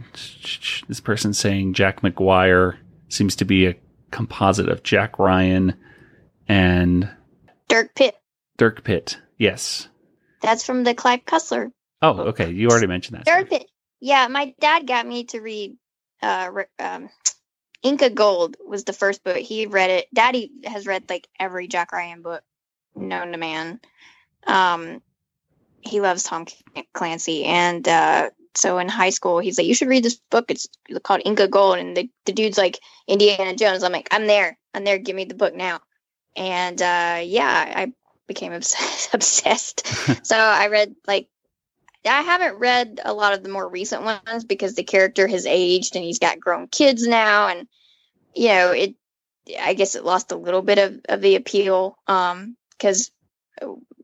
this 0.87 0.99
person 0.99 1.33
saying 1.33 1.73
Jack 1.73 2.01
McGuire 2.01 2.77
seems 3.09 3.35
to 3.35 3.45
be 3.45 3.65
a 3.65 3.75
composite 4.11 4.69
of 4.69 4.83
Jack 4.83 5.19
Ryan 5.19 5.73
and 6.47 7.09
Dirk 7.67 7.95
Pitt. 7.95 8.15
Dirk 8.57 8.83
Pitt. 8.83 9.17
Yes. 9.37 9.87
That's 10.41 10.65
from 10.65 10.83
the 10.83 10.93
Clive 10.93 11.25
Cussler. 11.25 11.71
Oh, 12.01 12.19
okay. 12.29 12.51
You 12.51 12.69
already 12.69 12.87
mentioned 12.87 13.17
that. 13.17 13.25
Dirk 13.25 13.49
Pitt. 13.49 13.69
Yeah, 13.99 14.27
my 14.27 14.53
dad 14.59 14.87
got 14.87 15.07
me 15.07 15.25
to 15.25 15.39
read 15.39 15.77
uh, 16.21 16.51
um, 16.79 17.09
Inca 17.83 18.09
Gold 18.09 18.57
was 18.65 18.83
the 18.83 18.93
first 18.93 19.23
book. 19.23 19.37
He 19.37 19.65
read 19.65 19.89
it. 19.89 20.07
Daddy 20.13 20.51
has 20.65 20.85
read 20.85 21.09
like 21.09 21.27
every 21.39 21.67
Jack 21.67 21.91
Ryan 21.91 22.21
book 22.21 22.43
known 22.95 23.31
to 23.31 23.37
man. 23.37 23.79
Um, 24.45 25.01
he 25.81 26.01
loves 26.01 26.23
Tom 26.23 26.45
Clancy, 26.93 27.43
and 27.45 27.87
uh, 27.87 28.29
so 28.55 28.77
in 28.79 28.89
high 28.89 29.09
school, 29.11 29.39
he's 29.39 29.57
like, 29.57 29.67
"You 29.67 29.73
should 29.73 29.87
read 29.87 30.03
this 30.03 30.19
book. 30.29 30.51
It's 30.51 30.67
called 31.03 31.21
Inca 31.25 31.47
Gold." 31.47 31.77
And 31.77 31.95
the, 31.95 32.09
the 32.25 32.33
dude's 32.33 32.57
like 32.57 32.79
Indiana 33.07 33.55
Jones. 33.55 33.83
I'm 33.83 33.91
like, 33.91 34.09
"I'm 34.11 34.27
there. 34.27 34.57
I'm 34.73 34.83
there. 34.83 34.97
Give 34.97 35.15
me 35.15 35.25
the 35.25 35.35
book 35.35 35.55
now." 35.55 35.79
And 36.35 36.81
uh, 36.81 37.21
yeah, 37.23 37.73
I 37.75 37.93
became 38.27 38.53
obsessed. 38.53 39.13
obsessed. 39.13 40.25
so 40.25 40.35
I 40.35 40.67
read 40.67 40.95
like 41.07 41.27
I 42.05 42.21
haven't 42.21 42.59
read 42.59 42.99
a 43.03 43.13
lot 43.13 43.33
of 43.33 43.43
the 43.43 43.49
more 43.49 43.67
recent 43.67 44.03
ones 44.03 44.43
because 44.43 44.75
the 44.75 44.83
character 44.83 45.27
has 45.27 45.45
aged 45.45 45.95
and 45.95 46.03
he's 46.03 46.19
got 46.19 46.39
grown 46.39 46.67
kids 46.67 47.07
now, 47.07 47.47
and 47.47 47.67
you 48.35 48.49
know 48.49 48.71
it. 48.71 48.95
I 49.59 49.73
guess 49.73 49.95
it 49.95 50.05
lost 50.05 50.31
a 50.31 50.37
little 50.37 50.61
bit 50.61 50.77
of, 50.77 51.01
of 51.09 51.19
the 51.19 51.35
appeal 51.35 51.97
because 52.05 53.11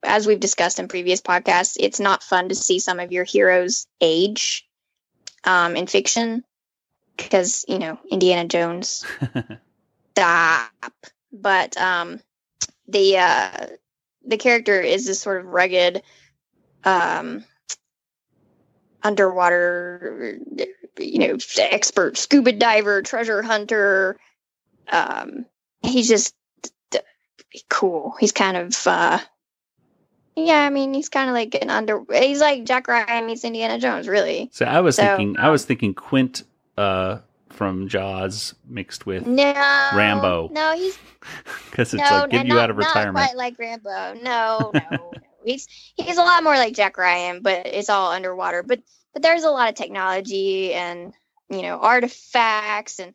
as 0.04 0.28
we've 0.28 0.40
discussed 0.40 0.80
in 0.80 0.88
previous 0.88 1.22
podcasts, 1.22 1.78
it's 1.80 2.00
not 2.00 2.24
fun 2.24 2.50
to 2.50 2.56
see 2.56 2.80
some 2.80 3.00
of 3.00 3.12
your 3.12 3.24
heroes 3.24 3.88
age 4.02 4.68
um, 5.44 5.76
in 5.76 5.88
fiction 5.88 6.44
because 7.16 7.66
you 7.68 7.80
know 7.80 8.00
Indiana 8.10 8.48
Jones. 8.48 9.06
Stop. 10.12 10.94
But 11.32 11.78
um, 11.78 12.20
the 12.88 13.18
uh, 13.18 13.68
the 14.26 14.38
character 14.38 14.80
is 14.82 15.06
this 15.06 15.20
sort 15.20 15.42
of 15.42 15.48
rugged, 15.48 16.02
um, 16.84 17.44
underwater, 19.04 20.40
you 21.00 21.20
know, 21.20 21.38
expert 21.60 22.18
scuba 22.18 22.52
diver, 22.52 23.02
treasure 23.02 23.42
hunter. 23.42 24.20
Um, 24.90 25.46
he's 25.82 26.08
just 26.08 26.34
cool. 27.70 28.16
He's 28.20 28.32
kind 28.32 28.58
of 28.58 28.88
uh, 28.88 29.20
yeah, 30.38 30.60
I 30.66 30.70
mean, 30.70 30.94
he's 30.94 31.10
kind 31.10 31.30
of 31.30 31.34
like 31.34 31.56
an 31.62 31.70
under. 31.70 32.04
He's 32.14 32.40
like 32.40 32.64
Jack 32.64 32.88
Ryan 32.88 33.26
meets 33.26 33.44
Indiana 33.44 33.80
Jones, 33.80 34.08
really. 34.08 34.50
So 34.54 34.66
I 34.66 34.82
was 34.82 34.96
So, 34.96 35.04
thinking, 35.04 35.38
I 35.40 35.50
was 35.50 35.66
thinking 35.66 35.94
Quint 35.96 36.44
uh, 36.78 37.20
from 37.50 37.88
Jaws 37.88 38.54
mixed 38.68 39.06
with 39.08 39.26
No, 39.26 39.52
Rambo 39.96 40.50
No, 40.54 40.76
he's 40.76 40.98
because 41.70 41.94
it's 41.94 42.04
no, 42.04 42.20
like 42.20 42.30
get 42.30 42.46
you 42.46 42.54
not, 42.54 42.66
out 42.66 42.70
of 42.70 42.78
retirement. 42.78 43.16
not 43.16 43.30
quite 43.30 43.36
like 43.36 43.58
Rambo. 43.60 44.14
No, 44.24 44.72
no, 44.74 44.82
no. 44.92 45.14
He's 45.44 45.68
he's 45.96 46.18
a 46.18 46.22
lot 46.24 46.44
more 46.44 46.56
like 46.56 46.76
Jack 46.76 46.98
Ryan, 46.98 47.42
but 47.42 47.66
it's 47.66 47.90
all 47.90 48.12
underwater. 48.12 48.64
But 48.64 48.82
but 49.14 49.24
there's 49.24 49.44
a 49.44 49.50
lot 49.50 49.70
of 49.70 49.76
technology 49.76 50.74
and 50.74 51.14
you 51.50 51.64
know 51.64 51.80
artifacts 51.80 53.00
and 53.00 53.14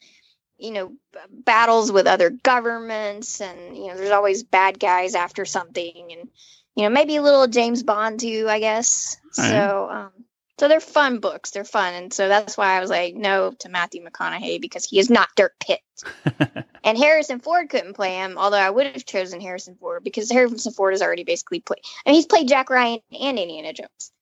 you 0.58 0.70
know 0.72 0.92
battles 1.30 1.92
with 1.92 2.06
other 2.06 2.30
governments 2.30 3.40
and 3.40 3.76
you 3.76 3.88
know 3.88 3.96
there's 3.96 4.10
always 4.10 4.42
bad 4.42 4.80
guys 4.80 5.14
after 5.14 5.44
something 5.44 6.08
and 6.18 6.28
you 6.76 6.84
know 6.84 6.90
maybe 6.90 7.16
a 7.16 7.22
little 7.22 7.46
James 7.46 7.82
Bond 7.82 8.20
too, 8.20 8.46
I 8.48 8.60
guess. 8.60 9.16
All 9.38 9.44
right. 9.44 9.50
So 9.50 9.88
um 9.90 10.10
so 10.58 10.68
they're 10.68 10.80
fun 10.80 11.18
books. 11.18 11.50
They're 11.50 11.64
fun, 11.64 11.94
and 11.94 12.12
so 12.12 12.28
that's 12.28 12.56
why 12.56 12.76
I 12.76 12.80
was 12.80 12.90
like 12.90 13.14
no 13.14 13.52
to 13.60 13.68
Matthew 13.68 14.04
McConaughey 14.04 14.60
because 14.60 14.84
he 14.84 14.98
is 14.98 15.10
not 15.10 15.28
Dirk 15.36 15.54
Pitt. 15.58 15.80
And 16.84 16.98
Harrison 16.98 17.38
Ford 17.38 17.68
couldn't 17.70 17.94
play 17.94 18.14
him, 18.14 18.36
although 18.36 18.56
I 18.56 18.70
would 18.70 18.86
have 18.86 19.06
chosen 19.06 19.40
Harrison 19.40 19.76
Ford 19.76 20.02
because 20.02 20.30
Harrison 20.30 20.72
Ford 20.72 20.94
has 20.94 21.02
already 21.02 21.24
basically 21.24 21.60
played. 21.60 21.80
I 22.04 22.10
mean, 22.10 22.16
he's 22.16 22.26
played 22.26 22.48
Jack 22.48 22.70
Ryan 22.70 23.00
and 23.12 23.38
Indiana 23.38 23.72
Jones. 23.72 24.12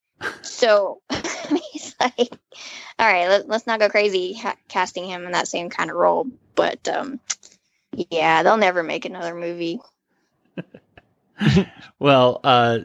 So 0.42 1.00
he's 1.72 1.94
like, 1.98 2.30
all 2.98 3.10
right, 3.10 3.28
let, 3.28 3.48
let's 3.48 3.66
not 3.66 3.80
go 3.80 3.88
crazy 3.88 4.34
ha- 4.34 4.56
casting 4.68 5.06
him 5.06 5.24
in 5.24 5.32
that 5.32 5.48
same 5.48 5.70
kind 5.70 5.90
of 5.90 5.96
role. 5.96 6.26
But 6.54 6.86
um, 6.86 7.18
yeah, 7.92 8.42
they'll 8.42 8.58
never 8.58 8.82
make 8.82 9.06
another 9.06 9.34
movie. 9.34 9.80
Well, 11.98 12.40
uh, 12.44 12.78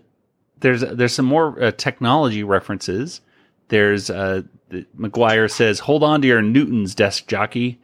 there's 0.60 0.82
there's 0.82 1.14
some 1.14 1.26
more 1.26 1.62
uh, 1.62 1.72
technology 1.72 2.44
references. 2.44 3.22
There's 3.70 4.10
uh, 4.10 4.42
the, 4.70 4.86
McGuire 5.00 5.50
says, 5.50 5.80
"Hold 5.80 6.04
on 6.04 6.22
to 6.22 6.28
your 6.28 6.42
Newton's 6.42 6.94
desk 6.94 7.28
jockey," 7.28 7.80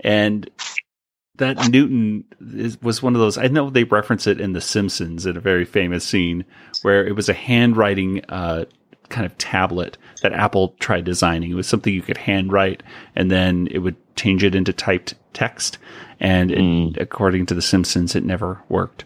and 0.00 0.48
that 1.36 1.70
Newton 1.70 2.24
is, 2.54 2.80
was 2.82 3.02
one 3.02 3.14
of 3.14 3.20
those. 3.20 3.38
I 3.38 3.48
know 3.48 3.70
they 3.70 3.84
reference 3.84 4.26
it 4.26 4.40
in 4.40 4.52
The 4.52 4.60
Simpsons 4.60 5.26
in 5.26 5.36
a 5.36 5.40
very 5.40 5.64
famous 5.64 6.04
scene 6.04 6.44
where 6.82 7.06
it 7.06 7.16
was 7.16 7.28
a 7.28 7.34
handwriting 7.34 8.22
uh, 8.28 8.66
kind 9.08 9.26
of 9.26 9.36
tablet 9.38 9.96
that 10.22 10.32
Apple 10.32 10.74
tried 10.80 11.04
designing. 11.04 11.50
It 11.50 11.54
was 11.54 11.66
something 11.66 11.94
you 11.94 12.02
could 12.02 12.18
handwrite, 12.18 12.82
and 13.16 13.30
then 13.30 13.68
it 13.70 13.78
would 13.78 13.96
change 14.16 14.44
it 14.44 14.54
into 14.54 14.72
typed 14.72 15.14
text. 15.32 15.78
And 16.20 16.50
it, 16.50 17.00
according 17.00 17.46
to 17.46 17.54
The 17.54 17.62
Simpsons, 17.62 18.14
it 18.14 18.24
never 18.24 18.60
worked. 18.68 19.04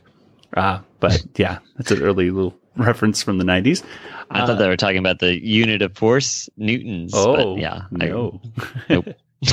Uh, 0.57 0.81
but 1.01 1.23
yeah, 1.37 1.59
that's 1.77 1.91
an 1.91 2.03
early 2.03 2.31
little 2.31 2.57
reference 2.77 3.23
from 3.23 3.39
the 3.39 3.45
90s. 3.45 3.83
I 4.31 4.41
thought 4.41 4.51
Uh, 4.51 4.55
they 4.57 4.69
were 4.69 4.77
talking 4.77 4.99
about 4.99 5.19
the 5.21 5.43
unit 5.45 5.83
of 5.83 5.97
force, 5.97 6.49
newtons. 6.57 7.13
Oh, 7.15 7.55
but 7.55 7.61
yeah. 7.61 7.83
I- 8.01 8.07
no. 8.07 8.41
nope. 8.89 9.07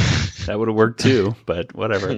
that 0.48 0.56
would 0.58 0.68
have 0.68 0.76
worked 0.76 1.00
too, 1.00 1.36
but 1.46 1.72
whatever. 1.76 2.10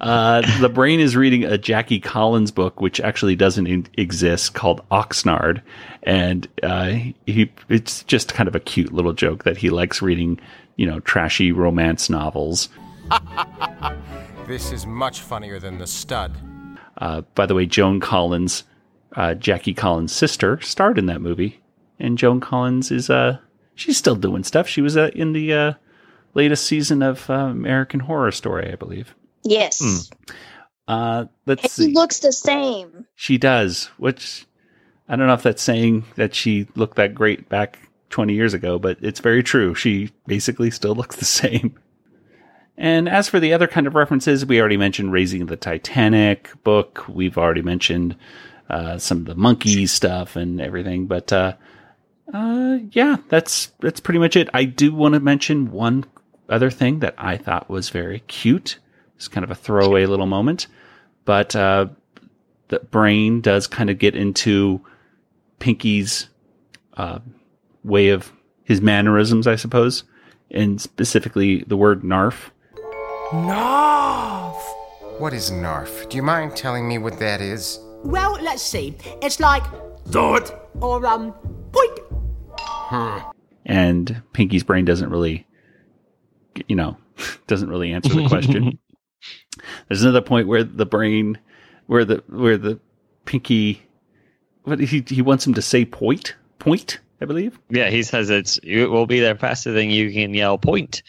uh, 0.00 0.40
the 0.60 0.70
brain 0.72 0.98
is 0.98 1.14
reading 1.14 1.44
a 1.44 1.58
Jackie 1.58 2.00
Collins 2.00 2.50
book, 2.50 2.80
which 2.80 3.00
actually 3.00 3.36
doesn't 3.36 3.66
in- 3.66 3.86
exist, 3.98 4.54
called 4.54 4.80
Oxnard, 4.90 5.60
and 6.04 6.48
uh, 6.62 6.94
he 7.26 7.52
it's 7.68 8.02
just 8.04 8.32
kind 8.32 8.48
of 8.48 8.54
a 8.54 8.60
cute 8.60 8.94
little 8.94 9.12
joke 9.12 9.44
that 9.44 9.58
he 9.58 9.68
likes 9.68 10.00
reading, 10.00 10.40
you 10.76 10.86
know, 10.86 11.00
trashy 11.00 11.52
romance 11.52 12.08
novels. 12.08 12.70
This 14.46 14.72
is 14.72 14.86
much 14.86 15.20
funnier 15.20 15.58
than 15.58 15.76
the 15.76 15.86
stud. 15.86 16.32
Uh, 17.02 17.22
by 17.34 17.46
the 17.46 17.54
way, 17.54 17.66
Joan 17.66 17.98
Collins, 17.98 18.62
uh, 19.16 19.34
Jackie 19.34 19.74
Collins' 19.74 20.12
sister, 20.12 20.60
starred 20.60 20.98
in 20.98 21.06
that 21.06 21.20
movie, 21.20 21.60
and 21.98 22.16
Joan 22.16 22.38
Collins 22.38 22.92
is 22.92 23.10
uh 23.10 23.38
she's 23.74 23.96
still 23.96 24.14
doing 24.14 24.44
stuff. 24.44 24.68
She 24.68 24.80
was 24.80 24.96
uh, 24.96 25.10
in 25.12 25.32
the 25.32 25.52
uh, 25.52 25.72
latest 26.34 26.64
season 26.64 27.02
of 27.02 27.28
uh, 27.28 27.34
American 27.34 27.98
Horror 27.98 28.30
Story, 28.30 28.72
I 28.72 28.76
believe. 28.76 29.16
Yes. 29.42 30.10
Uh, 30.86 31.24
let's 31.44 31.72
see. 31.72 31.92
looks 31.92 32.20
the 32.20 32.32
same. 32.32 33.04
She 33.16 33.36
does, 33.36 33.86
which 33.96 34.46
I 35.08 35.16
don't 35.16 35.26
know 35.26 35.34
if 35.34 35.42
that's 35.42 35.62
saying 35.62 36.04
that 36.14 36.36
she 36.36 36.68
looked 36.76 36.96
that 36.98 37.14
great 37.16 37.48
back 37.48 37.88
20 38.10 38.32
years 38.32 38.54
ago, 38.54 38.78
but 38.78 38.98
it's 39.00 39.18
very 39.18 39.42
true. 39.42 39.74
She 39.74 40.12
basically 40.26 40.70
still 40.70 40.94
looks 40.94 41.16
the 41.16 41.24
same. 41.42 41.78
And 42.76 43.08
as 43.08 43.28
for 43.28 43.38
the 43.38 43.52
other 43.52 43.66
kind 43.66 43.86
of 43.86 43.94
references, 43.94 44.46
we 44.46 44.60
already 44.60 44.76
mentioned 44.76 45.12
Raising 45.12 45.46
the 45.46 45.56
Titanic 45.56 46.50
book. 46.64 47.04
We've 47.08 47.36
already 47.36 47.62
mentioned 47.62 48.16
uh, 48.70 48.98
some 48.98 49.18
of 49.18 49.24
the 49.26 49.34
monkey 49.34 49.86
stuff 49.86 50.36
and 50.36 50.60
everything. 50.60 51.06
But 51.06 51.32
uh, 51.32 51.54
uh, 52.32 52.78
yeah, 52.92 53.18
that's 53.28 53.72
that's 53.80 54.00
pretty 54.00 54.18
much 54.18 54.36
it. 54.36 54.48
I 54.54 54.64
do 54.64 54.94
want 54.94 55.14
to 55.14 55.20
mention 55.20 55.70
one 55.70 56.04
other 56.48 56.70
thing 56.70 57.00
that 57.00 57.14
I 57.18 57.36
thought 57.36 57.68
was 57.68 57.90
very 57.90 58.20
cute. 58.20 58.78
It's 59.16 59.28
kind 59.28 59.44
of 59.44 59.50
a 59.50 59.54
throwaway 59.54 60.06
little 60.06 60.26
moment, 60.26 60.66
but 61.24 61.54
uh, 61.54 61.86
the 62.68 62.80
brain 62.80 63.40
does 63.40 63.66
kind 63.66 63.90
of 63.90 63.98
get 63.98 64.16
into 64.16 64.80
Pinky's 65.58 66.28
uh, 66.96 67.20
way 67.84 68.08
of 68.08 68.32
his 68.64 68.80
mannerisms, 68.80 69.46
I 69.46 69.56
suppose, 69.56 70.04
and 70.50 70.80
specifically 70.80 71.64
the 71.66 71.76
word 71.76 72.02
"narf." 72.02 72.50
Narf! 73.32 74.62
What 75.18 75.32
is 75.32 75.50
Narf? 75.50 76.06
Do 76.10 76.18
you 76.18 76.22
mind 76.22 76.54
telling 76.54 76.86
me 76.86 76.98
what 76.98 77.18
that 77.18 77.40
is? 77.40 77.80
Well, 78.04 78.38
let's 78.42 78.62
see. 78.62 78.94
It's 79.22 79.40
like 79.40 79.62
dot 80.10 80.68
or 80.82 81.06
um 81.06 81.32
point. 81.72 81.98
Hmm. 82.58 83.18
and 83.64 84.22
Pinky's 84.34 84.62
brain 84.62 84.84
doesn't 84.84 85.08
really, 85.08 85.46
you 86.68 86.76
know, 86.76 86.98
doesn't 87.46 87.70
really 87.70 87.90
answer 87.92 88.14
the 88.14 88.28
question. 88.28 88.78
There's 89.88 90.02
another 90.02 90.20
point 90.20 90.46
where 90.46 90.62
the 90.62 90.84
brain, 90.84 91.38
where 91.86 92.04
the 92.04 92.22
where 92.28 92.58
the 92.58 92.78
Pinky, 93.24 93.82
what 94.64 94.78
he 94.78 95.02
he 95.06 95.22
wants 95.22 95.46
him 95.46 95.54
to 95.54 95.62
say 95.62 95.86
point 95.86 96.34
point, 96.58 97.00
I 97.22 97.24
believe. 97.24 97.58
Yeah, 97.70 97.88
he 97.88 98.02
says 98.02 98.28
it's 98.28 98.58
it 98.62 98.86
will 98.86 99.06
be 99.06 99.20
there 99.20 99.36
faster 99.36 99.72
than 99.72 99.88
you 99.88 100.12
can 100.12 100.34
yell 100.34 100.58
point. 100.58 101.02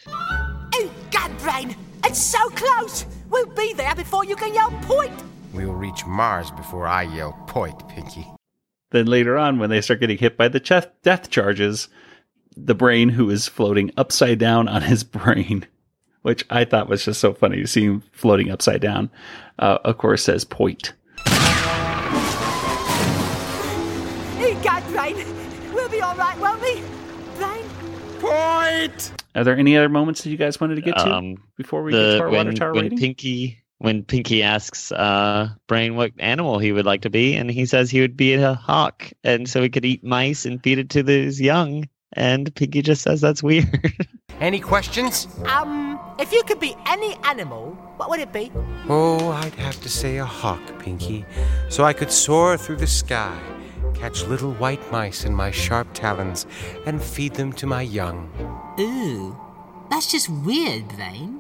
Godbrain! 2.04 2.10
It's 2.10 2.22
so 2.22 2.50
close. 2.50 3.06
We'll 3.30 3.46
be 3.48 3.74
there 3.74 3.96
before 3.96 4.26
you 4.26 4.36
can 4.36 4.54
yell 4.54 4.72
point. 4.84 5.14
We'll 5.54 5.74
reach 5.74 6.06
Mars 6.06 6.52
before 6.52 6.88
I 6.88 7.04
yell 7.04 7.34
point, 7.48 7.88
Pinky. 7.88 8.28
Then 8.92 9.08
later 9.08 9.38
on, 9.38 9.60
when 9.60 9.70
they 9.70 9.82
start 9.82 10.00
getting 10.00 10.18
hit 10.18 10.38
by 10.38 10.48
the 10.48 10.60
chest 10.60 10.90
depth 11.02 11.30
charges, 11.30 11.88
the 12.56 12.76
brain 12.76 13.10
who 13.10 13.30
is 13.30 13.48
floating 13.48 13.92
upside 13.98 14.40
down 14.40 14.68
on 14.68 14.84
his 14.84 15.04
brain, 15.04 15.66
which 16.22 16.46
I 16.50 16.66
thought 16.66 16.90
was 16.90 17.06
just 17.06 17.20
so 17.20 17.34
funny 17.34 17.58
to 17.58 17.68
see 17.68 17.86
him 17.86 18.04
floating 18.12 18.52
upside 18.52 18.82
down, 18.82 19.10
uh, 19.60 19.80
of 19.84 19.98
course 19.98 20.24
says 20.24 20.46
point. 20.46 20.94
Hey, 24.38 24.54
Godbrain! 24.62 25.74
We'll 25.74 25.90
be 25.90 26.02
all 26.02 26.16
right, 26.16 26.40
won't 26.40 26.62
we? 26.62 26.84
Brain? 27.38 27.64
Point! 28.20 29.23
Are 29.36 29.44
there 29.44 29.58
any 29.58 29.76
other 29.78 29.90
moments 29.90 30.22
that 30.24 30.30
you 30.30 30.38
guys 30.38 30.60
wanted 30.62 30.76
to 30.76 30.82
get 30.82 30.98
to 30.98 31.12
Um, 31.12 31.36
before 31.58 31.84
we 31.84 31.92
the- 31.92 31.98
get 31.98 32.18
to 32.18 32.22
our 32.24 32.30
when, 32.30 32.46
water 32.48 32.54
tower 32.58 32.74
when 32.74 32.84
rating? 32.84 32.98
Pinky 33.00 33.60
when 33.80 34.04
Pinky 34.04 34.44
asks 34.44 34.92
uh, 34.94 35.50
Brain 35.68 35.96
what 35.96 36.12
animal 36.20 36.58
he 36.60 36.72
would 36.72 36.86
like 36.86 37.02
to 37.02 37.10
be, 37.10 37.36
and 37.36 37.52
he 37.52 37.66
says 37.66 37.90
he 37.92 38.00
would 38.00 38.16
be 38.16 38.34
a 38.34 38.54
hawk, 38.54 39.12
and 39.26 39.50
so 39.50 39.62
he 39.62 39.68
could 39.70 39.84
eat 39.84 40.04
mice 40.06 40.46
and 40.46 40.64
feed 40.64 40.78
it 40.80 40.90
to 40.92 41.04
his 41.04 41.42
young. 41.42 41.88
And 42.16 42.54
Pinky 42.56 42.82
just 42.82 43.02
says 43.02 43.20
that's 43.22 43.42
weird. 43.44 43.92
Any 44.40 44.60
questions? 44.60 45.28
Um, 45.48 46.00
if 46.20 46.32
you 46.32 46.44
could 46.44 46.60
be 46.60 46.76
any 46.88 47.16
animal, 47.24 47.72
what 47.98 48.10
would 48.10 48.20
it 48.20 48.32
be? 48.32 48.52
Oh, 48.88 49.30
I'd 49.32 49.54
have 49.56 49.80
to 49.82 49.90
say 49.90 50.18
a 50.18 50.26
hawk, 50.26 50.62
Pinky, 50.80 51.26
so 51.70 51.84
I 51.84 51.92
could 51.94 52.12
soar 52.12 52.58
through 52.58 52.78
the 52.78 52.88
sky, 52.88 53.38
catch 54.04 54.26
little 54.26 54.52
white 54.56 54.92
mice 54.92 55.24
in 55.24 55.34
my 55.34 55.50
sharp 55.50 55.88
talons, 55.94 56.46
and 56.86 57.02
feed 57.02 57.34
them 57.36 57.54
to 57.54 57.66
my 57.66 57.82
young. 57.82 58.30
Ooh, 58.78 59.34
that's 59.90 60.12
just 60.12 60.28
weird, 60.28 60.90
Brain. 60.90 61.40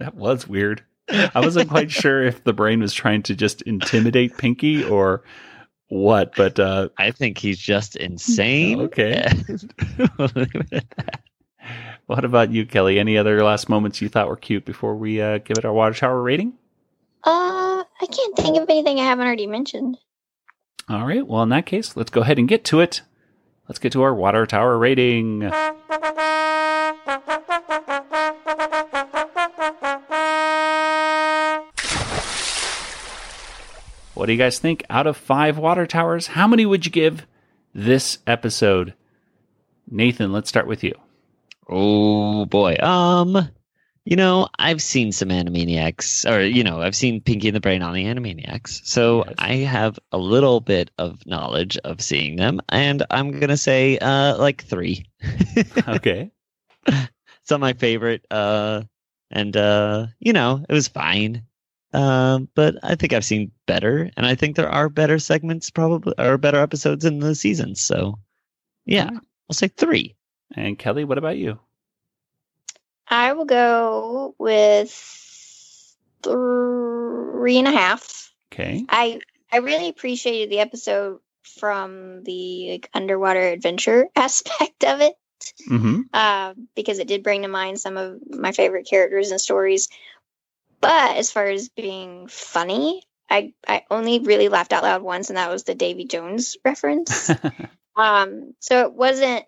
That 0.00 0.16
was 0.16 0.48
weird. 0.48 0.82
I 1.08 1.38
wasn't 1.38 1.70
quite 1.70 1.88
sure 2.02 2.24
if 2.24 2.42
the 2.42 2.52
brain 2.52 2.80
was 2.80 2.92
trying 2.92 3.22
to 3.22 3.36
just 3.36 3.62
intimidate 3.62 4.36
Pinky 4.38 4.82
or 4.82 5.22
what, 5.86 6.34
but 6.34 6.58
uh, 6.58 6.88
I 6.98 7.12
think 7.12 7.38
he's 7.38 7.60
just 7.60 7.94
insane. 7.94 8.80
Okay. 8.80 9.24
what 12.06 12.24
about 12.24 12.50
you, 12.50 12.66
Kelly? 12.66 12.98
Any 12.98 13.16
other 13.16 13.40
last 13.44 13.68
moments 13.68 14.02
you 14.02 14.08
thought 14.08 14.26
were 14.26 14.34
cute 14.36 14.64
before 14.64 14.96
we 14.96 15.22
uh, 15.22 15.38
give 15.38 15.58
it 15.58 15.64
our 15.64 15.72
water 15.72 15.94
tower 15.94 16.20
rating? 16.20 16.54
Uh, 17.22 17.84
I 17.84 18.06
can't 18.10 18.36
think 18.36 18.56
of 18.56 18.68
anything 18.68 18.98
I 18.98 19.04
haven't 19.04 19.26
already 19.26 19.46
mentioned. 19.46 19.96
All 20.88 21.06
right. 21.06 21.26
Well, 21.26 21.42
in 21.42 21.48
that 21.50 21.66
case, 21.66 21.96
let's 21.96 22.10
go 22.10 22.22
ahead 22.22 22.38
and 22.38 22.48
get 22.48 22.64
to 22.66 22.80
it. 22.80 23.02
Let's 23.68 23.78
get 23.78 23.92
to 23.92 24.02
our 24.02 24.14
water 24.14 24.46
tower 24.46 24.76
rating. 24.76 25.50
What 34.14 34.26
do 34.26 34.32
you 34.32 34.38
guys 34.38 34.58
think? 34.58 34.84
Out 34.90 35.06
of 35.06 35.16
five 35.16 35.58
water 35.58 35.86
towers, 35.86 36.28
how 36.28 36.46
many 36.46 36.66
would 36.66 36.84
you 36.84 36.92
give 36.92 37.26
this 37.74 38.18
episode? 38.26 38.94
Nathan, 39.90 40.32
let's 40.32 40.48
start 40.48 40.66
with 40.66 40.84
you. 40.84 40.94
Oh 41.68 42.44
boy. 42.44 42.76
Um, 42.80 43.48
you 44.04 44.16
know, 44.16 44.48
I've 44.58 44.82
seen 44.82 45.12
some 45.12 45.28
Animaniacs, 45.28 46.28
or 46.30 46.42
you 46.42 46.64
know, 46.64 46.80
I've 46.80 46.96
seen 46.96 47.20
Pinky 47.20 47.48
and 47.48 47.56
the 47.56 47.60
Brain 47.60 47.82
on 47.82 47.94
the 47.94 48.04
Animaniacs, 48.04 48.84
so 48.84 49.24
I 49.38 49.56
have 49.56 49.98
a 50.10 50.18
little 50.18 50.60
bit 50.60 50.90
of 50.98 51.24
knowledge 51.26 51.76
of 51.78 52.00
seeing 52.00 52.36
them, 52.36 52.60
and 52.68 53.04
I'm 53.10 53.38
gonna 53.38 53.56
say 53.56 53.98
uh 53.98 54.36
like 54.38 54.64
three. 54.64 55.06
okay. 55.88 56.30
It's 56.86 57.50
not 57.50 57.60
my 57.60 57.72
favorite, 57.72 58.24
uh, 58.30 58.82
and 59.30 59.56
uh, 59.56 60.06
you 60.20 60.32
know, 60.32 60.64
it 60.68 60.72
was 60.72 60.88
fine. 60.88 61.44
Um, 61.92 62.48
but 62.54 62.76
I 62.82 62.94
think 62.94 63.12
I've 63.12 63.24
seen 63.24 63.52
better, 63.66 64.10
and 64.16 64.24
I 64.24 64.34
think 64.34 64.56
there 64.56 64.68
are 64.68 64.88
better 64.88 65.18
segments, 65.18 65.70
probably, 65.70 66.14
or 66.18 66.38
better 66.38 66.58
episodes 66.58 67.04
in 67.04 67.18
the 67.18 67.34
season. 67.34 67.74
So, 67.74 68.18
yeah, 68.86 69.10
I'll 69.10 69.54
say 69.54 69.68
three. 69.68 70.14
And 70.54 70.78
Kelly, 70.78 71.04
what 71.04 71.18
about 71.18 71.36
you? 71.36 71.58
I 73.12 73.34
will 73.34 73.44
go 73.44 74.34
with 74.38 74.90
three 76.22 77.58
and 77.58 77.68
a 77.68 77.72
half. 77.72 78.32
Okay. 78.52 78.84
I 78.88 79.20
I 79.52 79.58
really 79.58 79.88
appreciated 79.88 80.50
the 80.50 80.60
episode 80.60 81.20
from 81.42 82.22
the 82.24 82.72
like 82.72 82.90
underwater 82.94 83.40
adventure 83.40 84.08
aspect 84.16 84.84
of 84.84 85.00
it 85.00 85.14
Mm-hmm. 85.68 86.02
uh, 86.12 86.54
because 86.76 87.00
it 87.00 87.08
did 87.08 87.24
bring 87.24 87.42
to 87.42 87.48
mind 87.48 87.80
some 87.80 87.96
of 87.96 88.20
my 88.28 88.52
favorite 88.52 88.86
characters 88.88 89.32
and 89.32 89.40
stories. 89.40 89.88
But 90.80 91.16
as 91.16 91.32
far 91.32 91.46
as 91.46 91.68
being 91.68 92.28
funny, 92.28 93.02
I 93.28 93.54
I 93.66 93.82
only 93.90 94.20
really 94.20 94.48
laughed 94.48 94.72
out 94.72 94.84
loud 94.84 95.02
once, 95.02 95.30
and 95.30 95.36
that 95.36 95.50
was 95.50 95.64
the 95.64 95.74
Davy 95.74 96.04
Jones 96.04 96.56
reference. 96.64 97.28
um, 97.96 98.54
so 98.60 98.82
it 98.86 98.92
wasn't. 98.92 99.44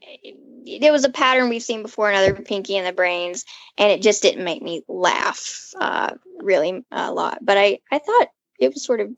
It 0.00 0.92
was 0.92 1.04
a 1.04 1.10
pattern 1.10 1.48
we've 1.48 1.62
seen 1.62 1.82
before 1.82 2.10
in 2.10 2.16
other 2.16 2.34
Pinky 2.34 2.76
and 2.76 2.86
the 2.86 2.92
Brains, 2.92 3.44
and 3.76 3.90
it 3.90 4.02
just 4.02 4.22
didn't 4.22 4.44
make 4.44 4.62
me 4.62 4.82
laugh 4.86 5.72
uh, 5.80 6.14
really 6.38 6.84
a 6.90 7.12
lot. 7.12 7.38
But 7.42 7.58
I 7.58 7.80
I 7.90 7.98
thought 7.98 8.28
it 8.58 8.72
was 8.74 8.84
sort 8.84 9.00
of 9.00 9.10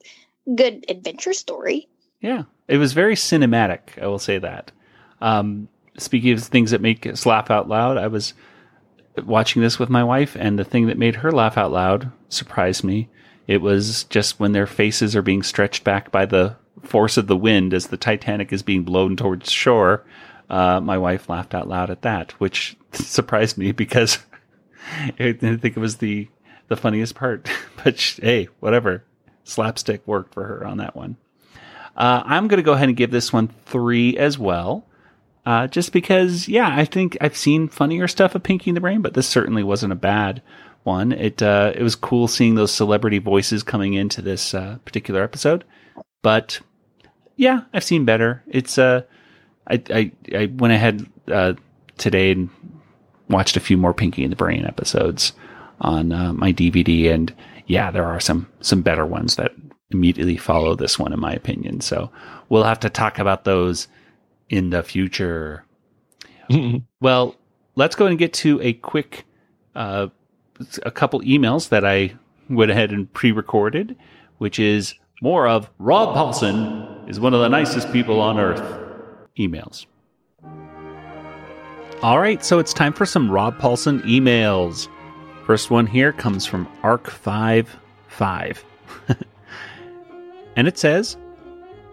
good 0.54 0.84
adventure 0.88 1.32
story. 1.32 1.88
Yeah, 2.20 2.44
it 2.68 2.76
was 2.76 2.92
very 2.92 3.14
cinematic. 3.14 4.00
I 4.00 4.06
will 4.06 4.18
say 4.18 4.38
that. 4.38 4.72
Um, 5.20 5.68
speaking 5.98 6.32
of 6.32 6.42
things 6.42 6.70
that 6.70 6.80
make 6.80 7.06
us 7.06 7.26
laugh 7.26 7.50
out 7.50 7.68
loud, 7.68 7.98
I 7.98 8.06
was 8.06 8.34
watching 9.24 9.62
this 9.62 9.78
with 9.78 9.90
my 9.90 10.04
wife, 10.04 10.36
and 10.38 10.58
the 10.58 10.64
thing 10.64 10.86
that 10.86 10.98
made 10.98 11.16
her 11.16 11.32
laugh 11.32 11.56
out 11.58 11.72
loud 11.72 12.12
surprised 12.28 12.84
me. 12.84 13.08
It 13.46 13.60
was 13.60 14.04
just 14.04 14.38
when 14.38 14.52
their 14.52 14.66
faces 14.66 15.16
are 15.16 15.22
being 15.22 15.42
stretched 15.42 15.82
back 15.82 16.12
by 16.12 16.26
the 16.26 16.56
force 16.82 17.16
of 17.16 17.26
the 17.26 17.36
wind 17.36 17.74
as 17.74 17.88
the 17.88 17.96
Titanic 17.96 18.52
is 18.52 18.62
being 18.62 18.84
blown 18.84 19.16
towards 19.16 19.50
shore. 19.50 20.04
Uh, 20.50 20.80
my 20.80 20.98
wife 20.98 21.28
laughed 21.28 21.54
out 21.54 21.68
loud 21.68 21.90
at 21.90 22.02
that, 22.02 22.32
which 22.32 22.76
surprised 22.92 23.56
me 23.56 23.72
because 23.72 24.18
I 24.96 25.12
didn't 25.16 25.60
think 25.60 25.76
it 25.76 25.80
was 25.80 25.96
the 25.98 26.28
the 26.68 26.76
funniest 26.76 27.14
part. 27.14 27.48
But 27.82 27.98
sh- 27.98 28.20
hey, 28.22 28.48
whatever, 28.60 29.04
slapstick 29.42 30.06
worked 30.06 30.34
for 30.34 30.44
her 30.44 30.66
on 30.66 30.76
that 30.76 30.94
one. 30.94 31.16
Uh, 31.96 32.22
I'm 32.26 32.46
going 32.46 32.58
to 32.58 32.62
go 32.62 32.74
ahead 32.74 32.88
and 32.88 32.96
give 32.96 33.10
this 33.10 33.32
one 33.32 33.48
three 33.64 34.18
as 34.18 34.38
well. 34.38 34.84
Uh, 35.46 35.66
just 35.66 35.92
because, 35.92 36.46
yeah, 36.46 36.68
I 36.70 36.84
think 36.84 37.16
I've 37.22 37.36
seen 37.36 37.68
funnier 37.68 38.06
stuff 38.06 38.34
of 38.34 38.42
Pinky 38.42 38.68
and 38.68 38.76
the 38.76 38.82
Brain, 38.82 39.00
but 39.00 39.14
this 39.14 39.26
certainly 39.26 39.62
wasn't 39.62 39.94
a 39.94 39.96
bad 39.96 40.42
one. 40.82 41.12
It 41.12 41.42
uh, 41.42 41.72
it 41.74 41.82
was 41.82 41.96
cool 41.96 42.28
seeing 42.28 42.54
those 42.54 42.72
celebrity 42.72 43.18
voices 43.18 43.62
coming 43.62 43.94
into 43.94 44.20
this 44.20 44.52
uh, 44.52 44.76
particular 44.84 45.22
episode. 45.22 45.64
But 46.22 46.60
yeah, 47.36 47.62
I've 47.72 47.84
seen 47.84 48.04
better. 48.04 48.42
It's 48.46 48.76
uh, 48.76 49.02
I 49.66 49.82
I, 49.90 50.12
I 50.34 50.46
went 50.46 50.72
ahead 50.72 51.06
uh, 51.30 51.54
today 51.98 52.32
and 52.32 52.50
watched 53.28 53.56
a 53.56 53.60
few 53.60 53.76
more 53.76 53.94
Pinky 53.94 54.22
and 54.22 54.32
the 54.32 54.36
Brain 54.36 54.64
episodes 54.64 55.32
on 55.80 56.12
uh, 56.12 56.32
my 56.32 56.52
DVD, 56.52 57.12
and 57.12 57.34
yeah, 57.66 57.90
there 57.90 58.06
are 58.06 58.20
some 58.20 58.48
some 58.60 58.82
better 58.82 59.06
ones 59.06 59.36
that 59.36 59.52
immediately 59.90 60.36
follow 60.36 60.74
this 60.74 60.98
one, 60.98 61.12
in 61.12 61.20
my 61.20 61.32
opinion. 61.32 61.80
So 61.80 62.10
we'll 62.48 62.64
have 62.64 62.80
to 62.80 62.90
talk 62.90 63.18
about 63.18 63.44
those 63.44 63.88
in 64.48 64.70
the 64.70 64.82
future. 64.82 65.64
well, 67.00 67.36
let's 67.76 67.96
go 67.96 68.06
and 68.06 68.18
get 68.18 68.32
to 68.34 68.60
a 68.62 68.72
quick, 68.74 69.24
uh, 69.74 70.08
a 70.84 70.90
couple 70.90 71.20
emails 71.22 71.70
that 71.70 71.84
I 71.84 72.14
went 72.48 72.70
ahead 72.70 72.90
and 72.90 73.12
pre-recorded, 73.12 73.96
which 74.38 74.58
is 74.58 74.94
more 75.22 75.46
of 75.46 75.70
Rob 75.78 76.16
Paulsen 76.16 77.08
is 77.08 77.20
one 77.20 77.34
of 77.34 77.40
the 77.40 77.48
nicest 77.48 77.92
people 77.92 78.20
on 78.20 78.38
earth 78.38 78.89
emails. 79.38 79.86
All 82.02 82.18
right, 82.18 82.42
so 82.42 82.58
it's 82.58 82.72
time 82.72 82.94
for 82.94 83.04
some 83.04 83.30
Rob 83.30 83.58
Paulsen 83.58 84.00
emails. 84.02 84.88
First 85.44 85.70
one 85.70 85.86
here 85.86 86.12
comes 86.12 86.46
from 86.46 86.66
Arc55. 86.82 88.58
and 90.56 90.66
it 90.66 90.78
says, 90.78 91.16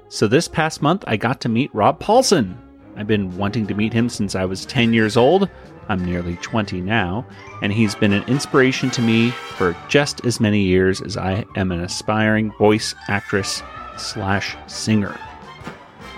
So 0.08 0.28
this 0.28 0.48
past 0.48 0.82
month 0.82 1.04
I 1.08 1.18
got 1.18 1.42
to 1.42 1.50
meet 1.50 1.74
Rob 1.76 2.00
Paulsen. 2.00 2.56
I've 2.96 3.08
been 3.08 3.36
wanting 3.38 3.68
to 3.68 3.74
meet 3.74 3.92
him 3.92 4.08
since 4.10 4.34
I 4.34 4.46
was 4.46 4.66
10 4.66 4.94
years 4.94 5.18
old. 5.18 5.50
I'm 5.90 6.04
nearly 6.06 6.36
20 6.38 6.82
now, 6.82 7.26
and 7.62 7.72
he's 7.72 7.96
been 7.96 8.14
an 8.14 8.24
inspiration 8.28 8.90
to 8.92 9.02
me 9.02 9.32
for 9.32 9.76
just 9.88 10.26
as 10.26 10.40
many 10.40 10.62
years 10.62 11.02
as 11.02 11.18
I 11.18 11.46
am 11.56 11.72
an 11.72 11.82
aspiring 11.82 12.52
voice 12.58 12.96
actress 13.08 13.62
slash 13.98 14.56
singer. 14.68 15.18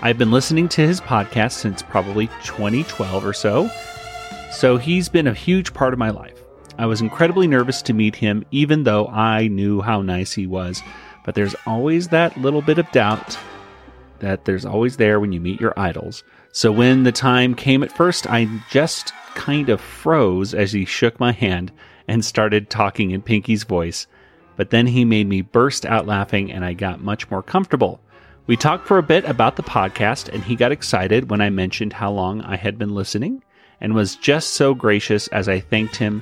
I've 0.02 0.16
been 0.16 0.30
listening 0.30 0.66
to 0.70 0.86
his 0.86 0.98
podcast 0.98 1.52
since 1.52 1.82
probably 1.82 2.28
2012 2.42 3.22
or 3.22 3.34
so, 3.34 3.70
so 4.50 4.78
he's 4.78 5.10
been 5.10 5.26
a 5.26 5.34
huge 5.34 5.74
part 5.74 5.92
of 5.92 5.98
my 5.98 6.08
life. 6.08 6.42
I 6.78 6.86
was 6.86 7.02
incredibly 7.02 7.46
nervous 7.46 7.82
to 7.82 7.92
meet 7.92 8.16
him, 8.16 8.46
even 8.50 8.84
though 8.84 9.08
I 9.08 9.48
knew 9.48 9.82
how 9.82 10.00
nice 10.00 10.32
he 10.32 10.46
was, 10.46 10.82
but 11.26 11.34
there's 11.34 11.54
always 11.66 12.08
that 12.08 12.34
little 12.38 12.62
bit 12.62 12.78
of 12.78 12.90
doubt 12.92 13.38
that 14.20 14.46
there's 14.46 14.64
always 14.64 14.96
there 14.96 15.20
when 15.20 15.32
you 15.32 15.40
meet 15.40 15.60
your 15.60 15.78
idols. 15.78 16.24
So 16.52 16.72
when 16.72 17.02
the 17.02 17.12
time 17.12 17.54
came 17.54 17.82
at 17.82 17.92
first, 17.92 18.26
I 18.26 18.48
just 18.70 19.12
kind 19.34 19.68
of 19.68 19.82
froze 19.82 20.54
as 20.54 20.72
he 20.72 20.86
shook 20.86 21.20
my 21.20 21.32
hand 21.32 21.72
and 22.08 22.24
started 22.24 22.70
talking 22.70 23.10
in 23.10 23.20
Pinky's 23.20 23.64
voice. 23.64 24.06
But 24.56 24.70
then 24.70 24.86
he 24.86 25.04
made 25.04 25.28
me 25.28 25.42
burst 25.42 25.84
out 25.84 26.06
laughing 26.06 26.50
and 26.50 26.64
I 26.64 26.72
got 26.72 27.02
much 27.02 27.30
more 27.30 27.42
comfortable. 27.42 28.00
We 28.50 28.56
talked 28.56 28.88
for 28.88 28.98
a 28.98 29.02
bit 29.04 29.24
about 29.26 29.54
the 29.54 29.62
podcast 29.62 30.28
and 30.28 30.42
he 30.42 30.56
got 30.56 30.72
excited 30.72 31.30
when 31.30 31.40
I 31.40 31.50
mentioned 31.50 31.92
how 31.92 32.10
long 32.10 32.40
I 32.42 32.56
had 32.56 32.78
been 32.78 32.96
listening 32.96 33.44
and 33.80 33.94
was 33.94 34.16
just 34.16 34.54
so 34.54 34.74
gracious 34.74 35.28
as 35.28 35.48
I 35.48 35.60
thanked 35.60 35.94
him. 35.94 36.20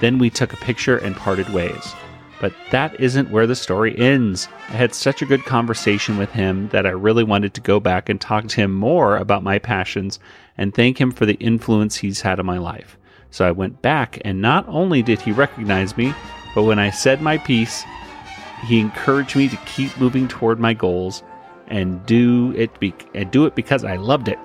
Then 0.00 0.18
we 0.18 0.28
took 0.28 0.52
a 0.52 0.56
picture 0.56 0.98
and 0.98 1.14
parted 1.14 1.48
ways. 1.50 1.94
But 2.40 2.52
that 2.72 2.98
isn't 2.98 3.30
where 3.30 3.46
the 3.46 3.54
story 3.54 3.96
ends. 3.96 4.48
I 4.70 4.72
had 4.72 4.92
such 4.92 5.22
a 5.22 5.24
good 5.24 5.44
conversation 5.44 6.18
with 6.18 6.32
him 6.32 6.68
that 6.70 6.84
I 6.84 6.90
really 6.90 7.22
wanted 7.22 7.54
to 7.54 7.60
go 7.60 7.78
back 7.78 8.08
and 8.08 8.20
talk 8.20 8.48
to 8.48 8.56
him 8.56 8.74
more 8.74 9.16
about 9.16 9.44
my 9.44 9.60
passions 9.60 10.18
and 10.56 10.74
thank 10.74 11.00
him 11.00 11.12
for 11.12 11.26
the 11.26 11.34
influence 11.34 11.94
he's 11.94 12.22
had 12.22 12.40
on 12.40 12.46
my 12.46 12.58
life. 12.58 12.98
So 13.30 13.46
I 13.46 13.52
went 13.52 13.82
back, 13.82 14.20
and 14.24 14.42
not 14.42 14.66
only 14.66 15.00
did 15.00 15.20
he 15.20 15.30
recognize 15.30 15.96
me, 15.96 16.12
but 16.56 16.64
when 16.64 16.80
I 16.80 16.90
said 16.90 17.22
my 17.22 17.38
piece, 17.38 17.84
he 18.64 18.80
encouraged 18.80 19.36
me 19.36 19.48
to 19.48 19.56
keep 19.58 19.96
moving 20.00 20.26
toward 20.26 20.58
my 20.58 20.74
goals 20.74 21.22
and 21.68 22.04
do 22.06 22.52
it 22.56 22.78
be- 22.80 22.94
and 23.14 23.30
do 23.30 23.46
it 23.46 23.54
because 23.54 23.84
I 23.84 23.96
loved 23.96 24.28
it. 24.28 24.38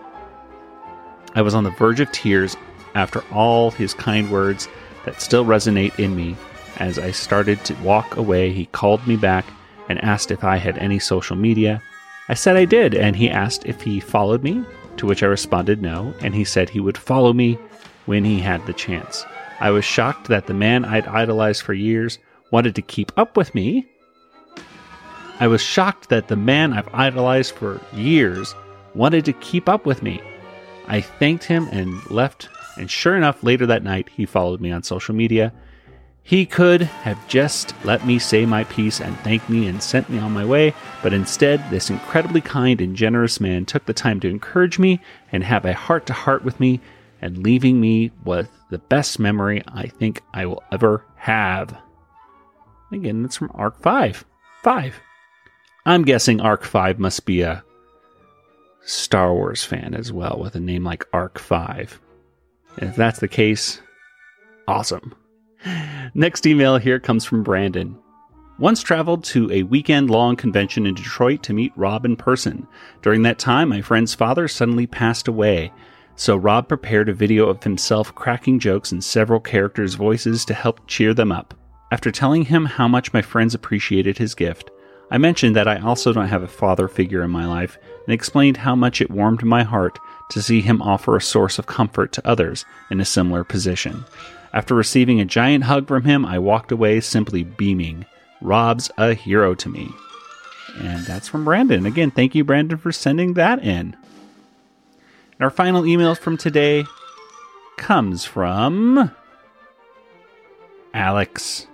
I 1.36 1.42
was 1.42 1.56
on 1.56 1.64
the 1.64 1.72
verge 1.72 2.00
of 2.00 2.12
tears 2.12 2.56
after 2.96 3.24
all 3.32 3.72
his 3.72 3.94
kind 3.94 4.32
words 4.32 4.68
that 5.06 5.22
still 5.22 5.46
resonate 5.46 5.98
in 6.00 6.16
me. 6.16 6.36
As 6.78 6.98
I 6.98 7.12
started 7.12 7.64
to 7.66 7.76
walk 7.76 8.18
away, 8.18 8.52
he 8.52 8.66
called 8.68 9.06
me 9.08 9.16
back 9.16 9.46
and 9.90 10.04
asked 10.04 10.32
if 10.32 10.44
I 10.44 10.58
had 10.58 10.78
any 10.78 11.00
social 11.00 11.36
media. 11.36 11.82
I 12.30 12.36
said 12.36 12.56
I 12.56 12.66
did, 12.66 12.96
and 12.96 13.16
he 13.16 13.30
asked 13.30 13.66
if 13.66 13.82
he 13.82 14.00
followed 14.00 14.44
me, 14.44 14.64
to 14.98 15.06
which 15.06 15.24
I 15.24 15.28
responded 15.28 15.82
no, 15.82 16.14
and 16.22 16.34
he 16.34 16.44
said 16.44 16.70
he 16.70 16.80
would 16.80 16.98
follow 16.98 17.34
me 17.34 17.58
when 18.06 18.24
he 18.24 18.40
had 18.40 18.66
the 18.66 18.74
chance. 18.74 19.26
I 19.60 19.72
was 19.72 19.86
shocked 19.86 20.28
that 20.28 20.48
the 20.48 20.54
man 20.54 20.86
I'd 20.86 21.08
idolized 21.08 21.64
for 21.64 21.74
years 21.74 22.20
wanted 22.52 22.76
to 22.76 22.82
keep 22.82 23.12
up 23.18 23.38
with 23.38 23.54
me. 23.56 23.88
I 25.40 25.48
was 25.48 25.62
shocked 25.62 26.10
that 26.10 26.28
the 26.28 26.36
man 26.36 26.74
I've 26.74 26.94
idolized 26.94 27.56
for 27.56 27.82
years 27.94 28.54
wanted 28.94 29.26
to 29.26 29.34
keep 29.34 29.68
up 29.68 29.86
with 29.86 30.04
me. 30.04 30.22
I 30.88 31.02
thanked 31.02 31.46
him 31.46 31.68
and 31.72 32.10
left, 32.12 32.50
and 32.78 32.90
sure 32.90 33.18
enough, 33.18 33.44
later 33.44 33.66
that 33.66 33.84
night, 33.84 34.10
he 34.16 34.26
followed 34.26 34.62
me 34.62 34.72
on 34.72 34.84
social 34.84 35.16
media. 35.16 35.52
He 36.22 36.46
could 36.46 36.84
have 36.84 37.28
just 37.28 37.74
let 37.84 38.06
me 38.06 38.20
say 38.20 38.46
my 38.46 38.64
piece 38.66 39.02
and 39.02 39.18
thanked 39.20 39.50
me 39.50 39.68
and 39.68 39.82
sent 39.82 40.10
me 40.10 40.20
on 40.20 40.32
my 40.32 40.46
way, 40.46 40.74
but 41.02 41.14
instead, 41.14 41.70
this 41.70 41.90
incredibly 41.90 42.40
kind 42.40 42.80
and 42.80 42.96
generous 42.96 43.42
man 43.42 43.66
took 43.66 43.86
the 43.86 43.94
time 43.94 44.20
to 44.22 44.30
encourage 44.30 44.80
me 44.80 45.02
and 45.32 45.44
have 45.44 45.66
a 45.66 45.74
heart 45.74 46.06
to 46.06 46.14
heart 46.14 46.46
with 46.46 46.60
me, 46.60 46.80
and 47.22 47.38
leaving 47.40 47.82
me 47.82 48.12
with 48.24 48.50
the 48.70 48.78
best 48.78 49.20
memory 49.20 49.64
I 49.68 49.88
think 49.88 50.22
I 50.34 50.46
will 50.46 50.64
ever 50.72 51.06
have. 51.16 51.78
Again, 52.92 53.24
that's 53.24 53.38
from 53.38 53.52
Arc 53.54 53.80
5. 53.82 54.26
5. 54.62 55.02
I'm 55.86 56.04
guessing 56.04 56.40
Arc 56.40 56.64
5 56.64 56.98
must 56.98 57.26
be 57.26 57.42
a 57.42 57.62
Star 58.86 59.34
Wars 59.34 59.66
fan 59.66 59.94
as 59.94 60.14
well 60.14 60.40
with 60.42 60.56
a 60.56 60.60
name 60.62 60.86
like 60.86 61.06
Arc 61.12 61.38
5. 61.38 62.00
And 62.78 62.90
if 62.90 62.96
that's 62.96 63.20
the 63.20 63.28
case, 63.28 63.82
awesome. 64.66 65.14
Next 66.14 66.48
email 66.48 66.78
here 66.78 67.02
comes 67.02 67.26
from 67.26 67.44
Brandon. 67.44 67.98
Once 68.60 68.82
traveled 68.82 69.26
to 69.26 69.52
a 69.52 69.64
weekend 69.64 70.10
long 70.10 70.38
convention 70.38 70.86
in 70.86 70.96
Detroit 70.96 71.44
to 71.44 71.54
meet 71.54 71.74
Rob 71.76 72.06
in 72.06 72.16
person. 72.16 72.66
During 73.02 73.24
that 73.24 73.38
time, 73.38 73.68
my 73.68 73.82
friend's 73.82 74.16
father 74.16 74.48
suddenly 74.48 74.88
passed 74.88 75.28
away, 75.28 75.74
so 76.16 76.38
Rob 76.38 76.70
prepared 76.70 77.10
a 77.10 77.14
video 77.14 77.50
of 77.50 77.62
himself 77.62 78.16
cracking 78.16 78.58
jokes 78.58 78.94
in 78.94 79.02
several 79.02 79.42
characters' 79.42 79.96
voices 79.96 80.46
to 80.46 80.54
help 80.54 80.88
cheer 80.88 81.14
them 81.14 81.34
up. 81.34 81.54
After 81.92 82.10
telling 82.10 82.46
him 82.46 82.66
how 82.66 82.88
much 82.88 83.12
my 83.12 83.22
friends 83.22 83.54
appreciated 83.54 84.18
his 84.18 84.34
gift, 84.34 84.70
I 85.14 85.20
mentioned 85.20 85.56
that 85.56 85.68
I 85.68 85.78
also 85.78 86.12
don't 86.12 86.30
have 86.30 86.42
a 86.42 86.48
father 86.48 86.88
figure 86.88 87.22
in 87.22 87.30
my 87.30 87.46
life 87.46 87.78
and 88.08 88.14
explained 88.16 88.58
how 88.58 88.76
much 88.76 89.00
it 89.00 89.12
warmed 89.12 89.44
my 89.44 89.62
heart 89.62 90.00
to 90.32 90.42
see 90.42 90.60
him 90.60 90.82
offer 90.82 91.16
a 91.16 91.22
source 91.22 91.60
of 91.60 91.68
comfort 91.68 92.12
to 92.14 92.28
others 92.28 92.66
in 92.90 93.00
a 93.00 93.06
similar 93.06 93.44
position. 93.44 94.06
After 94.54 94.74
receiving 94.74 95.22
a 95.22 95.26
giant 95.26 95.66
hug 95.66 95.88
from 95.88 96.04
him, 96.04 96.26
I 96.26 96.40
walked 96.40 96.72
away 96.72 97.00
simply 97.00 97.44
beaming. 97.44 98.08
Rob's 98.42 98.90
a 98.98 99.14
hero 99.14 99.54
to 99.54 99.70
me. 99.70 99.92
And 100.80 101.06
that's 101.06 101.28
from 101.28 101.46
Brandon. 101.46 101.86
Again, 101.86 102.10
thank 102.10 102.34
you, 102.34 102.44
Brandon, 102.44 102.80
for 102.80 102.92
sending 102.92 103.36
that 103.36 103.60
in. 103.60 103.96
And 105.34 105.42
our 105.42 105.52
final 105.52 105.86
email 105.86 106.16
from 106.16 106.38
today 106.38 106.86
comes 107.78 108.26
from 108.26 109.12
Alex. 110.92 111.68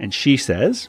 And 0.00 0.12
she 0.14 0.38
says, 0.38 0.88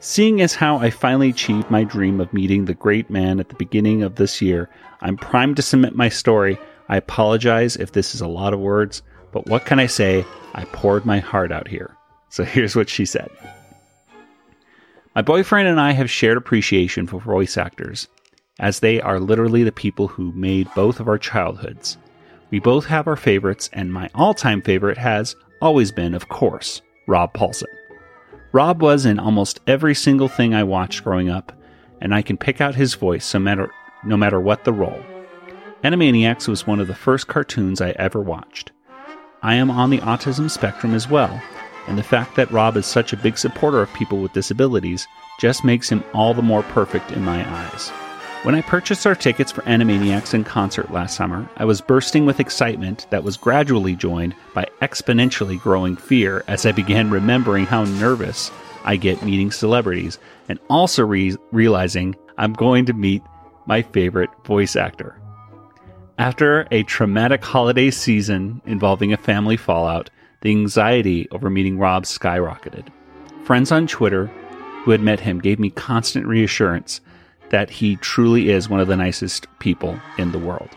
Seeing 0.00 0.40
as 0.40 0.54
how 0.54 0.78
I 0.78 0.88
finally 0.88 1.28
achieved 1.28 1.70
my 1.70 1.84
dream 1.84 2.18
of 2.18 2.32
meeting 2.32 2.64
the 2.64 2.72
great 2.74 3.10
man 3.10 3.38
at 3.38 3.50
the 3.50 3.54
beginning 3.54 4.02
of 4.02 4.14
this 4.14 4.40
year, 4.40 4.70
I'm 5.02 5.18
primed 5.18 5.56
to 5.56 5.62
submit 5.62 5.94
my 5.94 6.08
story. 6.08 6.58
I 6.88 6.96
apologize 6.96 7.76
if 7.76 7.92
this 7.92 8.14
is 8.14 8.22
a 8.22 8.26
lot 8.26 8.54
of 8.54 8.60
words, 8.60 9.02
but 9.32 9.46
what 9.46 9.66
can 9.66 9.78
I 9.78 9.84
say? 9.84 10.24
I 10.54 10.64
poured 10.64 11.04
my 11.04 11.18
heart 11.18 11.52
out 11.52 11.68
here. 11.68 11.94
So 12.30 12.42
here's 12.44 12.74
what 12.74 12.88
she 12.88 13.04
said 13.04 13.30
My 15.14 15.20
boyfriend 15.20 15.68
and 15.68 15.78
I 15.78 15.92
have 15.92 16.10
shared 16.10 16.38
appreciation 16.38 17.06
for 17.06 17.20
voice 17.20 17.58
actors, 17.58 18.08
as 18.58 18.80
they 18.80 19.02
are 19.02 19.20
literally 19.20 19.62
the 19.62 19.72
people 19.72 20.08
who 20.08 20.32
made 20.32 20.72
both 20.74 20.98
of 20.98 21.08
our 21.08 21.18
childhoods. 21.18 21.98
We 22.50 22.60
both 22.60 22.86
have 22.86 23.06
our 23.06 23.16
favorites, 23.16 23.68
and 23.74 23.92
my 23.92 24.08
all 24.14 24.32
time 24.32 24.62
favorite 24.62 24.96
has 24.96 25.36
always 25.60 25.92
been, 25.92 26.14
of 26.14 26.30
course, 26.30 26.80
Rob 27.06 27.34
Paulsen. 27.34 27.68
Rob 28.52 28.82
was 28.82 29.06
in 29.06 29.20
almost 29.20 29.60
every 29.66 29.94
single 29.94 30.26
thing 30.26 30.54
I 30.54 30.64
watched 30.64 31.04
growing 31.04 31.28
up, 31.28 31.52
and 32.00 32.12
I 32.12 32.22
can 32.22 32.36
pick 32.36 32.60
out 32.60 32.74
his 32.74 32.94
voice 32.94 33.32
no 33.32 33.38
matter, 33.38 33.70
no 34.04 34.16
matter 34.16 34.40
what 34.40 34.64
the 34.64 34.72
role. 34.72 35.00
Animaniacs 35.84 36.48
was 36.48 36.66
one 36.66 36.80
of 36.80 36.88
the 36.88 36.94
first 36.94 37.28
cartoons 37.28 37.80
I 37.80 37.90
ever 37.90 38.20
watched. 38.20 38.72
I 39.42 39.54
am 39.54 39.70
on 39.70 39.90
the 39.90 39.98
autism 39.98 40.50
spectrum 40.50 40.94
as 40.94 41.08
well, 41.08 41.40
and 41.86 41.96
the 41.96 42.02
fact 42.02 42.34
that 42.36 42.50
Rob 42.50 42.76
is 42.76 42.86
such 42.86 43.12
a 43.12 43.16
big 43.16 43.38
supporter 43.38 43.80
of 43.80 43.92
people 43.94 44.18
with 44.18 44.32
disabilities 44.32 45.06
just 45.38 45.64
makes 45.64 45.88
him 45.88 46.02
all 46.12 46.34
the 46.34 46.42
more 46.42 46.64
perfect 46.64 47.12
in 47.12 47.24
my 47.24 47.48
eyes. 47.48 47.92
When 48.42 48.54
I 48.54 48.62
purchased 48.62 49.06
our 49.06 49.14
tickets 49.14 49.52
for 49.52 49.60
Animaniacs 49.62 50.32
in 50.32 50.44
concert 50.44 50.90
last 50.90 51.14
summer, 51.14 51.46
I 51.58 51.66
was 51.66 51.82
bursting 51.82 52.24
with 52.24 52.40
excitement 52.40 53.06
that 53.10 53.22
was 53.22 53.36
gradually 53.36 53.94
joined 53.94 54.34
by 54.54 54.66
exponentially 54.80 55.60
growing 55.60 55.94
fear 55.94 56.42
as 56.48 56.64
I 56.64 56.72
began 56.72 57.10
remembering 57.10 57.66
how 57.66 57.84
nervous 57.84 58.50
I 58.82 58.96
get 58.96 59.22
meeting 59.22 59.50
celebrities 59.50 60.18
and 60.48 60.58
also 60.70 61.04
re- 61.04 61.36
realizing 61.52 62.16
I'm 62.38 62.54
going 62.54 62.86
to 62.86 62.94
meet 62.94 63.22
my 63.66 63.82
favorite 63.82 64.30
voice 64.46 64.74
actor. 64.74 65.20
After 66.16 66.66
a 66.70 66.82
traumatic 66.84 67.44
holiday 67.44 67.90
season 67.90 68.62
involving 68.64 69.12
a 69.12 69.18
family 69.18 69.58
fallout, 69.58 70.08
the 70.40 70.50
anxiety 70.50 71.28
over 71.30 71.50
meeting 71.50 71.78
Rob 71.78 72.04
skyrocketed. 72.04 72.88
Friends 73.44 73.70
on 73.70 73.86
Twitter 73.86 74.28
who 74.84 74.92
had 74.92 75.02
met 75.02 75.20
him 75.20 75.40
gave 75.40 75.58
me 75.58 75.68
constant 75.68 76.24
reassurance 76.26 77.02
that 77.50 77.70
he 77.70 77.96
truly 77.96 78.50
is 78.50 78.68
one 78.68 78.80
of 78.80 78.88
the 78.88 78.96
nicest 78.96 79.46
people 79.58 80.00
in 80.18 80.32
the 80.32 80.38
world. 80.38 80.70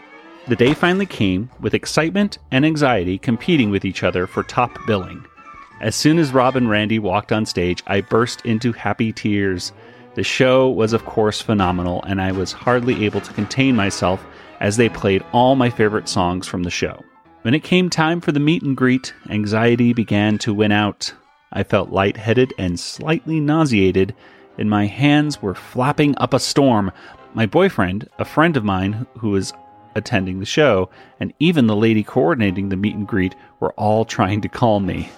The 0.48 0.56
day 0.56 0.74
finally 0.74 1.06
came 1.06 1.50
with 1.62 1.74
excitement 1.74 2.38
and 2.52 2.66
anxiety 2.66 3.18
competing 3.18 3.70
with 3.70 3.86
each 3.86 4.04
other 4.04 4.28
for 4.28 4.44
top 4.44 4.78
billing. 4.86 5.26
As 5.80 5.96
soon 5.96 6.20
as 6.20 6.34
Rob 6.34 6.56
and 6.56 6.70
Randy 6.70 7.00
walked 7.00 7.32
on 7.32 7.46
stage, 7.46 7.82
I 7.88 8.02
burst 8.02 8.46
into 8.46 8.74
happy 8.74 9.12
tears. 9.14 9.72
The 10.16 10.24
show 10.24 10.70
was, 10.70 10.94
of 10.94 11.06
course, 11.06 11.42
phenomenal, 11.42 12.04
and 12.04 12.22
I 12.22 12.32
was 12.32 12.52
hardly 12.52 13.06
able 13.06 13.22
to 13.22 13.34
contain 13.34 13.76
myself 13.76 14.26
as 14.60 14.78
they 14.78 14.90
played 14.90 15.24
all 15.32 15.56
my 15.56 15.70
favorite 15.70 16.08
songs 16.08 16.48
from 16.48 16.64
the 16.64 16.70
show. 16.70 17.04
When 17.42 17.54
it 17.54 17.64
came 17.64 17.90
time 17.90 18.22
for 18.22 18.32
the 18.32 18.40
meet 18.40 18.64
and 18.64 18.78
greet, 18.78 19.14
anxiety 19.30 19.92
began 19.92 20.38
to 20.40 20.54
win 20.54 20.72
out. 20.72 21.14
I 21.52 21.64
felt 21.64 21.90
lightheaded 21.90 22.54
and 22.58 22.80
slightly 22.80 23.40
nauseated, 23.40 24.16
and 24.58 24.70
my 24.70 24.86
hands 24.86 25.42
were 25.42 25.56
flapping 25.56 26.16
up 26.18 26.34
a 26.34 26.40
storm. 26.40 26.92
My 27.34 27.46
boyfriend, 27.46 28.08
a 28.20 28.26
friend 28.26 28.56
of 28.56 28.64
mine 28.64 29.08
who 29.18 29.32
was 29.32 29.54
attending 29.96 30.40
the 30.40 30.46
show, 30.46 30.90
and 31.20 31.34
even 31.40 31.68
the 31.68 31.76
lady 31.76 32.04
coordinating 32.04 32.70
the 32.70 32.76
meet 32.76 32.96
and 32.96 33.08
greet 33.08 33.36
were 33.60 33.74
all 33.74 34.06
trying 34.06 34.42
to 34.42 34.50
calm 34.50 34.86
me. 34.86 35.10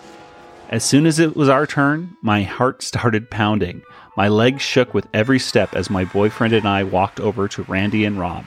As 0.69 0.83
soon 0.83 1.05
as 1.05 1.19
it 1.19 1.35
was 1.35 1.47
our 1.47 1.67
turn, 1.67 2.17
my 2.21 2.41
heart 2.41 2.81
started 2.81 3.29
pounding. 3.29 3.83
My 4.17 4.27
legs 4.27 4.61
shook 4.61 4.93
with 4.93 5.07
every 5.13 5.39
step 5.39 5.75
as 5.75 5.89
my 5.89 6.05
boyfriend 6.05 6.53
and 6.53 6.67
I 6.67 6.83
walked 6.83 7.19
over 7.19 7.47
to 7.49 7.63
Randy 7.63 8.05
and 8.05 8.19
Rob. 8.19 8.45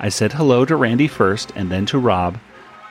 I 0.00 0.08
said 0.08 0.32
hello 0.32 0.64
to 0.64 0.76
Randy 0.76 1.08
first 1.08 1.52
and 1.54 1.70
then 1.70 1.86
to 1.86 1.98
Rob. 1.98 2.38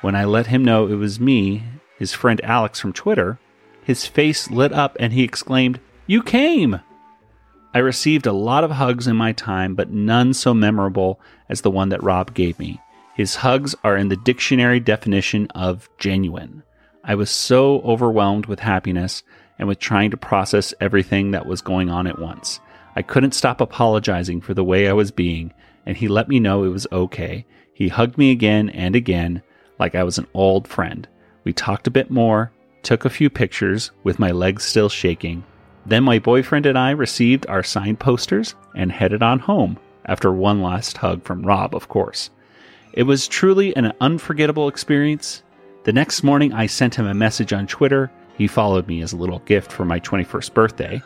When 0.02 0.16
I 0.16 0.26
let 0.26 0.48
him 0.48 0.64
know 0.64 0.88
it 0.88 0.96
was 0.96 1.20
me, 1.20 1.64
his 1.98 2.14
friend 2.14 2.40
Alex 2.44 2.80
from 2.80 2.94
Twitter, 2.94 3.40
his 3.84 4.06
face 4.06 4.52
lit 4.52 4.72
up 4.72 4.96
and 5.00 5.12
he 5.12 5.24
exclaimed, 5.24 5.80
You 6.06 6.22
came! 6.22 6.82
I 7.74 7.80
received 7.80 8.26
a 8.26 8.34
lot 8.34 8.66
of 8.66 8.72
hugs 8.72 9.08
in 9.08 9.16
my 9.16 9.32
time, 9.32 9.76
but 9.76 9.92
none 9.92 10.34
so 10.34 10.54
memorable 10.54 11.22
as 11.48 11.62
the 11.62 11.72
one 11.72 11.90
that 11.90 12.04
Rob 12.04 12.34
gave 12.34 12.60
me. 12.60 12.82
His 13.16 13.36
hugs 13.36 13.76
are 13.84 13.96
in 13.96 14.10
the 14.10 14.18
dictionary 14.18 14.80
definition 14.80 15.48
of 15.56 15.90
genuine. 15.98 16.64
I 17.04 17.16
was 17.16 17.30
so 17.30 17.80
overwhelmed 17.82 18.46
with 18.46 18.60
happiness 18.60 19.24
and 19.58 19.68
with 19.68 19.80
trying 19.80 20.12
to 20.12 20.18
process 20.18 20.74
everything 20.82 21.32
that 21.32 21.46
was 21.46 21.62
going 21.62 21.90
on 21.90 22.08
at 22.08 22.20
once. 22.20 22.60
I 22.96 23.04
couldn't 23.04 23.34
stop 23.34 23.62
apologizing 23.62 24.42
for 24.42 24.54
the 24.54 24.64
way 24.64 24.90
I 24.90 24.94
was 24.94 25.12
being, 25.12 25.54
and 25.86 25.96
he 25.96 26.10
let 26.10 26.28
me 26.28 26.40
know 26.40 26.64
it 26.64 26.70
was 26.70 26.88
okay. 26.92 27.46
He 27.74 27.88
hugged 27.88 28.18
me 28.18 28.32
again 28.32 28.70
and 28.70 28.96
again, 28.96 29.42
like 29.80 29.96
I 29.96 30.04
was 30.04 30.18
an 30.18 30.28
old 30.34 30.68
friend. 30.68 31.08
We 31.46 31.54
talked 31.54 31.88
a 31.88 31.92
bit 31.92 32.12
more, 32.12 32.52
took 32.84 33.06
a 33.06 33.10
few 33.10 33.30
pictures 33.30 33.92
with 34.04 34.20
my 34.20 34.32
legs 34.32 34.64
still 34.64 34.90
shaking. 34.90 35.44
Then 35.86 36.04
my 36.04 36.20
boyfriend 36.20 36.66
and 36.66 36.78
I 36.78 36.92
received 36.92 37.48
our 37.48 37.64
signed 37.64 38.00
posters 38.00 38.56
and 38.76 38.92
headed 38.92 39.24
on 39.24 39.40
home 39.40 39.78
after 40.06 40.32
one 40.32 40.62
last 40.62 40.98
hug 40.98 41.24
from 41.24 41.44
Rob, 41.44 41.76
of 41.76 41.88
course. 41.88 42.30
It 42.94 43.04
was 43.04 43.28
truly 43.28 43.76
an 43.76 43.94
unforgettable 44.02 44.68
experience. 44.68 45.44
The 45.84 45.94
next 45.94 46.24
morning, 46.24 46.54
I 46.54 46.68
sent 46.68 46.96
him 46.96 47.08
a 47.08 47.14
message 47.14 47.54
on 47.54 47.68
Twitter. 47.68 48.12
He 48.38 48.48
followed 48.48 48.88
me 48.88 49.02
as 49.02 49.14
a 49.14 49.18
little 49.18 49.40
gift 49.40 49.72
for 49.72 49.86
my 49.86 50.00
21st 50.00 50.54
birthday. 50.54 51.02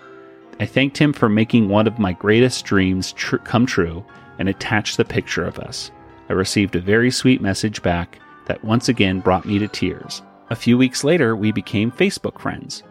I 0.60 0.66
thanked 0.66 0.98
him 0.98 1.14
for 1.14 1.30
making 1.30 1.70
one 1.70 1.88
of 1.88 2.00
my 2.00 2.14
greatest 2.14 2.66
dreams 2.66 3.12
tr- 3.14 3.38
come 3.38 3.66
true 3.66 4.04
and 4.40 4.50
attached 4.50 4.98
the 4.98 5.06
picture 5.06 5.46
of 5.46 5.60
us. 5.60 5.92
I 6.30 6.34
received 6.34 6.76
a 6.76 6.82
very 6.82 7.12
sweet 7.12 7.42
message 7.42 7.82
back 7.82 8.20
that 8.46 8.64
once 8.64 8.90
again 8.90 9.20
brought 9.20 9.46
me 9.46 9.60
to 9.60 9.68
tears. 9.68 10.22
A 10.50 10.56
few 10.56 10.78
weeks 10.78 11.04
later, 11.04 11.36
we 11.36 11.52
became 11.52 11.92
Facebook 11.92 12.40
friends. 12.40 12.84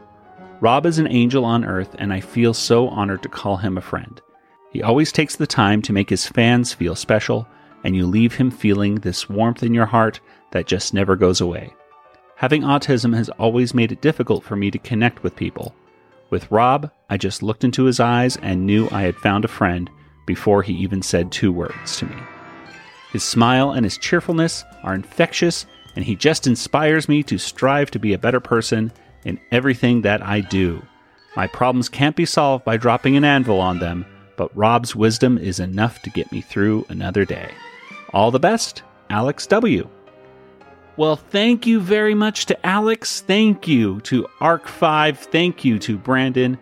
Rob 0.64 0.86
is 0.86 0.98
an 0.98 1.08
angel 1.08 1.44
on 1.44 1.62
earth, 1.62 1.94
and 1.98 2.10
I 2.10 2.20
feel 2.20 2.54
so 2.54 2.88
honored 2.88 3.22
to 3.22 3.28
call 3.28 3.58
him 3.58 3.76
a 3.76 3.82
friend. 3.82 4.18
He 4.72 4.82
always 4.82 5.12
takes 5.12 5.36
the 5.36 5.46
time 5.46 5.82
to 5.82 5.92
make 5.92 6.08
his 6.08 6.26
fans 6.26 6.72
feel 6.72 6.94
special, 6.94 7.46
and 7.84 7.94
you 7.94 8.06
leave 8.06 8.36
him 8.36 8.50
feeling 8.50 8.94
this 8.94 9.28
warmth 9.28 9.62
in 9.62 9.74
your 9.74 9.84
heart 9.84 10.20
that 10.52 10.66
just 10.66 10.94
never 10.94 11.16
goes 11.16 11.42
away. 11.42 11.74
Having 12.36 12.62
autism 12.62 13.14
has 13.14 13.28
always 13.28 13.74
made 13.74 13.92
it 13.92 14.00
difficult 14.00 14.42
for 14.42 14.56
me 14.56 14.70
to 14.70 14.78
connect 14.78 15.22
with 15.22 15.36
people. 15.36 15.74
With 16.30 16.50
Rob, 16.50 16.90
I 17.10 17.18
just 17.18 17.42
looked 17.42 17.62
into 17.62 17.84
his 17.84 18.00
eyes 18.00 18.38
and 18.38 18.64
knew 18.64 18.88
I 18.90 19.02
had 19.02 19.16
found 19.16 19.44
a 19.44 19.48
friend 19.48 19.90
before 20.24 20.62
he 20.62 20.72
even 20.72 21.02
said 21.02 21.30
two 21.30 21.52
words 21.52 21.98
to 21.98 22.06
me. 22.06 22.16
His 23.12 23.22
smile 23.22 23.72
and 23.72 23.84
his 23.84 23.98
cheerfulness 23.98 24.64
are 24.82 24.94
infectious, 24.94 25.66
and 25.94 26.06
he 26.06 26.16
just 26.16 26.46
inspires 26.46 27.06
me 27.06 27.22
to 27.24 27.36
strive 27.36 27.90
to 27.90 27.98
be 27.98 28.14
a 28.14 28.18
better 28.18 28.40
person 28.40 28.92
in 29.24 29.40
everything 29.50 30.02
that 30.02 30.22
I 30.22 30.40
do. 30.40 30.82
My 31.36 31.46
problems 31.46 31.88
can't 31.88 32.16
be 32.16 32.26
solved 32.26 32.64
by 32.64 32.76
dropping 32.76 33.16
an 33.16 33.24
anvil 33.24 33.60
on 33.60 33.78
them, 33.78 34.06
but 34.36 34.56
Rob's 34.56 34.94
wisdom 34.94 35.38
is 35.38 35.60
enough 35.60 36.02
to 36.02 36.10
get 36.10 36.30
me 36.30 36.40
through 36.40 36.86
another 36.88 37.24
day. 37.24 37.50
All 38.12 38.30
the 38.30 38.38
best, 38.38 38.82
Alex 39.10 39.46
W. 39.48 39.88
Well, 40.96 41.16
thank 41.16 41.66
you 41.66 41.80
very 41.80 42.14
much 42.14 42.46
to 42.46 42.66
Alex. 42.66 43.20
Thank 43.22 43.66
you 43.66 44.00
to 44.02 44.28
Arc5. 44.40 45.16
Thank 45.16 45.64
you 45.64 45.78
to 45.80 45.98
Brandon. 45.98 46.56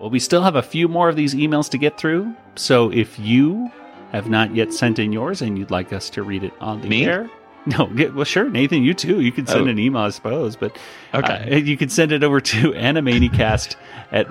Well, 0.00 0.10
we 0.10 0.18
still 0.18 0.42
have 0.42 0.56
a 0.56 0.62
few 0.62 0.88
more 0.88 1.08
of 1.08 1.14
these 1.16 1.34
emails 1.34 1.70
to 1.70 1.78
get 1.78 1.96
through. 1.96 2.34
So 2.56 2.90
if 2.90 3.16
you 3.18 3.70
have 4.10 4.28
not 4.28 4.54
yet 4.54 4.72
sent 4.72 4.98
in 4.98 5.12
yours 5.12 5.40
and 5.40 5.56
you'd 5.56 5.70
like 5.70 5.92
us 5.92 6.10
to 6.10 6.22
read 6.24 6.42
it 6.42 6.52
on 6.60 6.80
the 6.80 6.88
Me? 6.88 7.04
air, 7.06 7.30
no, 7.78 7.90
yeah, 7.94 8.08
well, 8.08 8.24
sure, 8.24 8.48
Nathan, 8.48 8.82
you 8.82 8.94
too. 8.94 9.20
You 9.20 9.32
can 9.32 9.46
send 9.46 9.66
Oh. 9.66 9.70
an 9.70 9.78
email, 9.78 10.02
I 10.02 10.10
suppose, 10.10 10.56
but 10.56 10.76
Okay. 11.14 11.48
uh, 11.52 11.56
you 11.56 11.76
can 11.76 11.88
send 11.88 12.12
it 12.12 12.22
over 12.24 12.40
to 12.40 12.72
animanicast 12.72 13.76
at 14.12 14.28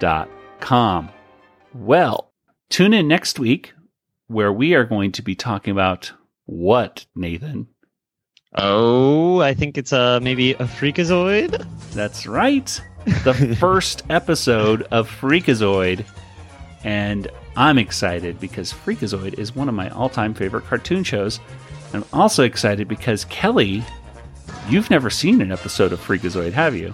retrozap.com. 0.00 1.10
Well, 1.74 2.32
tune 2.70 2.92
in 2.94 3.08
next 3.08 3.38
week 3.38 3.72
where 4.26 4.52
we 4.52 4.74
are 4.74 4.84
going 4.84 5.12
to 5.12 5.22
be 5.22 5.34
talking 5.34 5.70
about 5.72 6.12
what, 6.46 7.06
Nathan? 7.14 7.68
Oh, 8.54 9.40
I 9.40 9.54
think 9.54 9.78
it's 9.78 9.92
uh 9.94 10.20
maybe 10.20 10.52
a 10.52 10.64
freakazoid. 10.64 11.66
That's 11.92 12.26
right. 12.26 12.80
The 13.24 13.56
first 13.60 14.02
episode 14.10 14.82
of 14.90 15.08
Freakazoid. 15.10 16.04
And 16.84 17.28
I'm 17.56 17.78
excited 17.78 18.38
because 18.40 18.70
Freakazoid 18.72 19.38
is 19.38 19.54
one 19.56 19.68
of 19.70 19.74
my 19.74 19.88
all 19.90 20.10
time 20.10 20.34
favorite 20.34 20.64
cartoon 20.66 21.02
shows. 21.02 21.40
I'm 21.92 22.04
also 22.12 22.44
excited 22.44 22.88
because 22.88 23.24
Kelly, 23.26 23.84
you've 24.68 24.90
never 24.90 25.10
seen 25.10 25.40
an 25.40 25.52
episode 25.52 25.92
of 25.92 26.00
Freakazoid, 26.00 26.52
have 26.52 26.74
you? 26.74 26.92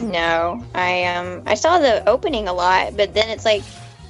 No, 0.00 0.64
I 0.74 1.04
um 1.04 1.42
I 1.46 1.54
saw 1.54 1.78
the 1.78 2.08
opening 2.08 2.46
a 2.46 2.52
lot, 2.52 2.96
but 2.96 3.14
then 3.14 3.28
it's 3.30 3.44
like 3.44 3.62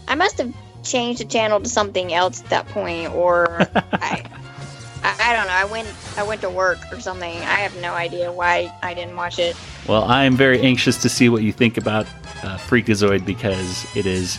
I 0.07 0.15
must 0.15 0.39
have 0.39 0.53
changed 0.83 1.21
the 1.21 1.25
channel 1.25 1.61
to 1.61 1.69
something 1.69 2.13
else 2.13 2.43
at 2.43 2.51
that 2.51 2.69
point, 2.69 3.13
or 3.15 3.63
I, 3.93 4.25
I 5.03 5.15
I 5.21 5.37
don't 5.37 5.47
know. 5.47 5.53
I 5.53 5.65
went 5.65 5.89
I 6.19 6.23
went 6.25 6.41
to 6.43 6.51
work 6.51 6.79
or 6.93 7.01
something. 7.01 7.39
I 7.39 7.61
have 7.61 7.75
no 7.81 7.95
idea 7.95 8.31
why 8.31 8.73
I 8.83 8.93
didn't 8.93 9.17
watch 9.17 9.39
it. 9.39 9.57
Well, 9.89 10.05
I 10.05 10.25
am 10.25 10.37
very 10.37 10.61
anxious 10.61 11.01
to 11.03 11.09
see 11.09 11.31
what 11.31 11.43
you 11.43 11.53
think 11.53 11.79
about 11.79 12.07
uh, 12.43 12.59
Freakazoid 12.59 13.25
because 13.25 13.87
it 13.97 14.05
is 14.05 14.39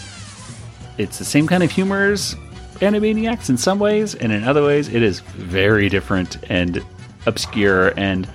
it's 0.99 1.17
the 1.17 1.25
same 1.25 1.47
kind 1.47 1.63
of 1.63 1.71
humor 1.71 2.11
as 2.11 2.35
Animaniacs 2.79 3.49
in 3.49 3.57
some 3.57 3.79
ways, 3.79 4.15
and 4.15 4.31
in 4.31 4.43
other 4.43 4.63
ways, 4.63 4.87
it 4.87 5.03
is 5.03 5.19
very 5.19 5.89
different 5.89 6.37
and 6.49 6.83
obscure. 7.25 7.93
And 7.97 8.27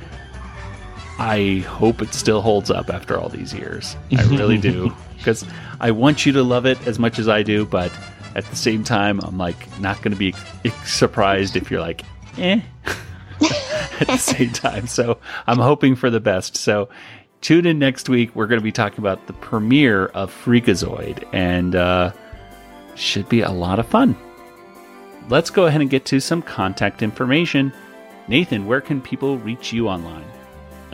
I 1.18 1.64
hope 1.68 2.02
it 2.02 2.12
still 2.12 2.42
holds 2.42 2.70
up 2.70 2.90
after 2.90 3.18
all 3.18 3.28
these 3.28 3.54
years. 3.54 3.96
I 4.16 4.22
really 4.24 4.58
do 4.58 4.92
because 5.16 5.44
I 5.80 5.90
want 5.90 6.26
you 6.26 6.32
to 6.32 6.42
love 6.42 6.66
it 6.66 6.84
as 6.86 6.98
much 6.98 7.18
as 7.18 7.28
I 7.28 7.42
do, 7.42 7.64
but 7.64 7.90
at 8.34 8.44
the 8.46 8.56
same 8.56 8.84
time, 8.84 9.20
I'm 9.22 9.38
like 9.38 9.80
not 9.80 10.02
going 10.02 10.12
to 10.12 10.18
be 10.18 10.34
surprised 10.84 11.56
if 11.56 11.70
you're 11.70 11.80
like, 11.80 12.02
eh. 12.38 12.60
at 14.00 14.06
the 14.06 14.16
same 14.16 14.50
time. 14.50 14.86
So 14.86 15.18
I'm 15.46 15.58
hoping 15.58 15.94
for 15.94 16.10
the 16.10 16.20
best. 16.20 16.56
So 16.56 16.88
tune 17.40 17.66
in 17.66 17.78
next 17.78 18.08
week. 18.08 18.34
We're 18.34 18.46
going 18.46 18.60
to 18.60 18.64
be 18.64 18.72
talking 18.72 18.98
about 18.98 19.26
the 19.26 19.32
premiere 19.34 20.06
of 20.06 20.32
Freakazoid, 20.32 21.26
and 21.32 21.74
uh, 21.74 22.12
should 22.94 23.28
be 23.28 23.40
a 23.40 23.50
lot 23.50 23.78
of 23.78 23.86
fun. 23.86 24.16
Let's 25.28 25.50
go 25.50 25.66
ahead 25.66 25.80
and 25.80 25.90
get 25.90 26.04
to 26.06 26.20
some 26.20 26.42
contact 26.42 27.02
information. 27.02 27.72
Nathan, 28.28 28.66
where 28.66 28.80
can 28.80 29.00
people 29.00 29.38
reach 29.38 29.72
you 29.72 29.88
online? 29.88 30.24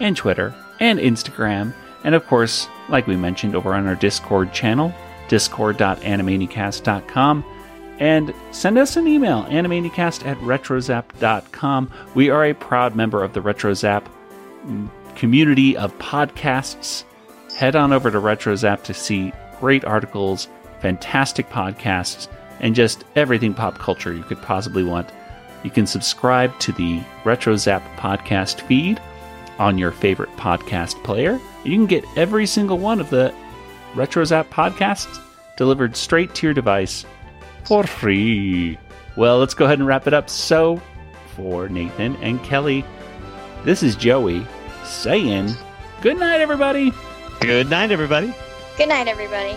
and 0.01 0.17
Twitter 0.17 0.55
and 0.81 0.99
Instagram, 0.99 1.75
and 2.05 2.15
of 2.15 2.27
course, 2.27 2.69
like 2.89 3.07
we 3.07 3.17
mentioned, 3.17 3.55
over 3.55 3.75
on 3.75 3.87
our 3.87 3.95
Discord 3.95 4.53
channel, 4.53 4.93
discord.animanicast.com. 5.29 7.45
And 7.99 8.35
send 8.51 8.77
us 8.79 8.97
an 8.97 9.07
email, 9.07 9.45
animanicast 9.45 10.27
at 10.27 10.37
retrozap.com. 10.39 11.91
We 12.15 12.31
are 12.31 12.45
a 12.45 12.55
proud 12.55 12.97
member 12.97 13.23
of 13.23 13.33
the 13.33 13.41
RetroZap 13.41 14.05
mm, 14.67 14.89
community 15.15 15.77
of 15.77 15.97
podcasts. 15.99 17.05
Head 17.57 17.77
on 17.77 17.93
over 17.93 18.11
to 18.11 18.19
RetroZap 18.19 18.83
to 18.85 18.95
see 18.95 19.33
great 19.61 19.85
articles, 19.85 20.49
fantastic 20.81 21.49
podcasts, 21.51 22.27
and 22.61 22.75
just 22.75 23.05
everything 23.15 23.55
pop 23.55 23.79
culture 23.79 24.13
you 24.13 24.25
could 24.25 24.43
possibly 24.43 24.83
want. 24.83 25.11
You 25.63 25.71
can 25.71 25.87
subscribe 25.87 26.59
to 26.61 26.73
the 26.73 27.01
RetroZap 27.23 27.83
podcast 27.97 28.61
feed 28.63 29.01
on 29.59 29.79
your 29.79 29.93
favorite 29.93 30.35
podcast 30.37 31.03
player. 31.05 31.41
You 31.63 31.73
can 31.73 31.87
get 31.87 32.05
every 32.17 32.47
single 32.47 32.79
one 32.79 33.01
of 33.01 33.11
the 33.11 33.33
RetroZap 33.95 34.49
podcasts 34.49 35.21
delivered 35.57 35.97
straight 35.97 36.35
to 36.35 36.47
your 36.47 36.55
device 36.55 37.07
for 37.65 37.85
free. 37.85 38.79
Well, 39.17 39.39
let's 39.39 39.55
go 39.55 39.65
ahead 39.65 39.79
and 39.79 39.87
wrap 39.87 40.07
it 40.07 40.15
up. 40.15 40.29
So, 40.29 40.81
for 41.37 41.69
Nathan 41.69 42.17
and 42.17 42.43
Kelly, 42.43 42.85
this 43.65 43.83
is 43.83 43.97
Joey 43.97 44.47
saying 44.85 45.51
good 46.03 46.19
night, 46.19 46.41
everybody. 46.41 46.93
Good 47.41 47.71
night, 47.71 47.91
everybody. 47.91 48.35
Good 48.77 48.89
night, 48.89 49.09
everybody. 49.09 49.57